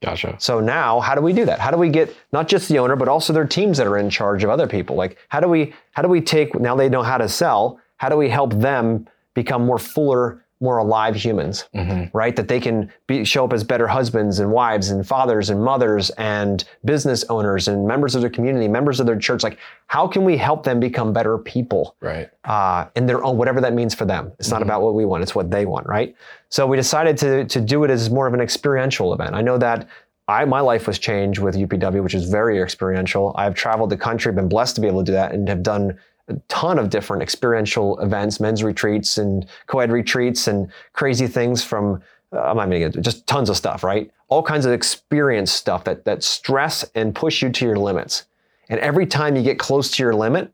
Gotcha. 0.00 0.36
So 0.38 0.60
now, 0.60 1.00
how 1.00 1.14
do 1.16 1.20
we 1.20 1.32
do 1.32 1.44
that? 1.46 1.58
How 1.58 1.72
do 1.72 1.76
we 1.76 1.88
get 1.88 2.14
not 2.32 2.46
just 2.46 2.68
the 2.68 2.78
owner, 2.78 2.94
but 2.94 3.08
also 3.08 3.32
their 3.32 3.46
teams 3.46 3.78
that 3.78 3.86
are 3.86 3.98
in 3.98 4.10
charge 4.10 4.44
of 4.44 4.50
other 4.50 4.68
people? 4.68 4.94
Like, 4.94 5.18
how 5.28 5.40
do 5.40 5.48
we 5.48 5.74
how 5.92 6.02
do 6.02 6.08
we 6.08 6.20
take 6.20 6.58
now 6.58 6.76
they 6.76 6.88
know 6.88 7.02
how 7.02 7.18
to 7.18 7.28
sell? 7.28 7.80
How 7.96 8.08
do 8.08 8.16
we 8.16 8.28
help 8.28 8.52
them 8.54 9.08
become 9.34 9.66
more 9.66 9.78
fuller, 9.78 10.44
more 10.60 10.78
alive 10.78 11.14
humans? 11.14 11.64
hmm 11.74 12.04
Right, 12.12 12.34
that 12.36 12.48
they 12.48 12.60
can 12.60 12.90
be, 13.06 13.24
show 13.24 13.44
up 13.44 13.52
as 13.52 13.62
better 13.64 13.86
husbands 13.86 14.40
and 14.40 14.50
wives 14.50 14.90
and 14.90 15.06
fathers 15.06 15.50
and 15.50 15.62
mothers 15.62 16.10
and 16.10 16.64
business 16.84 17.24
owners 17.28 17.68
and 17.68 17.86
members 17.86 18.14
of 18.14 18.20
their 18.20 18.30
community, 18.30 18.68
members 18.68 18.98
of 19.00 19.06
their 19.06 19.18
church. 19.18 19.42
Like, 19.42 19.58
how 19.86 20.08
can 20.08 20.24
we 20.24 20.36
help 20.36 20.64
them 20.64 20.80
become 20.80 21.12
better 21.12 21.38
people? 21.38 21.96
Right. 22.00 22.30
uh, 22.44 22.86
in 22.96 23.06
their 23.06 23.22
own, 23.24 23.36
whatever 23.36 23.60
that 23.60 23.74
means 23.74 23.94
for 23.94 24.04
them. 24.04 24.32
It's 24.38 24.50
not 24.50 24.62
about 24.62 24.82
what 24.82 24.94
we 24.94 25.04
want, 25.04 25.22
it's 25.22 25.34
what 25.34 25.50
they 25.50 25.66
want, 25.66 25.86
right? 25.86 26.14
So 26.48 26.66
we 26.66 26.76
decided 26.76 27.16
to, 27.18 27.44
to 27.44 27.60
do 27.60 27.84
it 27.84 27.90
as 27.90 28.10
more 28.10 28.26
of 28.26 28.34
an 28.34 28.40
experiential 28.40 29.12
event. 29.12 29.34
I 29.34 29.42
know 29.42 29.58
that 29.58 29.86
I, 30.28 30.44
my 30.44 30.60
life 30.60 30.86
was 30.86 30.98
changed 30.98 31.40
with 31.40 31.54
UPW, 31.56 32.02
which 32.02 32.14
is 32.14 32.28
very 32.28 32.60
experiential. 32.60 33.34
I've 33.36 33.54
traveled 33.54 33.90
the 33.90 33.96
country, 33.96 34.32
been 34.32 34.48
blessed 34.48 34.74
to 34.76 34.80
be 34.80 34.86
able 34.86 35.00
to 35.00 35.06
do 35.06 35.12
that, 35.12 35.32
and 35.32 35.48
have 35.48 35.62
done 35.62 35.98
a 36.28 36.34
ton 36.48 36.78
of 36.78 36.90
different 36.90 37.22
experiential 37.22 37.98
events, 38.00 38.40
men's 38.40 38.62
retreats 38.62 39.18
and 39.18 39.46
co-ed 39.66 39.90
retreats 39.90 40.46
and 40.46 40.70
crazy 40.92 41.26
things 41.26 41.64
from, 41.64 42.02
uh, 42.32 42.40
I'm 42.42 42.56
not 42.56 42.66
gonna, 42.70 42.90
just 42.90 43.26
tons 43.26 43.48
of 43.48 43.56
stuff, 43.56 43.82
right? 43.82 44.10
All 44.28 44.42
kinds 44.42 44.66
of 44.66 44.72
experience 44.72 45.50
stuff 45.50 45.84
that, 45.84 46.04
that 46.04 46.22
stress 46.22 46.84
and 46.94 47.14
push 47.14 47.42
you 47.42 47.50
to 47.50 47.64
your 47.64 47.76
limits. 47.76 48.24
And 48.68 48.78
every 48.80 49.06
time 49.06 49.36
you 49.36 49.42
get 49.42 49.58
close 49.58 49.90
to 49.92 50.02
your 50.02 50.14
limit, 50.14 50.52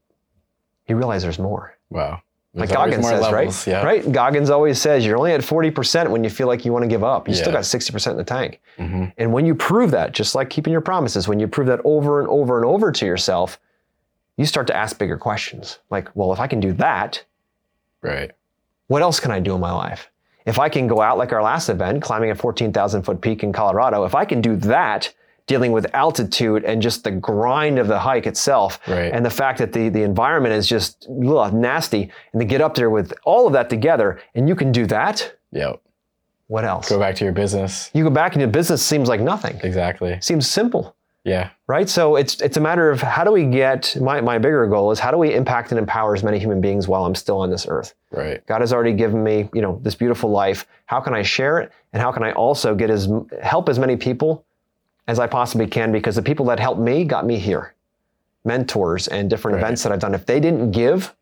you 0.87 0.97
realize 0.97 1.23
there's 1.23 1.39
more. 1.39 1.77
Wow. 1.91 2.23
Like 2.57 2.69
There's 2.69 2.77
always 2.77 2.95
Goggins 2.95 3.09
says, 3.09 3.21
levels, 3.21 3.67
right? 3.67 3.73
Yeah. 3.73 3.83
Right? 3.83 4.13
Goggins 4.13 4.49
always 4.49 4.81
says 4.81 5.05
you're 5.05 5.17
only 5.19 5.33
at 5.33 5.41
40% 5.41 6.09
when 6.11 6.23
you 6.23 6.31
feel 6.31 6.47
like 6.47 6.65
you 6.65 6.73
want 6.73 6.85
to 6.85 6.89
give 6.89 7.03
up. 7.03 7.27
You 7.29 7.35
still 7.35 7.51
got 7.51 7.65
60% 7.65 8.13
in 8.13 8.17
the 8.17 8.23
tank. 8.23 8.61
hmm 8.77 9.07
And 9.19 9.33
when 9.33 9.45
you 9.45 9.57
prove 9.57 9.91
that, 9.91 10.13
just 10.13 10.37
like 10.37 10.51
keeping 10.51 10.73
your 10.73 10.81
promises, 10.81 11.27
when 11.27 11.41
you 11.41 11.49
prove 11.49 11.67
that 11.67 11.81
over 11.85 12.21
and 12.21 12.29
over 12.29 12.57
and 12.57 12.65
over 12.65 12.93
to 12.93 13.05
yourself, 13.07 13.59
you 14.37 14.47
start 14.47 14.67
to 14.69 14.77
ask 14.77 14.99
bigger 14.99 15.17
questions. 15.17 15.79
Like, 15.91 16.09
well, 16.15 16.33
if 16.33 16.41
I 16.41 16.47
can 16.47 16.61
do 16.61 16.73
that, 16.75 17.25
Right. 18.03 18.33
what 18.89 19.03
else 19.03 19.21
can 19.21 19.31
I 19.31 19.41
do 19.41 19.55
in 19.55 19.61
my 19.61 19.73
life? 19.73 20.11
If 20.47 20.59
I 20.59 20.69
can 20.69 20.87
go 20.87 21.01
out 21.01 21.17
like 21.17 21.33
our 21.33 21.43
last 21.43 21.69
event, 21.69 22.03
climbing 22.03 22.31
a 22.31 22.35
14,000 22.35 23.03
foot 23.03 23.21
peak 23.21 23.43
in 23.43 23.53
Colorado, 23.53 24.05
if 24.05 24.15
I 24.15 24.25
can 24.25 24.41
do 24.43 24.57
that, 24.57 25.13
dealing 25.47 25.73
with 25.73 25.87
altitude 25.95 26.65
and 26.65 26.81
just 26.83 27.05
the 27.05 27.11
grind 27.11 27.79
of 27.79 27.87
the 27.87 27.99
hike 27.99 28.27
itself, 28.27 28.79
Right. 28.89 29.13
and 29.13 29.25
the 29.25 29.31
fact 29.31 29.59
that 29.59 29.73
the, 29.73 29.89
the 29.91 30.03
environment 30.03 30.55
is 30.55 30.67
just 30.67 31.07
ugh, 31.09 31.53
nasty, 31.53 32.11
and 32.33 32.41
to 32.41 32.47
get 32.47 32.61
up 32.61 32.75
there 32.75 32.91
with 32.91 33.13
all 33.25 33.47
of 33.47 33.53
that 33.53 33.69
together, 33.71 34.21
and 34.35 34.49
you 34.49 34.55
can 34.57 34.73
do 34.73 34.87
that, 34.87 35.35
Yep. 35.53 35.81
what 36.49 36.65
else? 36.65 36.89
Go 36.89 36.99
back 36.99 37.15
to 37.17 37.25
your 37.25 37.33
business. 37.35 37.91
You 37.95 38.05
go 38.05 38.11
back 38.11 38.33
and 38.33 38.41
your 38.41 38.51
business 38.51 38.83
seems 38.83 39.09
like 39.09 39.21
nothing. 39.21 39.61
Exactly. 39.63 40.19
Seems 40.21 40.47
simple. 40.49 40.95
Yeah. 41.25 41.51
right? 41.67 41.89
So 41.89 42.17
it's 42.17 42.41
it's 42.43 42.57
a 42.59 42.61
matter 42.61 42.91
of 42.91 43.01
how 43.01 43.25
do 43.25 43.33
we 43.33 43.45
get 43.47 43.97
my 44.01 44.21
my 44.21 44.37
bigger 44.39 44.67
goal 44.67 44.91
is 44.91 44.99
how 45.01 45.11
do 45.11 45.17
we 45.17 45.33
impact 45.35 45.71
and 45.73 45.79
empower 45.79 46.15
as 46.15 46.23
many 46.23 46.39
human 46.39 46.61
beings 46.61 46.87
while 46.87 47.05
I'm 47.07 47.15
still 47.15 47.39
on 47.39 47.51
this 47.51 47.67
earth. 47.67 47.95
Right. 48.11 48.45
God 48.47 48.61
has 48.61 48.73
already 48.75 48.93
given 48.93 49.25
me, 49.25 49.49
you 49.55 49.63
know, 49.63 49.81
this 49.83 49.95
beautiful 49.95 50.31
life. 50.31 50.67
How 50.87 51.01
can 51.01 51.15
I 51.15 51.23
share 51.23 51.59
it, 51.61 51.73
and 51.95 52.03
how 52.03 52.13
can 52.13 52.23
I 52.23 52.33
also 52.33 52.75
get 52.75 52.91
as 52.91 53.09
help 53.43 53.69
as 53.71 53.79
many 53.79 53.97
people 53.97 54.45
as 55.09 55.19
I 55.19 55.27
possibly 55.27 55.67
can? 55.67 55.93
Because 55.93 56.15
the 56.15 56.23
people 56.23 56.45
that 56.47 56.61
helped 56.61 56.81
me 56.81 57.05
got 57.05 57.25
me 57.25 57.39
here, 57.39 57.75
mentors 58.45 59.09
and 59.09 59.31
different 59.31 59.57
Right. 59.57 59.65
events 59.65 59.83
that 59.85 59.93
I've 59.93 60.01
done. 60.01 60.15
If 60.15 60.27
they 60.27 60.41
didn't 60.41 60.73
give, 60.73 61.15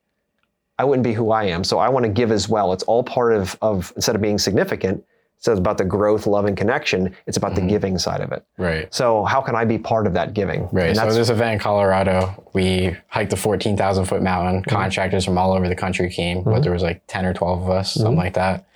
I 0.78 0.84
wouldn't 0.84 1.04
be 1.04 1.12
who 1.12 1.30
I 1.30 1.44
am. 1.44 1.62
So 1.62 1.78
I 1.78 1.88
want 1.90 2.04
to 2.06 2.10
give 2.10 2.32
as 2.32 2.48
well. 2.48 2.72
It's 2.72 2.82
all 2.84 3.04
part 3.04 3.32
of 3.34 3.56
of 3.62 3.92
instead 3.94 4.16
of 4.16 4.20
being 4.22 4.38
significant, 4.38 5.04
it's 5.50 5.58
about 5.58 5.76
the 5.76 5.84
growth, 5.84 6.26
love, 6.28 6.44
and 6.44 6.56
connection. 6.56 7.12
It's 7.26 7.36
about 7.36 7.52
Mm-hmm. 7.52 7.66
the 7.66 7.68
giving 7.72 7.98
side 7.98 8.20
of 8.20 8.30
it. 8.30 8.44
Right. 8.58 8.92
So 8.94 9.24
how 9.24 9.40
can 9.40 9.56
I 9.56 9.64
be 9.64 9.76
part 9.76 10.06
of 10.06 10.14
that 10.14 10.34
giving? 10.34 10.68
Right. 10.70 10.90
And 10.90 10.96
So 10.96 11.12
this 11.12 11.30
event 11.30 11.54
in 11.54 11.58
Colorado, 11.58 12.44
we 12.52 12.96
hiked 13.08 13.30
the 13.30 13.36
14,000 13.36 14.04
foot 14.04 14.22
mountain. 14.22 14.62
Mm-hmm. 14.62 14.70
Contractors 14.70 15.24
from 15.24 15.36
all 15.38 15.52
over 15.52 15.68
the 15.68 15.74
country 15.74 16.08
came, 16.10 16.44
but 16.44 16.62
there 16.62 16.70
was 16.72 16.82
like 16.82 17.02
10 17.08 17.24
or 17.26 17.34
12 17.34 17.62
of 17.62 17.70
us, 17.70 17.90
Mm-hmm. 17.94 18.00
something 18.02 18.18
like 18.18 18.34
that. 18.34 18.66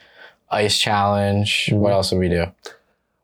Ice 0.51 0.77
challenge. 0.79 1.71
What 1.73 1.93
else 1.93 2.11
did 2.11 2.19
we 2.19 2.29
do? 2.29 2.47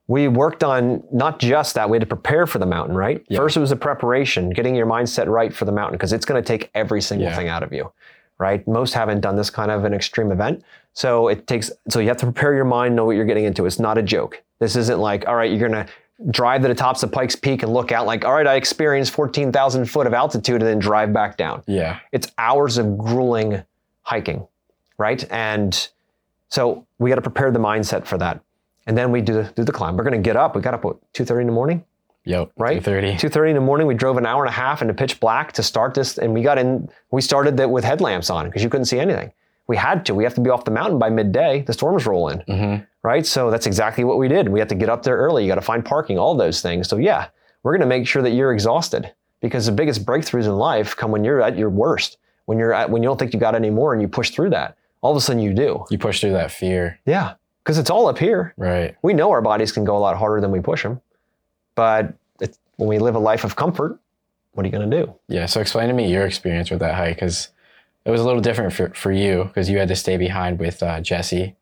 we 0.09 0.29
worked 0.29 0.63
on 0.63 1.03
not 1.13 1.39
just 1.39 1.75
that, 1.75 1.89
we 1.89 1.95
had 1.97 2.01
to 2.01 2.07
prepare 2.07 2.47
for 2.47 2.59
the 2.59 2.67
mountain, 2.67 2.95
right? 2.95 3.25
Yeah. 3.29 3.39
First, 3.39 3.57
it 3.57 3.61
was 3.61 3.71
the 3.71 3.77
preparation, 3.77 4.51
getting 4.51 4.75
your 4.75 4.85
mindset 4.87 5.27
right 5.27 5.55
for 5.55 5.65
the 5.65 5.73
mountain, 5.73 5.95
because 5.97 6.13
it's 6.13 6.27
going 6.27 6.43
to 6.43 6.47
take 6.47 6.71
every 6.75 7.01
single 7.01 7.29
Yeah. 7.29 7.37
thing 7.37 7.49
out 7.49 7.63
of 7.63 7.73
you, 7.73 7.91
right? 8.39 8.67
Most 8.67 8.95
haven't 8.95 9.21
done 9.21 9.37
this 9.37 9.51
kind 9.51 9.71
of 9.71 9.85
an 9.85 9.95
extreme 9.95 10.33
event. 10.33 10.63
So 10.95 11.29
it 11.29 11.47
takes, 11.47 11.71
so 11.89 12.01
you 12.01 12.09
have 12.09 12.17
to 12.19 12.27
prepare 12.27 12.55
your 12.55 12.65
mind, 12.65 12.95
know 12.97 13.05
what 13.05 13.13
you're 13.17 13.25
getting 13.25 13.45
into. 13.45 13.67
It's 13.67 13.79
not 13.79 13.99
a 13.99 14.03
joke. 14.03 14.43
This 14.59 14.77
isn't 14.77 14.99
like, 14.99 15.27
all 15.27 15.37
right, 15.37 15.51
you're 15.51 15.69
going 15.69 15.87
to 15.87 15.93
drive 16.31 16.63
to 16.63 16.69
the 16.69 16.75
tops 16.75 17.03
of 17.03 17.11
Pikes 17.11 17.35
Peak 17.35 17.63
and 17.63 17.73
look 17.73 17.91
out 17.91 18.07
like, 18.07 18.25
all 18.25 18.35
right, 18.35 18.47
I 18.47 18.55
experienced 18.55 19.13
14,000 19.13 19.87
foot 19.87 20.07
of 20.07 20.15
altitude 20.15 20.57
and 20.61 20.69
then 20.69 20.79
drive 20.79 21.13
back 21.13 21.37
down 21.37 21.63
Yeah. 21.67 21.99
it's 22.13 22.29
hours 22.39 22.79
of 22.79 22.97
grueling 22.99 23.63
hiking, 24.03 24.47
right? 24.99 25.25
And 25.33 25.89
so 26.49 26.87
we 26.99 27.09
got 27.09 27.17
to 27.17 27.23
prepare 27.23 27.51
the 27.51 27.59
mindset 27.59 28.07
for 28.07 28.19
that. 28.19 28.41
And 28.87 28.99
then 28.99 29.11
we 29.11 29.21
do, 29.21 29.33
the, 29.35 29.45
do 29.55 29.65
the 29.65 29.73
climb. 29.73 29.97
We're 29.97 30.05
going 30.05 30.21
to 30.21 30.29
get 30.29 30.37
up. 30.37 30.55
We 30.55 30.61
got 30.63 30.75
up 30.75 30.85
at 30.85 30.97
2.30 31.15 31.41
in 31.43 31.47
the 31.47 31.53
morning, 31.53 31.85
Yep. 32.25 32.53
right? 32.57 32.83
230. 32.83 33.29
2.30 33.29 33.49
in 33.51 33.55
the 33.57 33.61
morning. 33.61 33.87
We 33.87 33.95
drove 33.95 34.17
an 34.17 34.27
hour 34.27 34.43
and 34.45 34.49
a 34.49 34.53
half 34.53 34.81
into 34.83 34.95
pitch 34.95 35.19
black 35.21 35.53
to 35.53 35.63
start 35.63 35.95
this. 35.95 36.19
And 36.19 36.33
we 36.33 36.43
got 36.43 36.59
in, 36.59 36.89
we 37.11 37.21
started 37.21 37.57
that 37.57 37.71
with 37.71 37.85
headlamps 37.85 38.31
on 38.31 38.47
because 38.47 38.63
you 38.63 38.69
couldn't 38.71 38.85
see 38.87 38.99
anything. 39.01 39.33
We 39.67 39.77
had 39.77 40.05
to. 40.07 40.15
We 40.15 40.25
have 40.25 40.35
to 40.35 40.41
be 40.41 40.51
off 40.51 40.65
the 40.65 40.71
mountain 40.71 40.99
by 40.99 41.09
midday. 41.11 41.63
The 41.63 41.73
storms 41.73 42.05
roll 42.07 42.29
in, 42.29 42.39
Mhm. 42.49 42.87
right? 43.03 43.25
So 43.25 43.51
that's 43.51 43.67
exactly 43.67 44.05
what 44.05 44.19
we 44.19 44.29
did. 44.29 44.49
We 44.49 44.59
had 44.59 44.69
to 44.69 44.75
get 44.75 44.89
up 44.89 45.03
there 45.03 45.17
early. 45.17 45.43
You 45.45 45.49
got 45.49 45.55
to 45.57 45.61
find 45.61 45.85
parking, 45.85 46.19
all 46.19 46.35
those 46.35 46.61
things. 46.61 46.89
So 46.89 46.97
yeah, 46.97 47.27
we're 47.63 47.73
going 47.73 47.81
to 47.81 47.87
make 47.87 48.07
sure 48.07 48.23
that 48.23 48.31
you're 48.31 48.53
exhausted 48.53 49.13
because 49.41 49.67
the 49.67 49.73
biggest 49.73 50.05
breakthroughs 50.05 50.45
in 50.45 50.57
life 50.57 50.97
come 50.97 51.11
when 51.11 51.25
you're 51.25 51.41
at 51.41 51.57
your 51.57 51.71
worst, 51.71 52.19
when 52.47 52.59
you're 52.59 52.73
at, 52.75 52.91
when 52.91 53.03
you 53.03 53.09
don't 53.09 53.19
think 53.19 53.33
you 53.33 53.41
got 53.41 53.55
any 53.55 53.71
more 53.71 53.93
and 53.93 54.03
you 54.03 54.09
push 54.09 54.31
through 54.31 54.51
that. 54.51 54.77
All 55.01 55.11
of 55.11 55.17
a 55.17 55.21
sudden 55.21 55.43
you 55.43 55.53
do. 55.55 55.85
You 55.91 55.99
push 55.99 56.21
through 56.21 56.33
that 56.33 56.51
fear. 56.53 56.99
Yeah, 57.07 57.35
because 57.65 57.79
it's 57.79 57.91
all 57.91 58.07
up 58.09 58.19
here. 58.19 58.55
Right. 58.57 58.95
We 59.03 59.15
know 59.15 59.31
our 59.31 59.43
bodies 59.43 59.73
can 59.73 59.85
go 59.85 59.97
a 59.97 59.99
lot 60.01 60.17
harder 60.17 60.41
than 60.41 60.51
we 60.53 60.61
push 60.61 60.83
them, 60.83 61.01
but 61.75 62.15
it's, 62.41 62.59
when 62.77 62.89
we 62.89 62.99
live 62.99 63.15
a 63.15 63.19
life 63.19 63.45
of 63.45 63.57
comfort, 63.57 63.99
what 64.55 64.65
are 64.65 64.67
you 64.69 64.73
going 64.73 64.91
to 64.91 65.05
do? 65.05 65.15
Yeah. 65.29 65.47
So 65.47 65.61
explain 65.61 65.89
to 65.89 65.95
me 65.95 66.11
your 66.11 66.27
experience 66.27 66.71
with 66.71 66.81
that 66.81 66.95
hike 66.95 67.17
because 67.17 67.49
it 68.05 68.11
was 68.11 68.21
a 68.21 68.25
little 68.25 68.41
different 68.41 68.73
for, 68.73 68.91
for 68.91 69.13
you 69.13 69.45
because 69.45 69.71
you 69.71 69.79
had 69.79 69.89
to 69.89 69.97
stay 69.97 70.17
behind 70.17 70.59
with 70.59 70.83
uh, 70.83 71.01
Jesse 71.01 71.57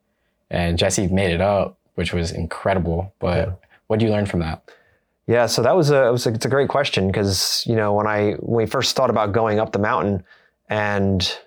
and 0.50 0.76
Jesse 0.78 1.06
made 1.06 1.30
it 1.32 1.40
up, 1.40 1.78
which 1.94 2.12
was 2.12 2.32
incredible. 2.32 3.12
But 3.20 3.36
Yeah. 3.48 3.54
what 3.86 3.98
did 4.00 4.06
you 4.06 4.12
learn 4.12 4.26
from 4.26 4.40
that? 4.40 4.68
Yeah, 5.26 5.46
so 5.46 5.62
that 5.62 5.76
was 5.76 5.90
a, 5.92 6.08
it 6.08 6.10
was 6.10 6.26
a 6.26 6.30
it's 6.30 6.46
a 6.46 6.48
great 6.48 6.68
question 6.68 7.06
because 7.06 7.62
you 7.66 7.76
know 7.76 7.92
when 7.92 8.08
I 8.08 8.32
when 8.40 8.64
we 8.64 8.66
first 8.66 8.96
thought 8.96 9.10
about 9.10 9.30
going 9.32 9.60
up 9.60 9.70
the 9.70 9.78
mountain, 9.78 10.24
and 10.68 11.38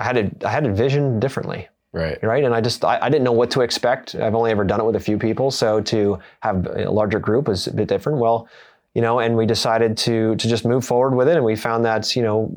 I 0.00 0.04
had 0.04 0.40
to 0.40 0.46
I 0.48 0.50
had 0.50 0.64
to 0.64 0.74
vision 0.74 1.20
differently, 1.20 1.68
Right. 1.92 2.22
right? 2.22 2.44
And 2.44 2.54
I 2.54 2.60
just 2.60 2.84
I, 2.84 2.98
I 3.00 3.08
didn't 3.08 3.24
know 3.24 3.32
what 3.32 3.50
to 3.52 3.62
expect. 3.62 4.14
I've 4.14 4.34
only 4.34 4.50
ever 4.50 4.64
done 4.64 4.80
it 4.80 4.84
with 4.84 4.96
a 4.96 5.00
few 5.00 5.18
people, 5.18 5.50
so 5.50 5.80
to 5.80 6.18
have 6.40 6.66
a 6.66 6.90
larger 6.90 7.18
group 7.18 7.48
is 7.48 7.66
a 7.66 7.72
bit 7.72 7.88
different. 7.88 8.18
Well, 8.18 8.48
you 8.94 9.02
know, 9.02 9.20
and 9.20 9.36
we 9.36 9.46
decided 9.46 9.96
to 9.98 10.36
to 10.36 10.48
just 10.48 10.64
move 10.64 10.84
forward 10.84 11.14
with 11.14 11.28
it, 11.28 11.36
and 11.36 11.44
we 11.44 11.56
found 11.56 11.84
that 11.84 12.14
you 12.14 12.22
know 12.22 12.50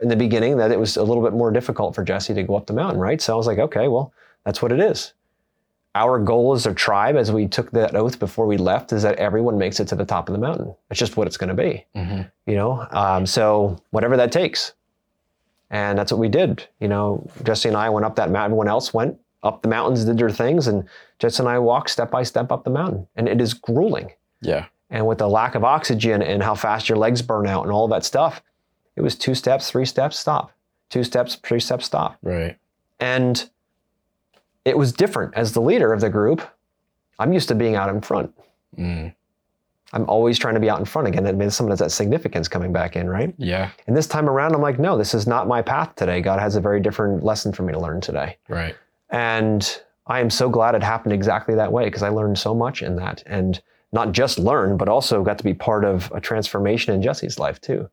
in 0.00 0.08
the 0.08 0.16
beginning 0.16 0.56
that 0.56 0.72
it 0.72 0.78
was 0.78 0.96
a 0.96 1.02
little 1.02 1.22
bit 1.22 1.32
more 1.32 1.50
difficult 1.52 1.94
for 1.94 2.02
Jesse 2.02 2.34
to 2.34 2.42
go 2.42 2.56
up 2.56 2.66
the 2.66 2.72
mountain, 2.72 2.98
right? 3.00 3.20
So 3.20 3.32
I 3.32 3.36
was 3.36 3.46
like, 3.46 3.58
okay, 3.58 3.88
well 3.88 4.12
that's 4.44 4.60
what 4.60 4.72
it 4.72 4.80
is. 4.80 5.14
Our 5.94 6.18
goal 6.18 6.54
as 6.54 6.66
a 6.66 6.74
tribe, 6.74 7.14
as 7.14 7.30
we 7.30 7.46
took 7.46 7.70
that 7.70 7.94
oath 7.94 8.18
before 8.18 8.46
we 8.46 8.56
left, 8.56 8.92
is 8.92 9.04
that 9.04 9.16
everyone 9.16 9.56
makes 9.56 9.78
it 9.78 9.86
to 9.88 9.94
the 9.94 10.04
top 10.04 10.28
of 10.28 10.32
the 10.32 10.40
mountain. 10.40 10.74
It's 10.90 10.98
just 10.98 11.16
what 11.16 11.28
it's 11.28 11.36
going 11.36 11.54
to 11.56 11.62
be 11.62 11.84
hmm 11.94 12.22
you 12.46 12.56
know 12.56 12.86
um, 12.90 13.24
so 13.26 13.78
whatever 13.90 14.16
that 14.16 14.32
takes 14.32 14.72
and 15.74 15.98
that's 15.98 16.12
what 16.12 16.20
we 16.20 16.28
did. 16.28 16.66
You 16.80 16.88
know 16.88 17.28
jesse 17.42 17.68
and 17.68 17.76
i 17.76 17.90
went 17.90 18.06
up 18.06 18.14
that 18.16 18.30
mountain. 18.30 18.52
Everyone 18.52 18.68
else 18.68 18.94
went 18.94 19.18
up 19.42 19.60
the 19.62 19.68
mountains 19.68 20.04
did 20.04 20.16
their 20.18 20.30
things? 20.30 20.66
And 20.68 20.84
jesse 21.18 21.42
and 21.42 21.48
i 21.48 21.58
walked 21.58 21.90
step 21.90 22.10
by 22.10 22.22
step 22.22 22.52
up 22.52 22.62
the 22.64 22.70
mountain. 22.70 23.06
And 23.16 23.28
it 23.28 23.40
is 23.40 23.52
grueling. 23.54 24.10
Yeah. 24.40 24.66
and 24.90 25.06
with 25.06 25.18
the 25.18 25.28
lack 25.28 25.54
of 25.54 25.64
oxygen 25.64 26.20
and 26.22 26.42
how 26.42 26.54
fast 26.54 26.88
your 26.88 26.98
legs 26.98 27.22
burn 27.22 27.46
out 27.46 27.62
and 27.64 27.72
all 27.72 27.88
that 27.88 28.04
stuff 28.04 28.42
it 28.96 29.00
was 29.02 29.14
two 29.16 29.34
steps 29.34 29.70
three 29.70 29.86
steps 29.86 30.18
stop. 30.18 30.52
Two 30.90 31.02
steps 31.04 31.36
three 31.36 31.60
steps 31.60 31.86
stop. 31.86 32.18
Right. 32.22 32.56
and 33.00 33.48
it 34.64 34.78
was 34.78 34.92
different 34.92 35.34
as 35.34 35.52
the 35.52 35.60
leader 35.60 35.92
of 35.92 36.00
the 36.00 36.08
group. 36.08 36.40
I'm 37.18 37.32
used 37.34 37.48
to 37.48 37.54
being 37.54 37.74
out 37.76 37.90
in 37.90 38.00
front. 38.00 38.32
Mm. 38.78 39.14
I'm 39.94 40.04
always 40.08 40.38
trying 40.38 40.54
to 40.54 40.60
be 40.60 40.68
out 40.68 40.78
in 40.78 40.84
front 40.84 41.08
again 41.08 41.24
that 41.24 41.34
means 41.36 41.56
some 41.56 41.70
of 41.70 41.78
that 41.78 41.90
significance 41.90 42.46
coming 42.48 42.72
back 42.72 42.94
in 42.96 43.08
right 43.08 43.32
Yeah. 43.38 43.70
and 43.86 43.96
this 43.96 44.06
time 44.06 44.28
around, 44.28 44.54
I'm 44.54 44.60
like, 44.60 44.78
no, 44.78 44.98
this 44.98 45.14
is 45.14 45.26
not 45.26 45.48
my 45.48 45.62
path 45.62 45.94
today. 45.96 46.20
God 46.20 46.38
has 46.40 46.56
a 46.56 46.60
very 46.60 46.80
different 46.80 47.22
lesson 47.24 47.52
for 47.52 47.62
me 47.62 47.72
to 47.72 47.78
learn 47.80 48.00
today. 48.00 48.36
Right. 48.48 48.74
And 49.10 49.80
I 50.06 50.20
am 50.20 50.28
so 50.30 50.48
glad 50.50 50.74
it 50.74 50.82
happened 50.82 51.12
exactly 51.14 51.54
that 51.54 51.72
way 51.72 51.84
because 51.86 52.02
I 52.02 52.08
learned 52.10 52.38
so 52.38 52.54
much 52.54 52.82
in 52.82 52.96
that. 52.96 53.22
And 53.26 53.60
not 53.92 54.12
just 54.12 54.38
learn, 54.38 54.76
but 54.76 54.88
also 54.88 55.22
got 55.22 55.38
to 55.38 55.44
be 55.44 55.54
part 55.54 55.84
of 55.84 56.10
a 56.14 56.20
transformation 56.20 56.92
in 56.94 57.00
Jesse's 57.00 57.38
life 57.38 57.60
too. 57.60 57.88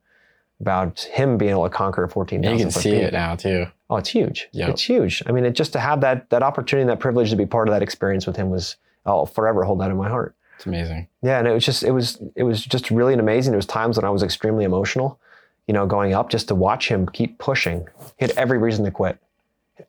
About 0.60 1.00
him 1.02 1.38
being 1.38 1.52
able 1.52 1.64
to 1.64 1.70
conquer 1.70 2.08
14,000 2.08 2.58
You 2.58 2.64
can 2.64 2.72
see 2.72 2.92
peak. 2.92 3.02
it 3.04 3.14
now 3.14 3.36
too. 3.36 3.66
Oh, 3.90 3.96
it's 3.98 4.10
huge. 4.10 4.48
Yep. 4.52 4.70
It's 4.70 4.82
huge. 4.84 5.24
I 5.28 5.32
mean, 5.32 5.46
it 5.46 5.52
just 5.54 5.74
to 5.74 5.80
have 5.80 6.02
that 6.02 6.30
that 6.30 6.44
opportunity, 6.44 6.88
that 6.88 7.00
privilege 7.00 7.30
to 7.32 7.36
be 7.36 7.46
part 7.46 7.68
of 7.68 7.74
that 7.74 7.82
experience 7.84 8.26
with 8.28 8.36
him 8.36 8.50
was 8.50 8.76
I'll 9.06 9.26
forever 9.26 9.64
hold 9.64 9.80
that 9.82 9.90
in 9.92 9.98
my 9.98 10.10
heart. 10.10 10.36
It's 10.62 10.68
amazing. 10.68 11.08
Yeah, 11.24 11.40
and 11.40 11.48
it 11.48 11.54
was 11.54 11.66
just 11.66 11.82
it 11.82 11.90
was 11.90 12.22
it 12.36 12.44
was 12.44 12.64
just 12.64 12.92
really 12.92 13.16
amazing. 13.16 13.50
There 13.52 13.58
was 13.58 13.66
times 13.66 13.98
when 13.98 14.06
I 14.06 14.12
was 14.12 14.22
extremely 14.22 14.64
emotional, 14.64 15.20
you 15.66 15.74
know, 15.74 15.88
going 15.88 16.14
up 16.14 16.30
just 16.30 16.48
to 16.50 16.56
watch 16.56 16.88
him 16.88 17.08
keep 17.10 17.40
pushing. 17.40 17.88
He 18.20 18.26
had 18.28 18.38
every 18.38 18.60
reason 18.60 18.86
to 18.86 18.92
quit, 18.92 19.18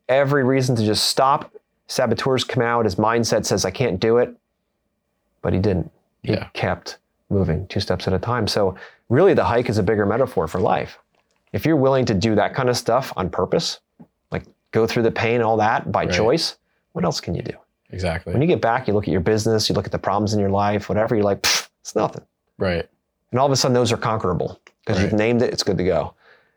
every 0.09 0.45
reason 0.45 0.75
to 0.77 0.83
just 0.83 1.09
stop. 1.09 1.53
Saboteurs 1.89 2.43
come 2.43 2.63
out. 2.63 2.87
His 2.87 2.95
mindset 2.95 3.45
says 3.45 3.67
I 3.67 3.71
can't 3.71 4.01
do 4.01 4.17
it, 4.17 4.35
but 5.43 5.53
he 5.53 5.59
didn't. 5.59 5.91
He 6.23 6.33
Yeah. 6.33 6.47
kept 6.55 6.97
moving 7.29 7.67
two 7.67 7.81
steps 7.81 8.09
at 8.09 8.15
a 8.15 8.19
time. 8.19 8.49
So 8.49 8.75
really, 9.11 9.35
the 9.35 9.45
hike 9.45 9.69
is 9.69 9.77
a 9.77 9.83
bigger 9.83 10.07
metaphor 10.07 10.49
for 10.49 10.59
life. 10.59 10.99
If 11.53 11.67
you're 11.67 11.77
willing 11.77 12.07
to 12.07 12.15
do 12.15 12.35
that 12.37 12.55
kind 12.55 12.71
of 12.71 12.79
stuff 12.79 13.13
on 13.15 13.29
purpose, 13.29 13.81
like 14.31 14.45
go 14.71 14.87
through 14.87 15.03
the 15.03 15.11
pain, 15.11 15.43
all 15.43 15.59
that 15.59 15.93
by 15.93 16.05
Right. 16.05 16.13
choice, 16.15 16.57
what 16.93 17.05
else 17.05 17.21
can 17.21 17.35
you 17.35 17.43
do? 17.43 17.53
Exactly. 17.93 18.33
When 18.33 18.43
you 18.43 18.49
get 18.49 18.61
back, 18.61 18.89
you 18.89 18.95
look 18.95 19.05
at 19.05 19.13
your 19.13 19.21
business, 19.21 19.69
you 19.69 19.75
look 19.75 19.87
at 19.87 19.93
the 19.93 19.99
problems 19.99 20.33
in 20.35 20.41
your 20.41 20.51
life, 20.51 20.89
whatever, 20.89 21.15
you're 21.15 21.25
like, 21.25 21.47
it's 21.81 21.95
nothing. 21.95 22.25
right. 22.59 22.89
And 23.31 23.41
all 23.41 23.47
of 23.47 23.53
a 23.53 23.57
sudden, 23.57 23.73
those 23.75 23.91
are 23.93 23.97
conquerable 23.97 24.61
because 24.85 25.03
you've 25.03 25.15
named 25.15 25.41
it, 25.41 25.53
it's 25.55 25.63
good 25.63 25.79
to 25.79 25.85
go. 25.85 26.13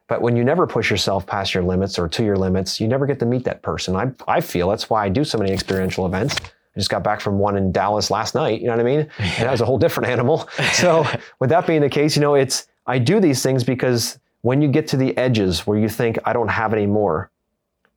But 0.08 0.22
when 0.22 0.36
you 0.36 0.44
never 0.44 0.68
push 0.68 0.92
yourself 0.92 1.26
past 1.26 1.54
your 1.54 1.64
limits 1.64 1.98
or 1.98 2.10
to 2.10 2.24
your 2.24 2.36
limits, 2.36 2.82
you 2.82 2.88
never 2.88 3.06
get 3.06 3.18
to 3.20 3.26
meet 3.26 3.46
that 3.46 3.62
person. 3.62 3.96
I, 3.96 4.12
I 4.28 4.42
feel 4.42 4.70
that's 4.70 4.90
why 4.90 5.06
I 5.06 5.10
do 5.10 5.24
so 5.24 5.38
many 5.38 5.52
experiential 5.54 6.06
events. 6.06 6.36
I 6.36 6.80
just 6.80 6.90
got 6.90 7.02
back 7.02 7.22
from 7.22 7.40
one 7.40 7.56
in 7.56 7.72
Dallas 7.72 8.12
last 8.12 8.36
night, 8.36 8.60
you 8.60 8.68
know 8.68 8.74
what 8.74 8.82
I 8.82 8.84
mean? 8.84 9.00
And 9.20 9.48
that 9.48 9.52
was 9.52 9.62
a 9.62 9.66
whole 9.66 9.78
different 9.78 10.10
animal. 10.10 10.50
So, 10.74 11.06
with 11.40 11.50
that 11.50 11.66
being 11.66 11.80
the 11.80 11.90
case, 11.90 12.16
you 12.18 12.22
know, 12.22 12.36
it's, 12.36 12.68
I 12.86 13.00
do 13.00 13.22
these 13.22 13.42
things 13.42 13.64
because 13.64 14.20
when 14.42 14.62
you 14.62 14.68
get 14.68 14.86
to 14.90 14.98
the 14.98 15.18
edges 15.18 15.66
where 15.66 15.78
you 15.80 15.88
think, 15.88 16.20
I 16.26 16.34
don't 16.34 16.50
have 16.50 16.74
any 16.74 16.86
more, 16.88 17.32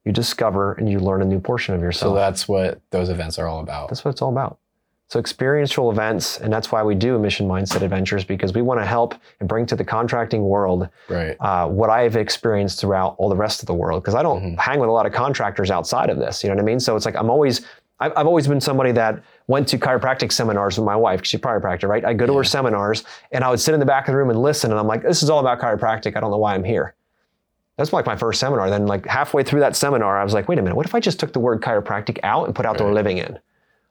you 0.09 0.13
discover 0.13 0.73
and 0.73 0.89
you 0.91 0.99
learn 0.99 1.21
a 1.21 1.25
new 1.27 1.39
portion 1.39 1.75
of 1.75 1.83
yourself. 1.83 2.13
So 2.13 2.15
that's 2.15 2.49
what 2.49 2.81
those 2.91 3.11
events 3.11 3.39
are 3.39 3.47
all 3.47 3.61
about. 3.61 3.91
That's 3.91 4.05
what 4.07 4.11
it's 4.13 4.23
all 4.23 4.31
about. 4.31 4.59
So 5.09 5.19
experiential 5.21 5.91
events, 5.91 6.39
and 6.39 6.51
that's 6.53 6.73
why 6.73 6.83
we 6.83 6.95
do 6.95 7.19
mission 7.19 7.47
mindset 7.47 7.83
adventures 7.83 8.25
because 8.25 8.53
we 8.55 8.63
want 8.63 8.81
to 8.81 8.87
help 8.87 9.15
and 9.41 9.49
bring 9.49 9.67
to 9.67 9.77
the 9.77 9.85
contracting 9.85 10.43
world 10.45 10.89
Right. 11.11 11.37
uh, 11.41 11.67
what 11.69 11.91
I've 11.91 12.17
experienced 12.17 12.81
throughout 12.81 13.17
all 13.19 13.29
the 13.29 13.37
rest 13.37 13.61
of 13.63 13.67
the 13.67 13.75
world. 13.75 14.03
Because 14.03 14.15
I 14.15 14.23
don't 14.23 14.43
Mhm. 14.43 14.59
hang 14.59 14.81
with 14.81 14.89
a 14.89 14.93
lot 14.93 15.05
of 15.07 15.13
contractors 15.13 15.71
outside 15.71 16.09
of 16.11 16.19
this. 16.19 16.43
You 16.43 16.49
know 16.51 16.57
what 16.57 16.63
I 16.63 16.65
mean? 16.65 16.81
So 16.81 16.97
it's 16.97 17.05
like 17.07 17.15
I'm 17.17 17.29
always. 17.31 17.61
I've 18.01 18.13
I've 18.17 18.27
always 18.29 18.47
been 18.47 18.61
somebody 18.61 18.93
that 18.93 19.19
went 19.49 19.67
to 19.69 19.77
chiropractic 19.79 20.31
seminars 20.31 20.79
with 20.79 20.85
my 20.87 20.95
wife. 20.95 21.21
'cause 21.21 21.29
She's 21.29 21.41
a 21.41 21.43
chiropractor, 21.43 21.89
right? 21.89 22.05
I 22.05 22.13
go 22.15 22.27
to 22.27 22.37
her 22.37 22.45
seminars 22.45 23.03
and 23.33 23.43
I 23.43 23.51
would 23.51 23.59
sit 23.61 23.75
in 23.75 23.81
the 23.81 23.87
back 23.87 24.07
of 24.09 24.13
the 24.13 24.19
room 24.19 24.31
and 24.31 24.41
listen. 24.41 24.71
And 24.71 24.79
I'm 24.79 24.87
like, 24.87 25.03
this 25.03 25.23
is 25.23 25.29
all 25.31 25.41
about 25.41 25.59
chiropractic. 25.59 26.17
I 26.17 26.21
don't 26.21 26.31
know 26.31 26.39
why 26.39 26.55
I'm 26.55 26.63
here. 26.65 26.95
That's 27.79 27.93
like 27.93 28.05
my 28.05 28.17
first 28.17 28.41
seminar. 28.41 28.69
Then, 28.69 28.87
like 28.87 29.07
halfway 29.07 29.43
through 29.45 29.61
that 29.61 29.77
seminar, 29.77 30.19
I 30.19 30.25
was 30.25 30.35
like, 30.35 30.49
wait 30.49 30.59
a 30.59 30.63
minute, 30.63 30.75
what 30.75 30.85
if 30.85 30.95
I 30.95 31.01
just 31.01 31.19
took 31.19 31.33
the 31.33 31.39
word 31.41 31.63
chiropractic 31.63 32.19
out 32.25 32.47
and 32.47 32.55
put 32.55 32.67
outdoor 32.67 32.89
Right. 32.89 32.95
living 32.95 33.19
in? 33.19 33.39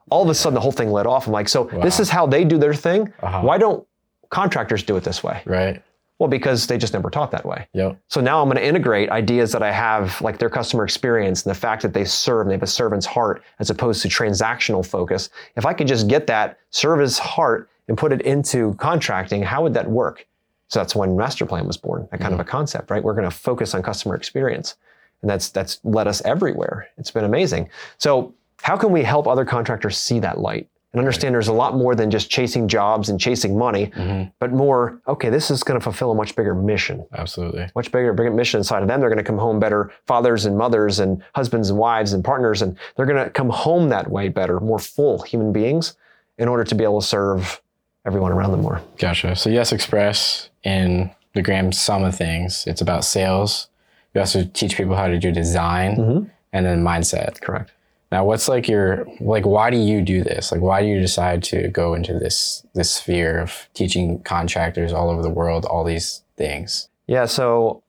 All 0.10 0.21
of 0.23 0.30
a 0.30 0.36
sudden, 0.36 0.54
the 0.54 0.60
whole 0.62 0.71
thing 0.71 0.91
lit 0.91 1.08
off. 1.08 1.26
I'm 1.26 1.34
like, 1.34 1.50
so 1.50 1.63
this 1.82 2.00
is 2.00 2.10
how 2.10 2.28
they 2.28 2.43
do 2.45 2.58
their 2.58 2.73
thing. 2.73 3.12
Uh-huh. 3.23 3.41
Why 3.41 3.58
don't 3.58 3.86
contractors 4.30 4.84
do 4.84 4.95
it 4.97 5.04
this 5.04 5.23
way? 5.23 5.41
Right. 5.45 5.82
Well, 6.19 6.28
because 6.30 6.65
they 6.67 6.78
just 6.78 6.93
never 6.93 7.10
taught 7.10 7.32
that 7.32 7.45
way. 7.45 7.67
Yep. 7.73 7.97
So 8.08 8.21
now 8.21 8.41
I'm 8.41 8.47
going 8.47 8.58
to 8.58 8.65
integrate 8.65 9.10
ideas 9.10 9.52
that 9.52 9.62
I 9.62 9.71
have, 9.71 10.19
like 10.21 10.39
their 10.39 10.50
customer 10.50 10.84
experience 10.84 11.45
and 11.45 11.52
the 11.52 11.60
fact 11.60 11.82
that 11.84 11.93
they 11.93 12.06
serve 12.06 12.41
and 12.41 12.50
they 12.52 12.56
have 12.56 12.63
a 12.63 12.67
servant's 12.67 13.06
heart 13.06 13.43
as 13.60 13.69
opposed 13.69 14.02
to 14.02 14.08
transactional 14.08 14.86
focus. 14.86 15.30
If 15.56 15.65
I 15.65 15.73
could 15.73 15.88
just 15.88 16.08
get 16.08 16.26
that 16.28 16.58
service 16.71 17.19
heart 17.19 17.69
and 17.88 17.97
put 17.97 18.12
it 18.12 18.21
into 18.21 18.73
contracting, 18.76 19.43
how 19.43 19.62
would 19.63 19.73
that 19.76 19.89
work? 19.89 20.26
So 20.69 20.80
that's 20.80 20.95
when 20.95 21.15
Master 21.15 21.45
Plan 21.45 21.65
was 21.65 21.77
born, 21.77 22.08
that 22.12 22.19
kind 22.19 22.34
of 22.34 22.39
a 22.39 22.43
mm-hmm. 22.43 22.51
concept, 22.51 22.91
right? 22.91 23.03
We're 23.03 23.13
going 23.13 23.30
to 23.30 23.36
focus 23.36 23.73
on 23.73 23.84
customer 23.84 24.15
experience. 24.15 24.75
And 25.21 25.30
that's 25.30 25.49
that's 25.49 25.80
led 25.84 26.08
us 26.08 26.21
everywhere. 26.21 26.89
It's 26.97 27.10
been 27.10 27.23
amazing. 27.23 27.69
So 27.97 28.36
how 28.62 28.77
can 28.77 28.91
we 28.91 29.03
help 29.03 29.27
other 29.27 29.45
contractors 29.45 29.97
see 29.97 30.19
that 30.19 30.39
light? 30.39 30.69
and 30.93 30.99
understand 31.06 31.36
there's 31.36 31.47
a 31.47 31.53
lot 31.53 31.75
more 31.75 31.95
than 31.95 32.10
just 32.10 32.30
chasing 32.30 32.67
jobs 32.67 33.10
and 33.10 33.19
chasing 33.19 33.58
money, 33.58 33.88
mm-hmm. 33.88 34.30
but 34.39 34.51
more, 34.51 35.01
okay, 35.08 35.30
this 35.30 35.51
is 35.51 35.63
going 35.63 35.80
to 35.80 35.84
fulfill 35.84 36.12
a 36.12 36.15
much 36.15 36.36
bigger 36.36 36.56
mission, 36.56 37.06
Absolutely. 37.13 37.67
much 37.75 37.91
bigger, 37.91 38.13
bigger 38.13 38.32
mission 38.32 38.60
inside 38.60 38.82
of 38.82 38.88
them. 38.88 38.99
They're 38.99 39.10
going 39.10 39.17
to 39.17 39.23
come 39.23 39.38
home 39.38 39.60
better 39.60 39.91
fathers 40.06 40.45
and 40.45 40.58
mothers 40.58 40.99
and 40.99 41.21
husbands 41.36 41.69
and 41.69 41.77
wives 41.77 42.13
and 42.13 42.23
partners, 42.23 42.62
and 42.62 42.77
they're 42.95 43.06
going 43.06 43.23
to 43.23 43.30
come 43.30 43.49
home 43.49 43.89
that 43.89 44.10
way 44.10 44.30
better, 44.30 44.60
more 44.60 44.80
full 44.80 45.21
human 45.21 45.51
beings 45.51 45.95
in 46.38 46.47
order 46.47 46.63
to 46.63 46.75
be 46.75 46.84
able 46.84 47.01
to 47.01 47.08
serve 47.08 47.62
everyone 48.06 48.32
around 48.32 48.51
them 48.51 48.62
more. 48.62 48.82
Gotcha. 48.97 49.36
So 49.36 49.49
Yes 49.49 49.73
Express, 49.73 50.49
in 50.67 51.10
the 51.34 51.41
grand 51.41 51.73
sum 51.75 52.03
of 52.03 52.15
things, 52.15 52.65
it's 52.67 52.82
about 52.82 53.06
sales. 53.06 53.67
You 54.13 54.21
also 54.21 54.43
teach 54.53 54.75
people 54.75 54.95
how 54.95 55.08
to 55.08 55.17
do 55.19 55.32
design 55.32 55.95
Mhm. 55.95 56.30
and 56.53 56.65
then 56.65 56.84
mindset. 56.84 57.39
Correct. 57.41 57.71
Now, 58.12 58.23
what's 58.25 58.47
like 58.47 58.67
your 58.67 59.06
like? 59.19 59.45
Why 59.45 59.69
do 59.69 59.77
you 59.77 60.01
do 60.01 60.23
this? 60.23 60.51
Like, 60.51 60.62
why 60.62 60.82
do 60.82 60.88
you 60.88 60.99
decide 60.99 61.43
to 61.51 61.67
go 61.67 61.93
into 61.93 62.13
this 62.17 62.63
this 62.73 62.89
sphere 62.91 63.39
of 63.39 63.67
teaching 63.73 64.19
contractors 64.23 64.93
all 64.93 65.10
over 65.10 65.21
the 65.21 65.30
world 65.41 65.65
all 65.65 65.84
these 65.84 66.23
things? 66.38 66.88
Yeah, 67.06 67.25
so 67.25 67.84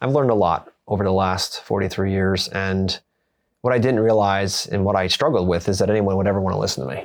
I've 0.00 0.12
learned 0.12 0.30
a 0.30 0.34
lot 0.48 0.72
over 0.86 1.02
the 1.04 1.12
last 1.12 1.60
43 1.62 2.12
years. 2.12 2.48
And 2.48 2.98
what 3.62 3.72
I 3.74 3.78
didn't 3.78 4.00
realize 4.00 4.66
and 4.66 4.84
what 4.84 4.96
I 4.96 5.08
struggled 5.08 5.48
with 5.48 5.68
is 5.68 5.78
that 5.78 5.90
anyone 5.90 6.16
would 6.16 6.26
ever 6.28 6.40
want 6.40 6.54
to 6.54 6.58
listen 6.60 6.86
to 6.86 6.94
me, 6.94 7.04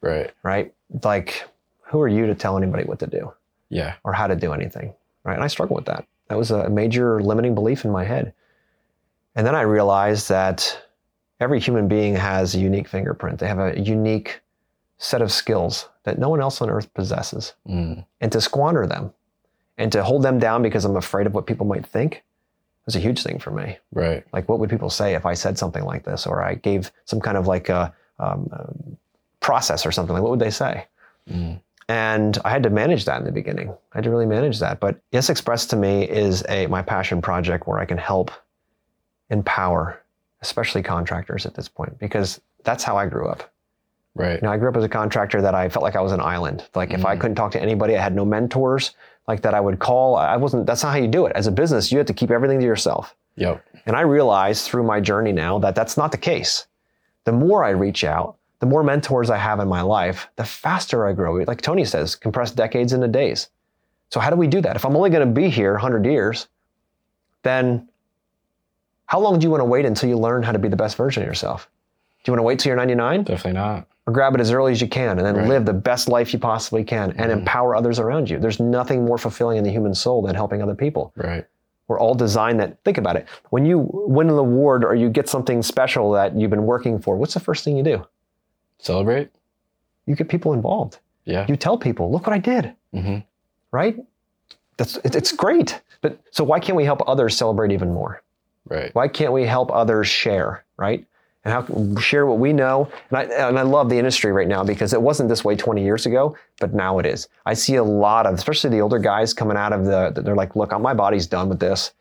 Right. 0.00 0.30
right? 0.42 0.72
Like, 1.04 1.44
who 1.90 2.00
are 2.00 2.08
you 2.08 2.26
to 2.26 2.34
tell 2.34 2.56
anybody 2.56 2.84
what 2.84 2.98
to 3.00 3.06
do 3.06 3.32
Yeah. 3.72 3.94
or 4.04 4.12
how 4.12 4.26
to 4.26 4.36
do 4.36 4.52
anything, 4.52 4.94
right? 5.24 5.34
And 5.34 5.42
I 5.42 5.48
struggled 5.48 5.76
with 5.78 5.86
that. 5.86 6.06
That 6.28 6.38
was 6.38 6.50
a 6.50 6.68
major 6.68 7.20
limiting 7.22 7.54
belief 7.54 7.84
in 7.84 7.90
my 7.90 8.04
head. 8.04 8.32
And 9.34 9.46
then 9.46 9.54
I 9.54 9.62
realized 9.62 10.28
that 10.28 10.82
every 11.40 11.58
human 11.60 11.88
being 11.88 12.14
has 12.14 12.54
a 12.54 12.58
unique 12.60 12.86
fingerprint, 12.88 13.38
they 13.38 13.48
have 13.48 13.58
a 13.58 13.78
unique 13.80 14.40
set 14.98 15.22
of 15.22 15.32
skills 15.32 15.88
that 16.04 16.18
no 16.18 16.28
one 16.28 16.40
else 16.40 16.60
on 16.62 16.70
earth 16.70 16.92
possesses 16.94 17.54
Mm. 17.68 18.04
and 18.20 18.30
to 18.32 18.40
squander 18.40 18.86
them 18.86 19.12
and 19.78 19.90
to 19.92 20.02
hold 20.04 20.22
them 20.22 20.38
down 20.38 20.62
because 20.62 20.84
I'm 20.84 20.96
afraid 20.96 21.26
of 21.26 21.34
what 21.34 21.46
people 21.46 21.66
might 21.66 21.86
think 21.86 22.22
was 22.86 22.94
a 22.96 23.00
huge 23.00 23.22
thing 23.22 23.38
for 23.38 23.50
me. 23.50 23.78
Right. 23.92 24.24
Like, 24.32 24.48
what 24.48 24.58
would 24.58 24.70
people 24.70 24.90
say 24.90 25.14
if 25.14 25.24
I 25.26 25.34
said 25.34 25.56
something 25.58 25.84
like 25.84 26.04
this, 26.04 26.26
or 26.26 26.42
I 26.42 26.54
gave 26.54 26.90
some 27.04 27.20
kind 27.20 27.36
of 27.36 27.46
like 27.46 27.68
a 27.68 27.92
um, 28.18 28.48
um, 28.52 28.96
process 29.40 29.86
or 29.86 29.92
something? 29.92 30.12
Like, 30.14 30.22
what 30.22 30.30
would 30.30 30.40
they 30.40 30.50
say? 30.50 30.86
Mm. 31.30 31.60
And 31.92 32.38
I 32.42 32.48
had 32.48 32.62
to 32.62 32.70
manage 32.70 33.04
that 33.04 33.18
in 33.18 33.26
the 33.26 33.32
beginning. 33.32 33.68
I 33.68 33.98
had 33.98 34.04
to 34.04 34.10
really 34.10 34.24
manage 34.24 34.58
that. 34.60 34.80
But 34.80 34.98
Yes 35.10 35.28
Express 35.28 35.66
to 35.66 35.76
me 35.76 36.08
is 36.08 36.42
a 36.48 36.66
my 36.68 36.80
passion 36.80 37.20
project 37.20 37.66
where 37.66 37.78
I 37.78 37.84
can 37.84 37.98
help 37.98 38.30
empower, 39.28 40.00
especially 40.40 40.82
contractors 40.82 41.44
at 41.44 41.54
this 41.54 41.68
point, 41.68 41.98
because 41.98 42.40
that's 42.64 42.82
how 42.82 42.96
I 42.96 43.06
grew 43.06 43.28
up. 43.28 43.52
Right. 44.14 44.36
You 44.36 44.46
know, 44.46 44.52
I 44.52 44.56
grew 44.56 44.70
up 44.70 44.76
as 44.76 44.84
a 44.84 44.88
contractor 44.88 45.42
that 45.42 45.54
I 45.54 45.68
felt 45.68 45.82
like 45.82 45.94
I 45.96 46.00
was 46.00 46.12
an 46.12 46.20
island. 46.20 46.66
Like 46.74 46.92
if 46.92 47.04
I 47.04 47.14
Mhm. 47.14 47.20
couldn't 47.20 47.34
talk 47.36 47.52
to 47.52 47.60
anybody, 47.62 47.94
I 47.96 48.00
had 48.02 48.14
no 48.14 48.24
mentors 48.24 48.94
like 49.28 49.42
that 49.42 49.52
I 49.52 49.60
would 49.60 49.78
call. 49.78 50.16
I 50.16 50.36
wasn't, 50.36 50.64
that's 50.66 50.82
not 50.82 50.92
how 50.92 50.98
you 50.98 51.08
do 51.08 51.26
it. 51.26 51.32
As 51.34 51.46
a 51.46 51.52
business, 51.52 51.92
you 51.92 51.98
have 51.98 52.06
to 52.06 52.14
keep 52.14 52.30
everything 52.30 52.58
to 52.60 52.66
yourself. 52.66 53.14
Yep. 53.36 53.62
And 53.86 53.96
I 53.96 54.00
realized 54.02 54.64
through 54.66 54.82
my 54.84 55.00
journey 55.00 55.32
now 55.32 55.58
that 55.60 55.74
that's 55.74 55.96
not 55.96 56.10
the 56.10 56.18
case. 56.18 56.66
The 57.24 57.32
more 57.32 57.64
I 57.64 57.70
reach 57.70 58.02
out, 58.04 58.36
the 58.62 58.66
more 58.66 58.84
mentors 58.84 59.28
I 59.28 59.38
have 59.38 59.58
in 59.58 59.66
my 59.66 59.82
life, 59.82 60.28
the 60.36 60.44
faster 60.44 61.04
I 61.04 61.12
grow. 61.14 61.34
Like 61.42 61.60
Tony 61.60 61.84
says, 61.84 62.14
compress 62.14 62.52
decades 62.52 62.92
into 62.92 63.08
days. 63.08 63.48
So 64.10 64.20
how 64.20 64.30
do 64.30 64.36
we 64.36 64.46
do 64.46 64.60
that? 64.60 64.76
If 64.76 64.84
I'm 64.84 64.94
only 64.94 65.10
going 65.10 65.26
to 65.26 65.34
be 65.34 65.48
here 65.48 65.72
100 65.72 66.06
years, 66.06 66.46
then 67.42 67.88
how 69.06 69.18
long 69.18 69.40
do 69.40 69.44
you 69.44 69.50
want 69.50 69.62
to 69.62 69.64
wait 69.64 69.84
until 69.84 70.08
you 70.08 70.16
learn 70.16 70.44
how 70.44 70.52
to 70.52 70.60
be 70.60 70.68
the 70.68 70.76
best 70.76 70.96
version 70.96 71.24
of 71.24 71.26
yourself? 71.26 71.68
Do 72.22 72.30
you 72.30 72.34
want 72.34 72.38
to 72.38 72.44
wait 72.44 72.60
till 72.60 72.70
you're 72.70 72.76
99? 72.76 73.24
Definitely 73.24 73.54
not. 73.60 73.88
or 74.06 74.12
grab 74.12 74.34
it 74.34 74.40
as 74.40 74.50
early 74.52 74.72
as 74.72 74.80
you 74.80 74.88
can 74.88 75.16
and 75.18 75.24
then 75.26 75.36
Right. 75.36 75.48
live 75.48 75.64
the 75.64 75.72
best 75.72 76.08
life 76.08 76.32
you 76.32 76.38
possibly 76.40 76.82
can 76.82 77.12
and 77.18 77.30
Mhm. 77.30 77.38
empower 77.38 77.76
others 77.76 78.00
around 78.00 78.28
you. 78.28 78.40
There's 78.40 78.58
nothing 78.58 79.04
more 79.04 79.16
fulfilling 79.16 79.58
in 79.58 79.62
the 79.64 79.70
human 79.70 79.94
soul 79.94 80.22
than 80.22 80.34
helping 80.34 80.60
other 80.60 80.74
people. 80.74 81.12
Right. 81.16 81.44
We're 81.86 82.00
all 82.00 82.14
designed 82.16 82.58
that, 82.58 82.78
think 82.84 82.98
about 82.98 83.14
it. 83.14 83.26
When 83.50 83.64
you 83.64 83.88
win 83.92 84.28
an 84.28 84.36
award 84.38 84.84
or 84.84 84.96
you 84.96 85.08
get 85.08 85.28
something 85.28 85.62
special 85.62 86.10
that 86.12 86.34
you've 86.34 86.50
been 86.50 86.66
working 86.66 86.98
for, 86.98 87.16
what's 87.16 87.34
the 87.34 87.38
first 87.40 87.64
thing 87.64 87.76
you 87.76 87.84
do? 87.84 88.04
Celebrate. 88.82 89.30
You 90.06 90.14
get 90.16 90.28
people 90.28 90.52
involved. 90.52 90.98
Yeah. 91.24 91.46
You 91.48 91.56
tell 91.56 91.78
people, 91.78 92.10
look 92.10 92.26
what 92.26 92.34
I 92.34 92.38
did, 92.38 92.74
hmm 92.92 93.18
right? 93.70 93.96
That's, 94.76 94.96
it- 94.98 95.14
it's 95.16 95.32
great. 95.32 95.80
But 96.02 96.18
so 96.30 96.44
why 96.44 96.60
can't 96.60 96.76
we 96.76 96.84
help 96.84 97.00
others 97.08 97.36
celebrate 97.36 97.72
even 97.72 97.94
more? 97.94 98.22
Right. 98.68 98.94
Why 98.94 99.08
can't 99.08 99.32
we 99.32 99.44
help 99.46 99.70
others 99.72 100.08
share, 100.08 100.64
right? 100.76 101.06
And 101.44 101.52
how 101.54 102.00
share 102.00 102.26
what 102.26 102.38
we 102.38 102.52
know? 102.52 102.88
And 103.10 103.18
I, 103.18 103.48
and 103.48 103.58
I 103.58 103.62
love 103.62 103.88
the 103.88 103.96
industry 103.98 104.30
right 104.32 104.46
now 104.46 104.62
because 104.62 104.92
it 104.92 105.00
wasn't 105.00 105.28
this 105.28 105.42
way 105.44 105.56
20 105.56 105.82
years 105.82 106.06
ago, 106.06 106.36
but 106.60 106.74
now 106.74 106.98
it 106.98 107.06
is. 107.06 107.28
I 107.46 107.54
see 107.54 107.76
a 107.76 107.82
lot 107.84 108.26
of, 108.26 108.34
especially 108.34 108.70
the 108.70 108.80
older 108.80 108.98
guys 108.98 109.32
coming 109.32 109.56
out 109.56 109.72
of 109.72 109.84
the, 109.84 110.20
they're 110.22 110.36
like, 110.36 110.54
look, 110.54 110.78
my 110.80 110.92
body's 110.94 111.26
done 111.26 111.48
with 111.48 111.58
this, 111.60 111.92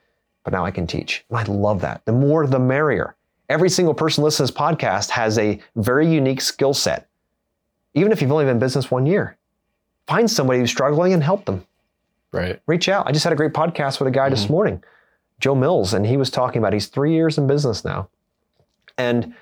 but 0.44 0.52
now 0.54 0.66
I 0.66 0.72
can 0.72 0.86
teach. 0.86 1.24
And 1.30 1.38
I 1.40 1.44
love 1.44 1.82
that. 1.82 2.04
The 2.06 2.12
more, 2.12 2.46
the 2.48 2.60
merrier. 2.60 3.16
Every 3.52 3.70
single 3.70 3.94
person 3.94 4.24
listening 4.24 4.48
to 4.48 4.54
this 4.54 4.62
podcast 4.62 5.10
has 5.10 5.38
a 5.38 5.60
very 5.76 6.10
unique 6.10 6.40
skill 6.40 6.74
set. 6.74 7.10
Even 7.94 8.14
if 8.14 8.22
you've 8.22 8.32
only 8.32 8.46
been 8.46 8.56
in 8.56 8.60
business 8.60 8.90
one 8.90 9.06
year, 9.06 9.36
find 10.08 10.32
somebody 10.32 10.60
who's 10.60 10.72
struggling 10.72 11.12
and 11.12 11.22
help 11.22 11.44
them 11.44 11.66
Right. 12.32 12.62
reach 12.66 12.88
out. 12.88 13.08
I 13.08 13.12
just 13.12 13.26
had 13.26 13.34
a 13.34 13.36
great 13.36 13.52
podcast 13.52 14.00
with 14.00 14.08
a 14.08 14.12
guy 14.12 14.30
this 14.30 14.44
mm-hmm. 14.46 14.54
morning, 14.54 14.84
Joe 15.42 15.54
Mills, 15.54 15.94
and 15.94 16.06
he 16.06 16.16
was 16.16 16.30
talking 16.30 16.60
about 16.60 16.72
he's 16.72 16.88
three 16.88 17.14
years 17.14 17.38
in 17.38 17.46
business 17.46 17.84
now. 17.84 18.08
And 18.98 19.34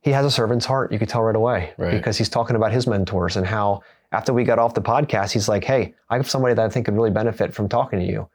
he 0.00 0.10
has 0.10 0.26
a 0.26 0.30
servant's 0.30 0.66
heart. 0.66 0.90
You 0.90 0.98
could 0.98 1.08
tell 1.08 1.22
right 1.22 1.36
away 1.36 1.74
Right. 1.78 1.92
because 1.92 2.18
he's 2.18 2.28
talking 2.28 2.56
about 2.56 2.72
his 2.72 2.88
mentors 2.88 3.36
and 3.36 3.46
how 3.46 3.82
after 4.10 4.32
we 4.32 4.42
got 4.42 4.58
off 4.58 4.74
the 4.74 4.82
podcast, 4.82 5.30
he's 5.30 5.48
like, 5.48 5.62
Hey, 5.62 5.94
I 6.10 6.16
have 6.16 6.28
somebody 6.28 6.54
that 6.54 6.64
I 6.64 6.68
think 6.70 6.86
could 6.86 6.96
really 6.96 7.12
benefit 7.12 7.54
from 7.54 7.68
talking 7.68 8.00
to 8.00 8.04
you. 8.04 8.28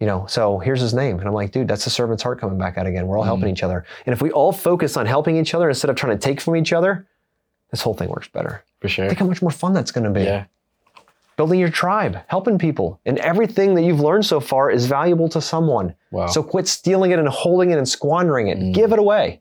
You 0.00 0.06
know, 0.06 0.26
so 0.26 0.58
here's 0.58 0.80
his 0.80 0.92
name. 0.92 1.18
And 1.18 1.28
I'm 1.28 1.34
like, 1.34 1.52
dude, 1.52 1.68
that's 1.68 1.84
the 1.84 1.90
servant's 1.90 2.22
heart 2.22 2.40
coming 2.40 2.58
back 2.58 2.76
out 2.76 2.86
again. 2.86 3.06
We're 3.06 3.16
all 3.16 3.24
helping 3.24 3.48
mm. 3.48 3.52
each 3.52 3.62
other. 3.62 3.84
And 4.06 4.12
if 4.12 4.20
we 4.20 4.30
all 4.32 4.52
focus 4.52 4.96
on 4.96 5.06
helping 5.06 5.36
each 5.36 5.54
other 5.54 5.68
instead 5.68 5.88
of 5.88 5.96
trying 5.96 6.18
to 6.18 6.22
take 6.22 6.40
from 6.40 6.56
each 6.56 6.72
other, 6.72 7.06
this 7.70 7.80
whole 7.80 7.94
thing 7.94 8.08
works 8.08 8.28
better. 8.28 8.64
For 8.80 8.88
sure. 8.88 9.06
Think 9.06 9.20
how 9.20 9.26
much 9.26 9.40
more 9.40 9.50
fun 9.50 9.72
that's 9.72 9.92
going 9.92 10.04
to 10.04 10.10
be 10.10 10.24
Yeah. 10.24 10.44
building 11.36 11.58
your 11.60 11.70
tribe, 11.70 12.18
helping 12.26 12.58
people. 12.58 13.00
And 13.06 13.18
everything 13.18 13.74
that 13.74 13.82
you've 13.82 14.00
learned 14.00 14.26
so 14.26 14.40
far 14.40 14.70
is 14.70 14.86
valuable 14.86 15.28
to 15.30 15.40
someone. 15.40 15.94
Wow. 16.10 16.26
So 16.26 16.42
quit 16.42 16.68
stealing 16.68 17.12
it 17.12 17.18
and 17.18 17.28
holding 17.28 17.70
it 17.70 17.78
and 17.78 17.88
squandering 17.88 18.48
it. 18.48 18.58
Mm. 18.58 18.74
Give 18.74 18.92
it 18.92 18.98
away. 18.98 19.40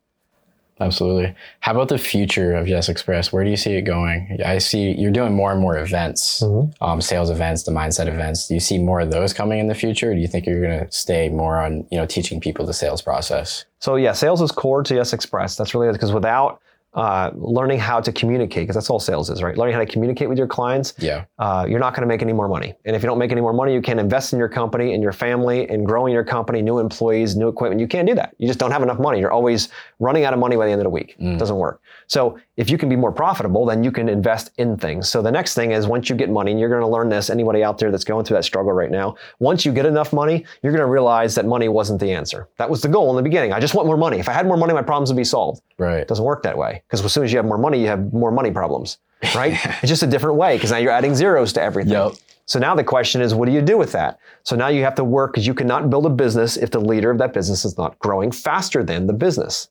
Absolutely. 0.85 1.33
How 1.61 1.71
about 1.71 1.87
the 1.89 1.97
future 1.97 2.53
of 2.53 2.67
Yes 2.67 2.89
Express? 2.89 3.31
Where 3.33 3.43
do 3.43 3.49
you 3.49 3.57
see 3.57 3.73
it 3.73 3.83
going? 3.83 4.37
I 4.45 4.57
see 4.57 4.91
you're 4.91 5.11
doing 5.11 5.33
more 5.33 5.51
and 5.51 5.61
more 5.61 5.77
events, 5.77 6.41
Mm-hmm. 6.41 6.83
um, 6.83 7.01
sales 7.01 7.29
events, 7.29 7.63
the 7.63 7.71
mindset 7.71 8.07
events. 8.07 8.47
Do 8.47 8.53
you 8.53 8.59
see 8.59 8.77
more 8.77 8.99
of 8.99 9.11
those 9.11 9.33
coming 9.33 9.59
in 9.59 9.67
the 9.67 9.75
future? 9.75 10.11
Or 10.11 10.13
do 10.15 10.19
you 10.19 10.27
think 10.27 10.45
you're 10.45 10.61
going 10.61 10.85
to 10.85 10.91
stay 10.91 11.29
more 11.29 11.61
on, 11.61 11.85
you 11.91 11.97
know, 11.97 12.05
teaching 12.05 12.39
people 12.39 12.65
the 12.65 12.73
sales 12.73 13.01
process? 13.01 13.65
So 13.79 13.95
yeah, 13.95 14.11
sales 14.13 14.41
is 14.41 14.51
core 14.51 14.83
to 14.83 14.95
Yes 14.95 15.13
Express. 15.13 15.55
That's 15.55 15.73
really 15.73 15.91
because 15.91 16.11
without 16.11 16.61
uh, 16.95 17.31
learning 17.35 17.79
how 17.79 17.99
to 17.99 18.11
communicate, 18.11 18.63
because 18.63 18.75
that's 18.75 18.89
all 18.89 18.99
sales 18.99 19.29
is, 19.29 19.41
right? 19.41 19.57
Learning 19.57 19.73
how 19.73 19.79
to 19.79 19.85
communicate 19.85 20.29
with 20.29 20.37
your 20.37 20.47
clients, 20.47 20.93
Yeah. 20.99 21.25
uh, 21.39 21.65
you're 21.67 21.79
not 21.79 21.93
going 21.95 22.01
to 22.01 22.07
make 22.07 22.21
any 22.21 22.33
more 22.33 22.47
money. 22.47 22.73
And 22.85 22.95
if 22.95 23.01
you 23.01 23.07
don't 23.07 23.17
make 23.17 23.31
any 23.31 23.41
more 23.41 23.53
money, 23.53 23.73
you 23.73 23.81
can't 23.81 23.99
invest 23.99 24.33
in 24.33 24.39
your 24.39 24.49
company 24.49 24.93
and 24.93 25.01
your 25.01 25.11
family 25.13 25.67
and 25.69 25.85
growing 25.85 26.13
your 26.13 26.23
company, 26.23 26.61
new 26.61 26.79
employees, 26.79 27.35
new 27.35 27.47
equipment. 27.47 27.81
You 27.81 27.87
can't 27.87 28.07
do 28.07 28.15
that. 28.15 28.35
You 28.37 28.47
just 28.47 28.59
don't 28.59 28.71
have 28.71 28.83
enough 28.83 28.99
money. 28.99 29.19
You're 29.19 29.31
always 29.31 29.69
running 29.99 30.23
out 30.25 30.33
of 30.33 30.39
money 30.39 30.55
by 30.55 30.65
the 30.65 30.71
end 30.71 30.81
of 30.81 30.85
the 30.85 30.89
week. 30.91 31.15
It 31.19 31.37
doesn't 31.39 31.57
work. 31.57 31.81
So 32.13 32.37
if 32.57 32.69
you 32.69 32.77
can 32.77 32.89
be 32.89 32.95
more 32.95 33.11
profitable, 33.11 33.65
then 33.65 33.83
you 33.83 33.91
can 33.91 34.07
invest 34.07 34.51
in 34.59 34.77
things. 34.77 35.09
So 35.09 35.23
the 35.23 35.31
next 35.31 35.55
thing 35.55 35.71
is 35.71 35.87
once 35.87 36.11
you 36.11 36.15
get 36.15 36.29
money, 36.29 36.51
and 36.51 36.59
you're 36.59 36.69
going 36.69 36.83
to 36.83 36.87
learn 36.87 37.09
this, 37.09 37.31
anybody 37.31 37.63
out 37.63 37.79
there 37.79 37.89
that's 37.89 38.03
going 38.03 38.23
through 38.23 38.37
that 38.37 38.43
struggle 38.43 38.71
right 38.71 38.91
now, 38.91 39.15
once 39.39 39.65
you 39.65 39.73
get 39.73 39.87
enough 39.87 40.13
money, 40.13 40.45
you're 40.61 40.71
going 40.71 40.85
to 40.85 40.91
realize 40.91 41.33
that 41.33 41.47
money 41.47 41.69
wasn't 41.69 41.99
the 41.99 42.11
answer. 42.11 42.47
That 42.57 42.69
was 42.69 42.83
the 42.83 42.87
goal 42.87 43.09
in 43.09 43.15
the 43.15 43.23
beginning. 43.23 43.51
I 43.51 43.59
just 43.59 43.73
want 43.73 43.87
more 43.87 43.97
money. 43.97 44.19
If 44.19 44.29
I 44.29 44.33
had 44.33 44.45
more 44.45 44.57
money, 44.57 44.73
my 44.73 44.83
problems 44.83 45.09
would 45.09 45.17
be 45.17 45.23
solved. 45.23 45.63
Right. 45.79 46.01
It 46.01 46.07
doesn't 46.07 46.23
work 46.23 46.43
that 46.43 46.55
way 46.55 46.83
because 46.85 47.03
as 47.03 47.11
soon 47.11 47.23
as 47.23 47.33
you 47.33 47.37
have 47.37 47.47
more 47.47 47.57
money, 47.57 47.81
you 47.81 47.87
have 47.87 48.13
more 48.13 48.29
money 48.29 48.51
problems, 48.51 48.99
right? 49.35 49.59
it's 49.81 49.87
just 49.87 50.03
a 50.03 50.07
different 50.07 50.35
way 50.35 50.55
because 50.55 50.69
now 50.69 50.77
you're 50.77 50.91
adding 50.91 51.15
zeros 51.15 51.51
to 51.53 51.63
everything. 51.63 51.93
Yep. 51.93 52.13
So 52.45 52.59
now 52.59 52.75
the 52.75 52.83
question 52.83 53.21
is, 53.21 53.33
what 53.33 53.47
do 53.47 53.53
you 53.53 53.61
do 53.63 53.75
with 53.75 53.91
that? 53.93 54.19
So 54.43 54.55
now 54.55 54.67
you 54.67 54.83
have 54.83 54.93
to 54.95 55.03
work 55.03 55.33
because 55.33 55.47
you 55.47 55.55
cannot 55.55 55.89
build 55.89 56.05
a 56.05 56.11
business 56.11 56.57
if 56.57 56.69
the 56.69 56.79
leader 56.79 57.09
of 57.09 57.17
that 57.17 57.33
business 57.33 57.65
is 57.65 57.75
not 57.75 57.97
growing 57.97 58.31
faster 58.31 58.83
than 58.83 59.07
the 59.07 59.13
business. 59.13 59.69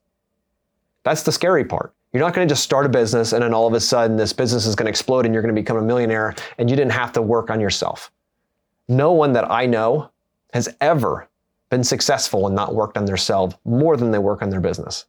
That's 1.05 1.23
the 1.23 1.31
scary 1.31 1.65
part. 1.65 1.95
You're 2.13 2.21
not 2.21 2.35
going 2.35 2.47
to 2.47 2.53
just 2.53 2.63
start 2.63 2.85
a 2.85 2.91
business 2.91 3.33
and 3.33 3.43
then 3.43 3.55
all 3.55 3.67
of 3.67 3.73
a 3.73 3.81
sudden 3.81 4.17
this 4.17 4.33
business 4.33 4.67
is 4.67 4.75
going 4.75 4.85
to 4.85 4.91
explode 4.91 5.25
and 5.25 5.35
you're 5.35 5.43
going 5.43 5.55
to 5.55 5.61
become 5.61 5.79
a 5.79 5.83
millionaire 5.83 6.35
and 6.59 6.69
you 6.69 6.77
didn't 6.77 6.93
have 6.93 7.13
to 7.13 7.23
work 7.23 7.49
on 7.49 7.61
yourself. 7.61 8.11
No 8.89 9.13
one 9.13 9.33
that 9.33 9.51
I 9.51 9.65
know 9.65 10.11
has 10.53 10.69
ever 10.81 11.29
been 11.71 11.83
successful 11.83 12.47
and 12.47 12.55
not 12.55 12.75
worked 12.75 12.99
on 12.99 13.07
themselves 13.07 13.55
more 13.65 13.97
than 13.97 14.11
they 14.11 14.19
work 14.19 14.43
on 14.43 14.51
their 14.51 14.61
business. 14.61 15.07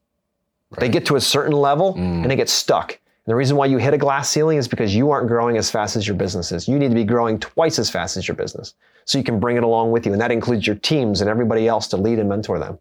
They 0.77 0.89
get 0.89 1.05
to 1.07 1.17
a 1.17 1.21
certain 1.21 1.53
level 1.53 1.93
and 1.95 2.25
they 2.25 2.35
mm. 2.35 2.37
get 2.37 2.49
stuck. 2.49 2.91
And 2.91 3.31
the 3.31 3.35
reason 3.35 3.57
why 3.57 3.67
you 3.67 3.77
hit 3.77 3.93
a 3.93 3.97
glass 3.97 4.29
ceiling 4.29 4.57
is 4.57 4.67
because 4.67 4.95
you 4.95 5.11
aren't 5.11 5.27
growing 5.27 5.57
as 5.57 5.69
fast 5.69 5.95
as 5.95 6.07
your 6.07 6.15
business 6.15 6.51
is. 6.51 6.67
You 6.67 6.79
need 6.79 6.89
to 6.89 6.95
be 6.95 7.03
growing 7.03 7.39
twice 7.39 7.79
as 7.79 7.89
fast 7.89 8.17
as 8.17 8.27
your 8.27 8.35
business 8.35 8.75
so 9.05 9.17
you 9.17 9.23
can 9.23 9.39
bring 9.39 9.57
it 9.57 9.63
along 9.63 9.91
with 9.91 10.05
you. 10.05 10.13
And 10.13 10.21
that 10.21 10.31
includes 10.31 10.65
your 10.65 10.77
teams 10.77 11.21
and 11.21 11.29
everybody 11.29 11.67
else 11.67 11.87
to 11.89 11.97
lead 11.97 12.17
and 12.17 12.27
mentor 12.27 12.59
them. 12.59 12.79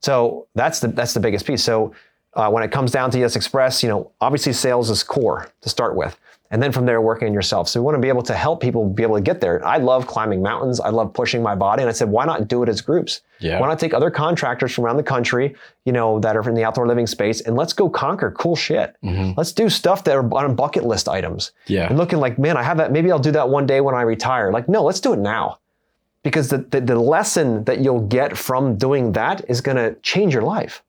So 0.00 0.46
that's 0.54 0.80
the 0.80 0.88
that's 0.88 1.14
the 1.14 1.20
biggest 1.20 1.46
piece. 1.46 1.64
So 1.64 1.94
uh, 2.36 2.50
when 2.50 2.62
it 2.62 2.70
comes 2.70 2.90
down 2.90 3.10
to 3.12 3.18
Yes 3.18 3.36
Express, 3.36 3.82
you 3.82 3.88
know, 3.88 4.10
obviously 4.20 4.52
sales 4.52 4.90
is 4.90 5.02
core 5.02 5.50
to 5.62 5.68
start 5.68 5.96
with. 5.96 6.18
And 6.50 6.62
then 6.62 6.70
from 6.70 6.86
there, 6.86 7.00
working 7.00 7.26
on 7.26 7.34
yourself. 7.34 7.68
So 7.68 7.80
we 7.80 7.84
want 7.84 7.96
to 7.96 8.00
be 8.00 8.08
able 8.08 8.22
to 8.22 8.34
help 8.34 8.60
people 8.60 8.88
be 8.88 9.02
able 9.02 9.16
to 9.16 9.20
get 9.20 9.40
there. 9.40 9.66
I 9.66 9.78
love 9.78 10.06
climbing 10.06 10.40
mountains. 10.40 10.78
I 10.78 10.90
love 10.90 11.12
pushing 11.12 11.42
my 11.42 11.56
body. 11.56 11.82
And 11.82 11.88
I 11.88 11.92
said, 11.92 12.08
why 12.08 12.26
not 12.26 12.46
do 12.46 12.62
it 12.62 12.68
as 12.68 12.80
groups? 12.80 13.22
Yeah. 13.40 13.58
Why 13.58 13.66
not 13.66 13.80
take 13.80 13.92
other 13.92 14.08
contractors 14.08 14.72
from 14.72 14.84
around 14.84 14.98
the 14.98 15.02
country, 15.02 15.56
you 15.84 15.90
know, 15.92 16.20
that 16.20 16.36
are 16.36 16.48
in 16.48 16.54
the 16.54 16.62
outdoor 16.62 16.86
living 16.86 17.08
space 17.08 17.40
and 17.40 17.56
let's 17.56 17.72
go 17.72 17.88
conquer 17.90 18.30
cool 18.30 18.54
shit. 18.54 18.94
Let's 19.36 19.50
do 19.50 19.68
stuff 19.68 20.04
that 20.04 20.14
are 20.14 20.32
on 20.32 20.54
bucket 20.54 20.84
list 20.84 21.08
items. 21.08 21.50
Yeah. 21.66 21.88
And 21.88 21.98
looking 21.98 22.20
like, 22.20 22.38
man, 22.38 22.56
I 22.56 22.62
have 22.62 22.76
that. 22.76 22.92
Maybe 22.92 23.10
I'll 23.10 23.18
do 23.18 23.32
that 23.32 23.48
one 23.48 23.66
day 23.66 23.80
when 23.80 23.96
I 23.96 24.02
retire. 24.02 24.52
Like, 24.52 24.68
no, 24.68 24.84
let's 24.84 25.00
do 25.00 25.12
it 25.12 25.18
now. 25.18 25.58
Because 26.22 26.50
the, 26.50 26.58
the, 26.58 26.80
the 26.80 26.98
lesson 27.00 27.64
that 27.64 27.80
you'll 27.80 28.06
get 28.06 28.38
from 28.38 28.76
doing 28.76 29.10
that 29.12 29.44
is 29.48 29.60
going 29.60 29.76
to 29.76 29.98
change 30.02 30.32
your 30.32 30.42
life. 30.44 30.83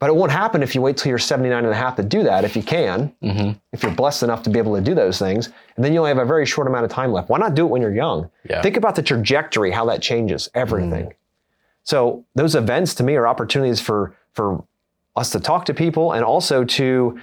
But 0.00 0.10
it 0.10 0.16
won't 0.16 0.32
happen 0.32 0.62
if 0.62 0.74
you 0.74 0.82
wait 0.82 0.96
till 0.96 1.08
you're 1.08 1.18
79 1.18 1.64
and 1.64 1.72
a 1.72 1.76
half 1.76 1.96
to 1.96 2.02
do 2.02 2.24
that, 2.24 2.44
if 2.44 2.56
you 2.56 2.62
can, 2.62 3.14
mm-hmm. 3.22 3.52
if 3.72 3.82
you're 3.82 3.94
blessed 3.94 4.22
enough 4.22 4.42
to 4.42 4.50
be 4.50 4.58
able 4.58 4.74
to 4.74 4.80
do 4.80 4.94
those 4.94 5.18
things. 5.18 5.46
And 5.76 5.84
then 5.84 5.92
you 5.92 6.00
only 6.00 6.10
have 6.10 6.18
a 6.18 6.24
very 6.24 6.44
short 6.44 6.66
amount 6.66 6.84
of 6.84 6.90
time 6.90 7.12
left. 7.12 7.28
Why 7.28 7.38
not 7.38 7.54
do 7.54 7.64
it 7.64 7.70
when 7.70 7.80
you're 7.80 7.94
young? 7.94 8.28
Yeah. 8.48 8.60
Think 8.60 8.76
about 8.76 8.96
the 8.96 9.02
trajectory, 9.02 9.70
how 9.70 9.86
that 9.86 10.02
changes 10.02 10.50
everything. 10.54 11.06
Mm-hmm. 11.06 11.18
So 11.84 12.24
those 12.34 12.54
events 12.54 12.94
to 12.96 13.02
me 13.04 13.14
are 13.14 13.26
opportunities 13.26 13.80
for, 13.80 14.14
for 14.32 14.64
us 15.16 15.30
to 15.30 15.40
talk 15.40 15.64
to 15.66 15.74
people 15.74 16.12
and 16.12 16.24
also 16.24 16.64
to, 16.64 17.18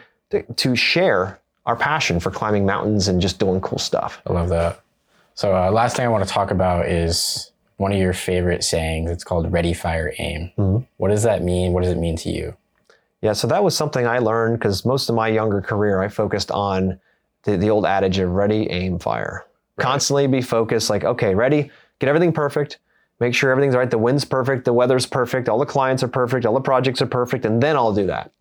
to 0.55 0.75
share 0.75 1.39
our 1.65 1.75
passion 1.75 2.19
for 2.19 2.31
climbing 2.31 2.65
mountains 2.65 3.07
and 3.07 3.21
just 3.21 3.37
doing 3.37 3.61
cool 3.61 3.79
stuff. 3.79 4.21
I 4.25 4.33
love 4.33 4.49
that. 4.49 4.81
So, 5.35 5.55
uh, 5.55 5.71
last 5.71 5.95
thing 5.95 6.05
I 6.05 6.09
want 6.09 6.27
to 6.27 6.29
talk 6.29 6.51
about 6.51 6.87
is 6.87 7.51
one 7.77 7.91
of 7.91 7.97
your 7.97 8.13
favorite 8.13 8.63
sayings. 8.63 9.09
It's 9.09 9.23
called 9.23 9.51
"Ready, 9.51 9.73
Fire, 9.73 10.13
Aim." 10.17 10.51
Mm-hmm. 10.57 10.83
What 10.97 11.09
does 11.09 11.23
that 11.23 11.41
mean? 11.41 11.73
What 11.73 11.83
does 11.83 11.91
it 11.91 11.97
mean 11.97 12.15
to 12.17 12.29
you? 12.29 12.55
Yeah, 13.21 13.33
so 13.33 13.47
that 13.47 13.63
was 13.63 13.75
something 13.75 14.07
I 14.07 14.17
learned 14.17 14.57
because 14.57 14.83
most 14.83 15.07
of 15.09 15.15
my 15.15 15.27
younger 15.27 15.61
career, 15.61 16.01
I 16.01 16.07
focused 16.07 16.49
on 16.49 16.99
the, 17.43 17.55
the 17.55 17.69
old 17.69 17.85
adage 17.85 18.17
of 18.19 18.31
ready, 18.31 18.69
aim, 18.71 18.97
fire. 18.97 19.45
Constantly 19.77 20.27
be 20.27 20.41
focused, 20.41 20.89
like, 20.89 21.03
okay, 21.03 21.33
ready, 21.35 21.71
get 21.99 22.09
everything 22.09 22.33
perfect, 22.33 22.79
make 23.19 23.33
sure 23.33 23.51
everything's 23.51 23.75
right, 23.75 23.89
the 23.89 23.97
wind's 23.97 24.25
perfect, 24.25 24.65
the 24.65 24.73
weather's 24.73 25.05
perfect, 25.05 25.49
all 25.49 25.59
the 25.59 25.65
clients 25.65 26.03
are 26.03 26.07
perfect, 26.07 26.45
all 26.45 26.53
the 26.53 26.61
projects 26.61 27.01
are 27.01 27.07
perfect, 27.07 27.45
and 27.45 27.61
then 27.61 27.75
I'll 27.75 27.93
do 27.93 28.07
that. 28.07 28.31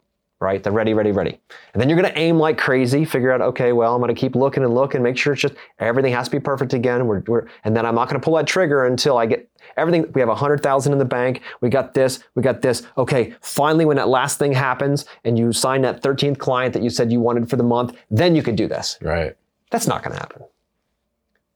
Right? 0.41 0.63
The 0.63 0.71
ready, 0.71 0.95
ready, 0.95 1.13
ready. 1.13 1.39
And 1.75 1.81
then 1.81 1.91
you're 1.91 2.01
gonna 2.01 2.15
aim 2.17 2.39
like 2.39 2.57
crazy, 2.57 3.05
figure 3.05 3.31
out, 3.31 3.43
okay, 3.43 3.73
well, 3.73 3.95
I'm 3.95 4.01
gonna 4.01 4.15
keep 4.15 4.35
looking 4.35 4.65
and 4.65 4.75
looking, 4.75 5.03
make 5.03 5.19
sure 5.19 5.35
it's 5.35 5.43
just 5.43 5.55
everything 5.79 6.15
has 6.15 6.29
to 6.29 6.31
be 6.31 6.41
perfect 6.41 6.73
again. 6.73 7.07
We're, 7.07 7.23
we're 7.27 7.47
and 7.65 7.77
then 7.77 7.85
I'm 7.85 7.95
not 7.95 8.09
gonna 8.09 8.21
pull 8.21 8.37
that 8.37 8.47
trigger 8.47 8.87
until 8.87 9.19
I 9.19 9.27
get 9.27 9.50
everything. 9.81 10.11
We 10.13 10.21
have 10.21 10.29
a 10.29 10.35
hundred 10.35 10.63
thousand 10.63 10.93
in 10.93 10.99
the 10.99 11.05
bank. 11.05 11.43
We 11.61 11.69
got 11.69 11.95
this. 11.95 12.23
We 12.35 12.43
got 12.43 12.63
this. 12.63 12.87
Okay. 12.97 13.35
Finally, 13.41 13.85
when 13.85 13.97
that 13.97 14.09
last 14.09 14.39
thing 14.39 14.53
happens 14.53 15.07
and 15.25 15.39
you 15.39 15.53
sign 15.53 15.83
that 15.83 16.03
13th 16.03 16.39
client 16.39 16.75
that 16.75 16.83
you 16.83 16.91
said 16.91 17.11
you 17.11 17.21
wanted 17.21 17.49
for 17.51 17.57
the 17.57 17.63
month, 17.63 17.97
then 18.11 18.35
you 18.35 18.43
could 18.43 18.57
do 18.57 18.69
this. 18.69 18.99
Right. 19.01 19.37
That's 19.71 19.87
not 19.87 20.03
going 20.03 20.15
to 20.15 20.21
happen. 20.21 20.43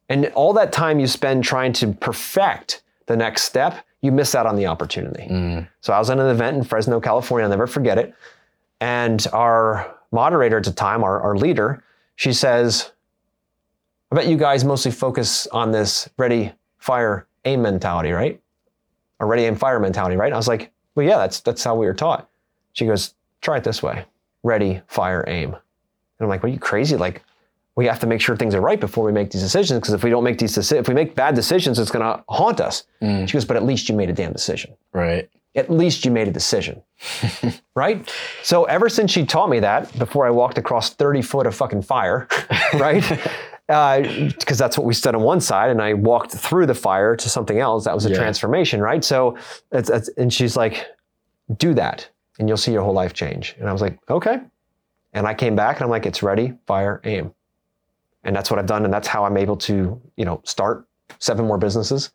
And 0.08 0.26
all 0.34 0.52
that 0.54 0.72
time 0.72 0.98
you 1.00 1.06
spend 1.06 1.44
trying 1.44 1.72
to 1.74 1.92
perfect 1.92 2.82
the 3.06 3.16
next 3.16 3.42
step, 3.42 3.84
you 4.00 4.12
miss 4.12 4.34
out 4.34 4.46
on 4.46 4.56
the 4.56 4.66
opportunity. 4.66 5.24
Mm. 5.24 5.68
So 5.80 5.92
I 5.92 5.98
was 5.98 6.10
at 6.10 6.18
an 6.18 6.26
event 6.26 6.56
in 6.56 6.64
Fresno, 6.64 7.00
California. 7.00 7.44
I'll 7.44 7.50
never 7.50 7.66
forget 7.66 7.98
it. 7.98 8.14
And 8.80 9.26
our 9.32 9.94
moderator 10.12 10.58
at 10.58 10.64
the 10.64 10.72
time, 10.72 11.02
our, 11.02 11.20
our 11.20 11.36
leader, 11.36 11.82
she 12.16 12.32
says, 12.32 12.92
I 14.12 14.16
bet 14.16 14.26
you 14.26 14.36
guys 14.36 14.64
mostly 14.64 14.92
focus 14.92 15.46
on 15.48 15.72
this 15.72 16.08
ready, 16.18 16.52
fire, 16.78 17.26
aim 17.44 17.62
mentality, 17.62 18.12
right? 18.12 18.40
Or 19.20 19.26
ready, 19.26 19.44
aim, 19.44 19.56
fire 19.56 19.78
mentality, 19.78 20.16
right? 20.16 20.32
I 20.32 20.36
was 20.36 20.48
like, 20.48 20.72
well, 20.94 21.06
yeah, 21.06 21.18
that's, 21.18 21.40
that's 21.40 21.62
how 21.62 21.74
we 21.74 21.86
were 21.86 21.94
taught. 21.94 22.28
She 22.72 22.86
goes, 22.86 23.14
try 23.40 23.58
it 23.58 23.64
this 23.64 23.82
way 23.82 24.04
ready, 24.44 24.80
fire, 24.86 25.24
aim. 25.26 25.54
And 25.54 26.20
I'm 26.20 26.28
like, 26.28 26.42
what 26.42 26.50
are 26.50 26.52
you 26.52 26.60
crazy? 26.60 26.96
Like, 26.96 27.24
we 27.76 27.86
have 27.86 27.98
to 28.00 28.06
make 28.06 28.20
sure 28.20 28.36
things 28.36 28.54
are 28.54 28.60
right 28.60 28.78
before 28.78 29.04
we 29.04 29.10
make 29.10 29.32
these 29.32 29.42
decisions. 29.42 29.80
Because 29.80 29.94
if 29.94 30.04
we 30.04 30.10
don't 30.10 30.22
make 30.22 30.38
these 30.38 30.54
decisions, 30.54 30.80
if 30.80 30.88
we 30.88 30.94
make 30.94 31.16
bad 31.16 31.34
decisions, 31.34 31.78
it's 31.80 31.90
going 31.90 32.04
to 32.04 32.22
haunt 32.28 32.60
us. 32.60 32.84
Mm. 33.02 33.26
She 33.26 33.32
goes, 33.32 33.44
but 33.44 33.56
at 33.56 33.64
least 33.64 33.88
you 33.88 33.96
made 33.96 34.10
a 34.10 34.12
damn 34.12 34.32
decision. 34.32 34.76
Right. 34.92 35.28
At 35.56 35.70
least 35.70 36.04
you 36.04 36.10
made 36.12 36.28
a 36.28 36.32
decision. 36.32 36.82
right? 37.74 38.08
So 38.42 38.64
ever 38.64 38.88
since 38.88 39.10
she 39.10 39.24
taught 39.24 39.48
me 39.48 39.58
that, 39.60 39.96
before 39.98 40.26
I 40.26 40.30
walked 40.30 40.58
across 40.58 40.90
30 40.90 41.22
foot 41.22 41.46
of 41.46 41.54
fucking 41.54 41.82
fire, 41.82 42.28
right? 42.74 43.04
Uh, 43.68 44.02
because 44.38 44.58
that's 44.58 44.76
what 44.76 44.86
we 44.86 44.94
stood 44.94 45.14
on 45.14 45.22
one 45.22 45.40
side, 45.40 45.70
and 45.70 45.80
I 45.80 45.94
walked 45.94 46.32
through 46.32 46.66
the 46.66 46.74
fire 46.74 47.16
to 47.16 47.28
something 47.28 47.58
else. 47.58 47.84
That 47.84 47.94
was 47.94 48.06
a 48.06 48.10
Yeah. 48.10 48.16
transformation, 48.16 48.80
right? 48.80 49.02
So, 49.02 49.36
it's, 49.72 49.88
it's, 49.90 50.08
and 50.16 50.32
she's 50.32 50.56
like, 50.56 50.86
do 51.56 51.74
that, 51.74 52.08
and 52.38 52.48
you'll 52.48 52.58
see 52.58 52.72
your 52.72 52.82
whole 52.82 52.92
life 52.94 53.12
change. 53.14 53.56
And 53.58 53.68
I 53.68 53.72
was 53.72 53.80
like, 53.82 53.98
okay. 54.10 54.40
And 55.12 55.26
I 55.26 55.34
came 55.34 55.54
back, 55.56 55.76
and 55.76 55.84
I'm 55.84 55.90
like, 55.90 56.06
it's 56.06 56.22
ready, 56.22 56.54
fire, 56.66 57.00
aim 57.04 57.32
and 58.24 58.34
that's 58.34 58.50
what 58.50 58.58
I've 58.58 58.66
done, 58.66 58.84
and 58.84 58.92
that's 58.92 59.06
how 59.06 59.24
I'm 59.24 59.36
able 59.36 59.56
to, 59.58 60.00
you 60.16 60.24
know, 60.24 60.40
start 60.44 60.86
seven 61.18 61.46
more 61.46 61.58
businesses, 61.58 62.10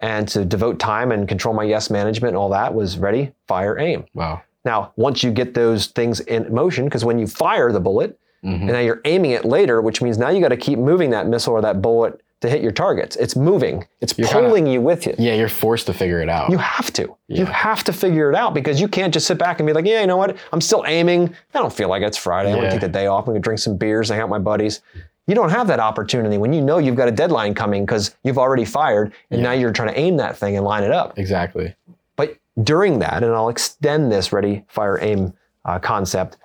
and 0.00 0.26
to 0.28 0.44
devote 0.44 0.80
time 0.80 1.12
and 1.12 1.28
control 1.28 1.54
my 1.54 1.62
yes 1.62 1.88
management 1.88 2.30
and 2.30 2.36
all 2.36 2.48
that 2.48 2.74
was 2.74 2.98
ready, 2.98 3.32
fire, 3.46 3.78
aim. 3.78 4.04
Wow. 4.14 4.42
Now, 4.64 4.92
once 4.96 5.22
you 5.22 5.30
get 5.30 5.54
those 5.54 5.86
things 5.86 6.18
in 6.20 6.52
motion, 6.52 6.84
because 6.86 7.04
when 7.04 7.18
you 7.18 7.28
fire 7.28 7.70
the 7.70 7.78
bullet, 7.80 8.18
and 8.42 8.66
now 8.66 8.80
you're 8.80 9.00
aiming 9.04 9.30
it 9.32 9.44
later, 9.44 9.80
which 9.80 10.02
means 10.02 10.18
now 10.18 10.28
you 10.30 10.40
got 10.40 10.48
to 10.48 10.56
keep 10.56 10.78
moving 10.78 11.10
that 11.10 11.26
missile 11.28 11.52
or 11.54 11.60
that 11.62 11.80
bullet 11.80 12.20
to 12.40 12.48
hit 12.50 12.60
your 12.60 12.72
targets. 12.72 13.14
It's 13.14 13.36
moving. 13.36 13.86
It's 14.00 14.12
kinda- 14.14 14.32
pulling 14.32 14.66
you 14.66 14.80
with 14.80 15.06
you. 15.06 15.14
Yeah, 15.16 15.34
you're 15.34 15.48
forced 15.48 15.86
to 15.86 15.92
figure 15.94 16.20
it 16.20 16.28
out. 16.28 16.50
You 16.50 16.58
have 16.58 16.92
to. 16.94 17.14
You 17.28 17.44
have 17.46 17.84
to 17.84 17.92
figure 17.92 18.28
it 18.30 18.34
out 18.36 18.52
because 18.52 18.80
you 18.80 18.88
can't 18.88 19.14
just 19.14 19.28
sit 19.28 19.38
back 19.38 19.60
and 19.60 19.66
be 19.68 19.72
like, 19.72 19.86
yeah, 19.86 20.00
you 20.00 20.08
know 20.08 20.16
what? 20.16 20.36
I'm 20.52 20.60
still 20.60 20.82
aiming. 20.88 21.32
I 21.54 21.58
don't 21.60 21.72
feel 21.72 21.88
like 21.88 22.02
it's 22.02 22.16
Friday. 22.18 22.50
I'm 22.50 22.56
Yeah. 22.56 22.62
gonna 22.62 22.72
take 22.72 22.80
the 22.80 22.88
day 22.88 23.06
off. 23.06 23.28
I'm 23.28 23.34
gonna 23.34 23.38
drink 23.40 23.60
some 23.60 23.76
beers, 23.76 24.08
hang 24.08 24.18
out 24.18 24.24
with 24.24 24.30
my 24.30 24.38
buddies. 24.40 24.80
You 25.28 25.36
don't 25.36 25.50
have 25.50 25.68
that 25.68 25.78
opportunity 25.78 26.36
when 26.36 26.52
you 26.52 26.60
know 26.62 26.78
you've 26.78 26.96
got 26.96 27.06
a 27.06 27.12
deadline 27.12 27.54
coming 27.54 27.86
because 27.86 28.16
you've 28.24 28.38
already 28.38 28.64
fired 28.64 29.12
and 29.30 29.40
now 29.40 29.52
you're 29.52 29.72
trying 29.72 29.90
to 29.90 29.98
aim 29.98 30.16
that 30.16 30.36
thing 30.36 30.56
and 30.56 30.64
line 30.66 30.82
it 30.82 30.90
up. 30.90 31.16
exactly. 31.16 31.76
But 32.16 32.38
during 32.60 32.98
that, 32.98 33.22
and 33.22 33.32
I'll 33.32 33.50
extend 33.50 34.10
this 34.10 34.32
ready, 34.32 34.64
fire, 34.66 34.98
aim 35.00 35.32
uh, 35.64 35.78
concept, 35.78 36.38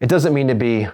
it 0.00 0.08
doesn't 0.08 0.32
mean 0.32 0.46
to 0.46 0.54
be, 0.54 0.86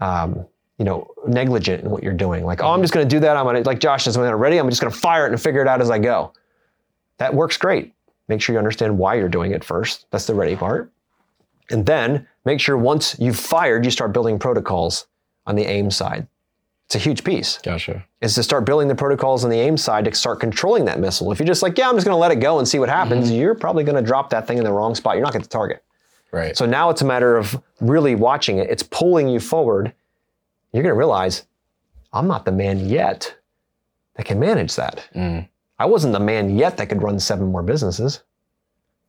um, 0.00 0.46
you 0.78 0.84
know, 0.84 1.08
negligent 1.26 1.84
in 1.84 1.90
what 1.90 2.02
you're 2.02 2.12
doing. 2.12 2.44
Like, 2.44 2.62
oh, 2.62 2.70
I'm 2.70 2.80
just 2.80 2.92
going 2.92 3.08
to 3.08 3.16
do 3.16 3.20
that. 3.20 3.36
I'm 3.36 3.44
going 3.44 3.62
to, 3.62 3.68
like 3.68 3.78
Josh 3.78 4.04
says, 4.04 4.18
when 4.18 4.26
I'm 4.26 4.34
ready, 4.36 4.58
I'm 4.58 4.68
just 4.68 4.80
going 4.80 4.92
to 4.92 4.98
fire 4.98 5.26
it 5.26 5.32
and 5.32 5.40
figure 5.40 5.62
it 5.62 5.68
out 5.68 5.80
as 5.80 5.90
I 5.90 5.98
go. 5.98 6.32
That 7.18 7.34
works 7.34 7.56
great. 7.56 7.94
Make 8.28 8.40
sure 8.40 8.54
you 8.54 8.58
understand 8.58 8.98
why 8.98 9.14
you're 9.14 9.28
doing 9.28 9.52
it 9.52 9.62
first. 9.62 10.06
That's 10.10 10.26
the 10.26 10.34
ready 10.34 10.56
part. 10.56 10.90
And 11.70 11.86
then 11.86 12.26
make 12.44 12.60
sure 12.60 12.76
once 12.76 13.16
you've 13.18 13.38
fired, 13.38 13.84
you 13.84 13.90
start 13.90 14.12
building 14.12 14.38
protocols 14.38 15.06
on 15.46 15.56
the 15.56 15.64
aim 15.64 15.90
side. 15.90 16.26
It's 16.86 16.96
a 16.96 16.98
huge 16.98 17.24
piece 17.24 17.58
Gotcha. 17.58 18.04
is 18.20 18.34
to 18.34 18.42
start 18.42 18.66
building 18.66 18.88
the 18.88 18.94
protocols 18.94 19.42
on 19.44 19.50
the 19.50 19.58
aim 19.58 19.76
side 19.78 20.04
to 20.04 20.14
start 20.14 20.40
controlling 20.40 20.84
that 20.84 21.00
missile. 21.00 21.32
If 21.32 21.38
you're 21.38 21.46
just 21.46 21.62
like, 21.62 21.78
yeah, 21.78 21.88
I'm 21.88 21.94
just 21.94 22.04
going 22.04 22.14
to 22.14 22.18
let 22.20 22.30
it 22.30 22.36
go 22.40 22.58
and 22.58 22.68
see 22.68 22.78
what 22.78 22.90
happens, 22.90 23.30
you're 23.30 23.54
probably 23.54 23.84
going 23.84 23.96
to 23.96 24.02
drop 24.02 24.30
that 24.30 24.46
thing 24.46 24.58
in 24.58 24.64
the 24.64 24.72
wrong 24.72 24.94
spot. 24.94 25.16
You're 25.16 25.24
not 25.24 25.32
going 25.32 25.42
to 25.42 25.48
target. 25.48 25.82
Right. 26.32 26.56
So 26.56 26.66
now 26.66 26.90
it's 26.90 27.02
a 27.02 27.04
matter 27.04 27.36
of 27.36 27.60
really 27.80 28.14
watching 28.14 28.58
it. 28.58 28.68
It's 28.70 28.82
pulling 28.82 29.28
you 29.28 29.40
forward. 29.40 29.92
You're 30.72 30.82
going 30.82 30.92
to 30.94 30.98
realize, 30.98 31.46
I'm 32.12 32.26
not 32.26 32.44
the 32.44 32.52
man 32.52 32.88
yet 32.88 33.34
that 34.14 34.26
can 34.26 34.38
manage 34.40 34.74
that. 34.76 35.08
Mm, 35.14 35.48
I 35.78 35.86
wasn't 35.86 36.12
the 36.12 36.20
man 36.20 36.56
yet 36.56 36.76
that 36.76 36.88
could 36.88 37.02
run 37.02 37.18
seven 37.20 37.46
more 37.46 37.62
businesses. 37.62 38.22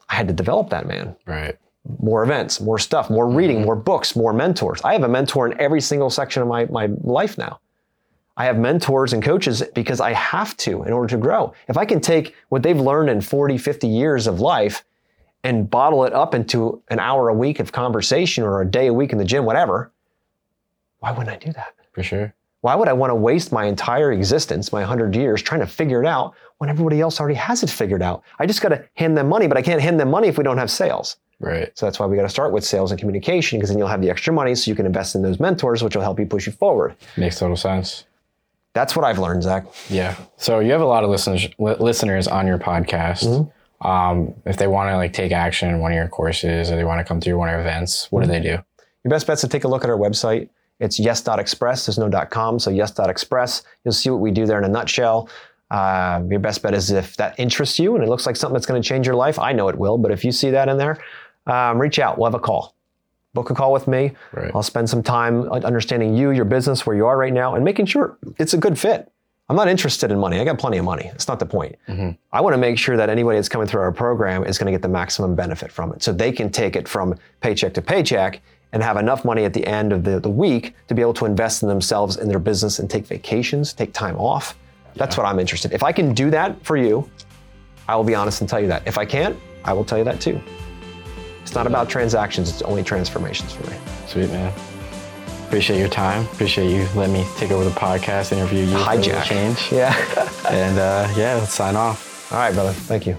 I 0.09 0.15
had 0.15 0.27
to 0.27 0.33
develop 0.33 0.69
that 0.69 0.87
man. 0.87 1.15
right. 1.25 1.57
More 1.99 2.23
events, 2.23 2.59
more 2.59 2.79
stuff, 2.79 3.11
more 3.11 3.29
reading, 3.29 3.61
more 3.61 3.75
books, 3.75 4.15
more 4.15 4.33
mentors. 4.33 4.81
I 4.83 4.93
have 4.93 5.03
a 5.03 5.07
mentor 5.07 5.45
in 5.45 5.59
every 5.61 5.79
single 5.79 6.09
section 6.09 6.41
of 6.41 6.47
my, 6.47 6.65
my 6.65 6.89
life 7.03 7.37
now. 7.37 7.59
I 8.37 8.45
have 8.45 8.57
mentors 8.57 9.13
and 9.13 9.21
coaches 9.23 9.61
because 9.75 10.01
I 10.01 10.11
have 10.13 10.57
to 10.57 10.81
in 10.83 10.91
order 10.91 11.07
to 11.09 11.17
grow. 11.17 11.53
If 11.67 11.77
I 11.77 11.85
can 11.85 12.01
take 12.01 12.33
what 12.49 12.63
they've 12.63 12.79
learned 12.79 13.09
in 13.11 13.21
40, 13.21 13.59
50 13.59 13.87
years 13.87 14.25
of 14.25 14.39
life 14.39 14.83
and 15.45 15.69
bottle 15.69 16.03
it 16.05 16.11
up 16.13 16.33
into 16.33 16.81
an 16.89 16.99
hour 16.99 17.29
a 17.29 17.33
week 17.33 17.59
of 17.59 17.71
conversation 17.71 18.43
or 18.43 18.61
a 18.61 18.65
day 18.65 18.87
a 18.87 18.93
week 18.93 19.11
in 19.11 19.19
the 19.19 19.23
gym, 19.23 19.45
whatever, 19.45 19.91
why 20.99 21.11
wouldn't 21.11 21.29
I 21.29 21.37
do 21.37 21.53
that? 21.53 21.75
For 21.93 22.01
sure. 22.01 22.33
Why 22.61 22.73
would 22.73 22.87
I 22.87 22.93
want 22.93 23.11
to 23.11 23.15
waste 23.15 23.51
my 23.51 23.65
entire 23.65 24.11
existence, 24.11 24.73
my 24.73 24.79
100 24.79 25.15
years, 25.15 25.43
trying 25.43 25.61
to 25.61 25.67
figure 25.67 26.01
it 26.01 26.07
out 26.07 26.33
when 26.57 26.67
everybody 26.67 26.99
else 26.99 27.19
already 27.19 27.35
has 27.35 27.61
it 27.61 27.69
figured 27.69 28.01
out? 28.01 28.23
I 28.39 28.47
just 28.47 28.59
got 28.59 28.69
to 28.69 28.83
hand 28.95 29.15
them 29.15 29.29
money, 29.29 29.45
but 29.45 29.55
I 29.55 29.61
can't 29.61 29.79
hand 29.79 29.99
them 29.99 30.09
money 30.09 30.27
if 30.27 30.39
we 30.39 30.43
don't 30.43 30.57
have 30.57 30.71
sales. 30.71 31.17
Right. 31.39 31.71
So 31.77 31.85
that's 31.85 31.99
why 31.99 32.07
we 32.07 32.15
got 32.15 32.23
to 32.23 32.29
start 32.29 32.51
with 32.51 32.65
sales 32.65 32.89
and 32.89 32.99
communication 32.99 33.59
because 33.59 33.69
then 33.69 33.77
you'll 33.77 33.87
have 33.87 34.01
the 34.01 34.09
extra 34.09 34.33
money 34.33 34.55
so 34.55 34.71
you 34.71 34.75
can 34.75 34.87
invest 34.87 35.13
in 35.13 35.21
those 35.21 35.39
mentors, 35.39 35.83
which 35.83 35.95
will 35.95 36.01
help 36.01 36.19
you 36.19 36.25
push 36.25 36.47
you 36.47 36.53
forward. 36.53 36.95
Makes 37.17 37.37
total 37.37 37.55
sense. 37.55 38.05
That's 38.73 38.95
what 38.95 39.05
I've 39.05 39.19
learned, 39.19 39.43
Zach. 39.43 39.67
Yeah. 39.89 40.15
So 40.37 40.59
you 40.59 40.71
have 40.71 40.81
a 40.81 40.85
lot 40.85 41.03
of 41.03 41.11
listeners 41.11 41.47
listeners 41.59 42.27
on 42.27 42.47
your 42.47 42.57
podcast. 42.57 43.25
Mm-hmm. 43.25 43.49
Um, 43.85 44.33
if 44.45 44.57
they 44.57 44.67
want 44.67 44.89
to 44.89 44.97
like 44.97 45.13
take 45.13 45.31
action 45.31 45.69
in 45.69 45.79
one 45.79 45.91
of 45.91 45.95
your 45.95 46.07
courses 46.07 46.71
or 46.71 46.75
they 46.75 46.83
want 46.83 46.99
to 46.99 47.03
come 47.03 47.21
through 47.21 47.37
one 47.37 47.49
of 47.49 47.53
your 47.53 47.61
events, 47.61 48.11
what 48.11 48.21
do 48.21 48.27
they 48.27 48.39
do? 48.39 48.57
Your 49.03 49.09
best 49.09 49.27
bet 49.27 49.35
is 49.35 49.41
to 49.41 49.47
take 49.47 49.63
a 49.63 49.67
look 49.67 49.83
at 49.83 49.89
our 49.89 49.97
website. 49.97 50.49
It's 50.79 50.99
yes.express. 50.99 51.85
There's 51.85 51.99
no 51.99 52.09
.com, 52.25 52.57
so 52.59 52.71
yes.express. 52.71 53.63
You'll 53.83 53.93
see 53.93 54.09
what 54.09 54.19
we 54.19 54.31
do 54.31 54.45
there 54.45 54.57
in 54.57 54.65
a 54.65 54.69
nutshell. 54.69 55.29
Uh, 55.69 56.23
your 56.29 56.39
best 56.39 56.61
bet 56.63 56.73
is 56.73 56.91
if 56.91 57.15
that 57.17 57.39
interests 57.39 57.79
you 57.79 57.95
and 57.95 58.03
it 58.03 58.09
looks 58.09 58.25
like 58.25 58.35
something 58.35 58.53
that's 58.53 58.65
going 58.65 58.81
to 58.81 58.87
change 58.87 59.05
your 59.05 59.15
life. 59.15 59.37
I 59.37 59.53
know 59.53 59.67
it 59.67 59.77
will, 59.77 59.97
but 59.97 60.11
if 60.11 60.25
you 60.25 60.31
see 60.31 60.49
that 60.49 60.67
in 60.67 60.77
there, 60.77 60.97
um, 61.47 61.79
reach 61.79 61.99
out. 61.99 62.17
We'll 62.17 62.25
have 62.25 62.35
a 62.35 62.39
call. 62.39 62.75
Book 63.33 63.49
a 63.49 63.53
call 63.53 63.71
with 63.71 63.87
me. 63.87 64.13
Right. 64.31 64.51
I'll 64.55 64.63
spend 64.63 64.89
some 64.89 65.03
time 65.03 65.49
understanding 65.51 66.15
you, 66.15 66.31
your 66.31 66.45
business, 66.45 66.85
where 66.85 66.95
you 66.95 67.05
are 67.05 67.17
right 67.17 67.33
now, 67.33 67.53
and 67.55 67.65
making 67.65 67.85
sure 67.85 68.17
it's 68.37 68.53
a 68.53 68.57
good 68.57 68.79
fit. 68.79 69.11
I'm 69.47 69.55
not 69.55 69.67
interested 69.67 70.11
in 70.11 70.19
money. 70.19 70.39
I 70.39 70.43
got 70.43 70.57
plenty 70.57 70.77
of 70.77 70.85
money. 70.85 71.03
That's 71.03 71.27
not 71.27 71.37
the 71.37 71.45
point. 71.45 71.75
Mm-hmm. 71.87 72.11
I 72.31 72.41
want 72.41 72.55
to 72.55 72.57
make 72.57 72.79
sure 72.79 72.97
that 72.97 73.09
anybody 73.09 73.37
that's 73.37 73.49
coming 73.49 73.67
through 73.67 73.81
our 73.81 73.91
program 73.91 74.43
is 74.43 74.57
going 74.57 74.65
to 74.65 74.71
get 74.71 74.81
the 74.81 74.89
maximum 74.89 75.35
benefit 75.35 75.71
from 75.71 75.93
it. 75.93 76.01
So 76.01 76.11
they 76.11 76.31
can 76.31 76.49
take 76.49 76.75
it 76.75 76.87
from 76.87 77.15
paycheck 77.41 77.73
to 77.75 77.81
paycheck 77.81 78.41
and 78.71 78.81
have 78.81 78.97
enough 78.97 79.23
money 79.23 79.45
at 79.45 79.53
the 79.53 79.65
end 79.67 79.93
of 79.93 80.03
the, 80.03 80.19
the 80.19 80.29
week 80.29 80.73
to 80.87 80.95
be 80.95 81.01
able 81.01 81.13
to 81.13 81.25
invest 81.25 81.61
in 81.61 81.69
themselves 81.69 82.17
in 82.17 82.27
their 82.27 82.39
business 82.39 82.79
and 82.79 82.89
take 82.89 83.05
vacations, 83.05 83.71
take 83.71 83.93
time 83.93 84.17
off. 84.17 84.57
That's 84.95 85.15
what 85.15 85.27
I'm 85.27 85.39
interested. 85.39 85.73
If 85.73 85.83
I 85.83 85.91
can 85.91 86.13
do 86.13 86.31
that 86.31 86.63
for 86.65 86.75
you, 86.75 87.07
I 87.87 87.95
will 87.95 88.03
be 88.03 88.15
honest 88.15 88.41
and 88.41 88.49
tell 88.49 88.59
you 88.59 88.67
that. 88.67 88.87
If 88.87 88.97
I 88.97 89.05
can't, 89.05 89.37
I 89.63 89.73
will 89.73 89.85
tell 89.85 89.99
you 89.99 90.03
that 90.05 90.19
too. 90.19 90.41
It's 91.43 91.53
not 91.53 91.67
about 91.67 91.87
transactions, 91.87 92.49
it's 92.49 92.63
only 92.63 92.83
transformations 92.83 93.53
for 93.53 93.69
me. 93.69 93.77
Sweet 94.07 94.31
man. 94.31 94.51
Appreciate 95.47 95.79
your 95.79 95.89
time. 95.89 96.25
Appreciate 96.33 96.69
you 96.69 96.87
letting 96.95 97.13
me 97.13 97.25
take 97.37 97.51
over 97.51 97.63
the 97.63 97.69
podcast, 97.69 98.31
interview 98.31 98.65
you. 98.65 98.75
Hijack. 98.75 99.23
Change. 99.23 99.71
Yeah. 99.71 99.93
And 100.45 100.77
uh, 100.77 101.11
yeah, 101.17 101.35
let's 101.35 101.53
sign 101.53 101.75
off. 101.75 102.31
All 102.31 102.37
right, 102.37 102.53
brother. 102.53 102.71
Thank 102.71 103.07
you. 103.07 103.15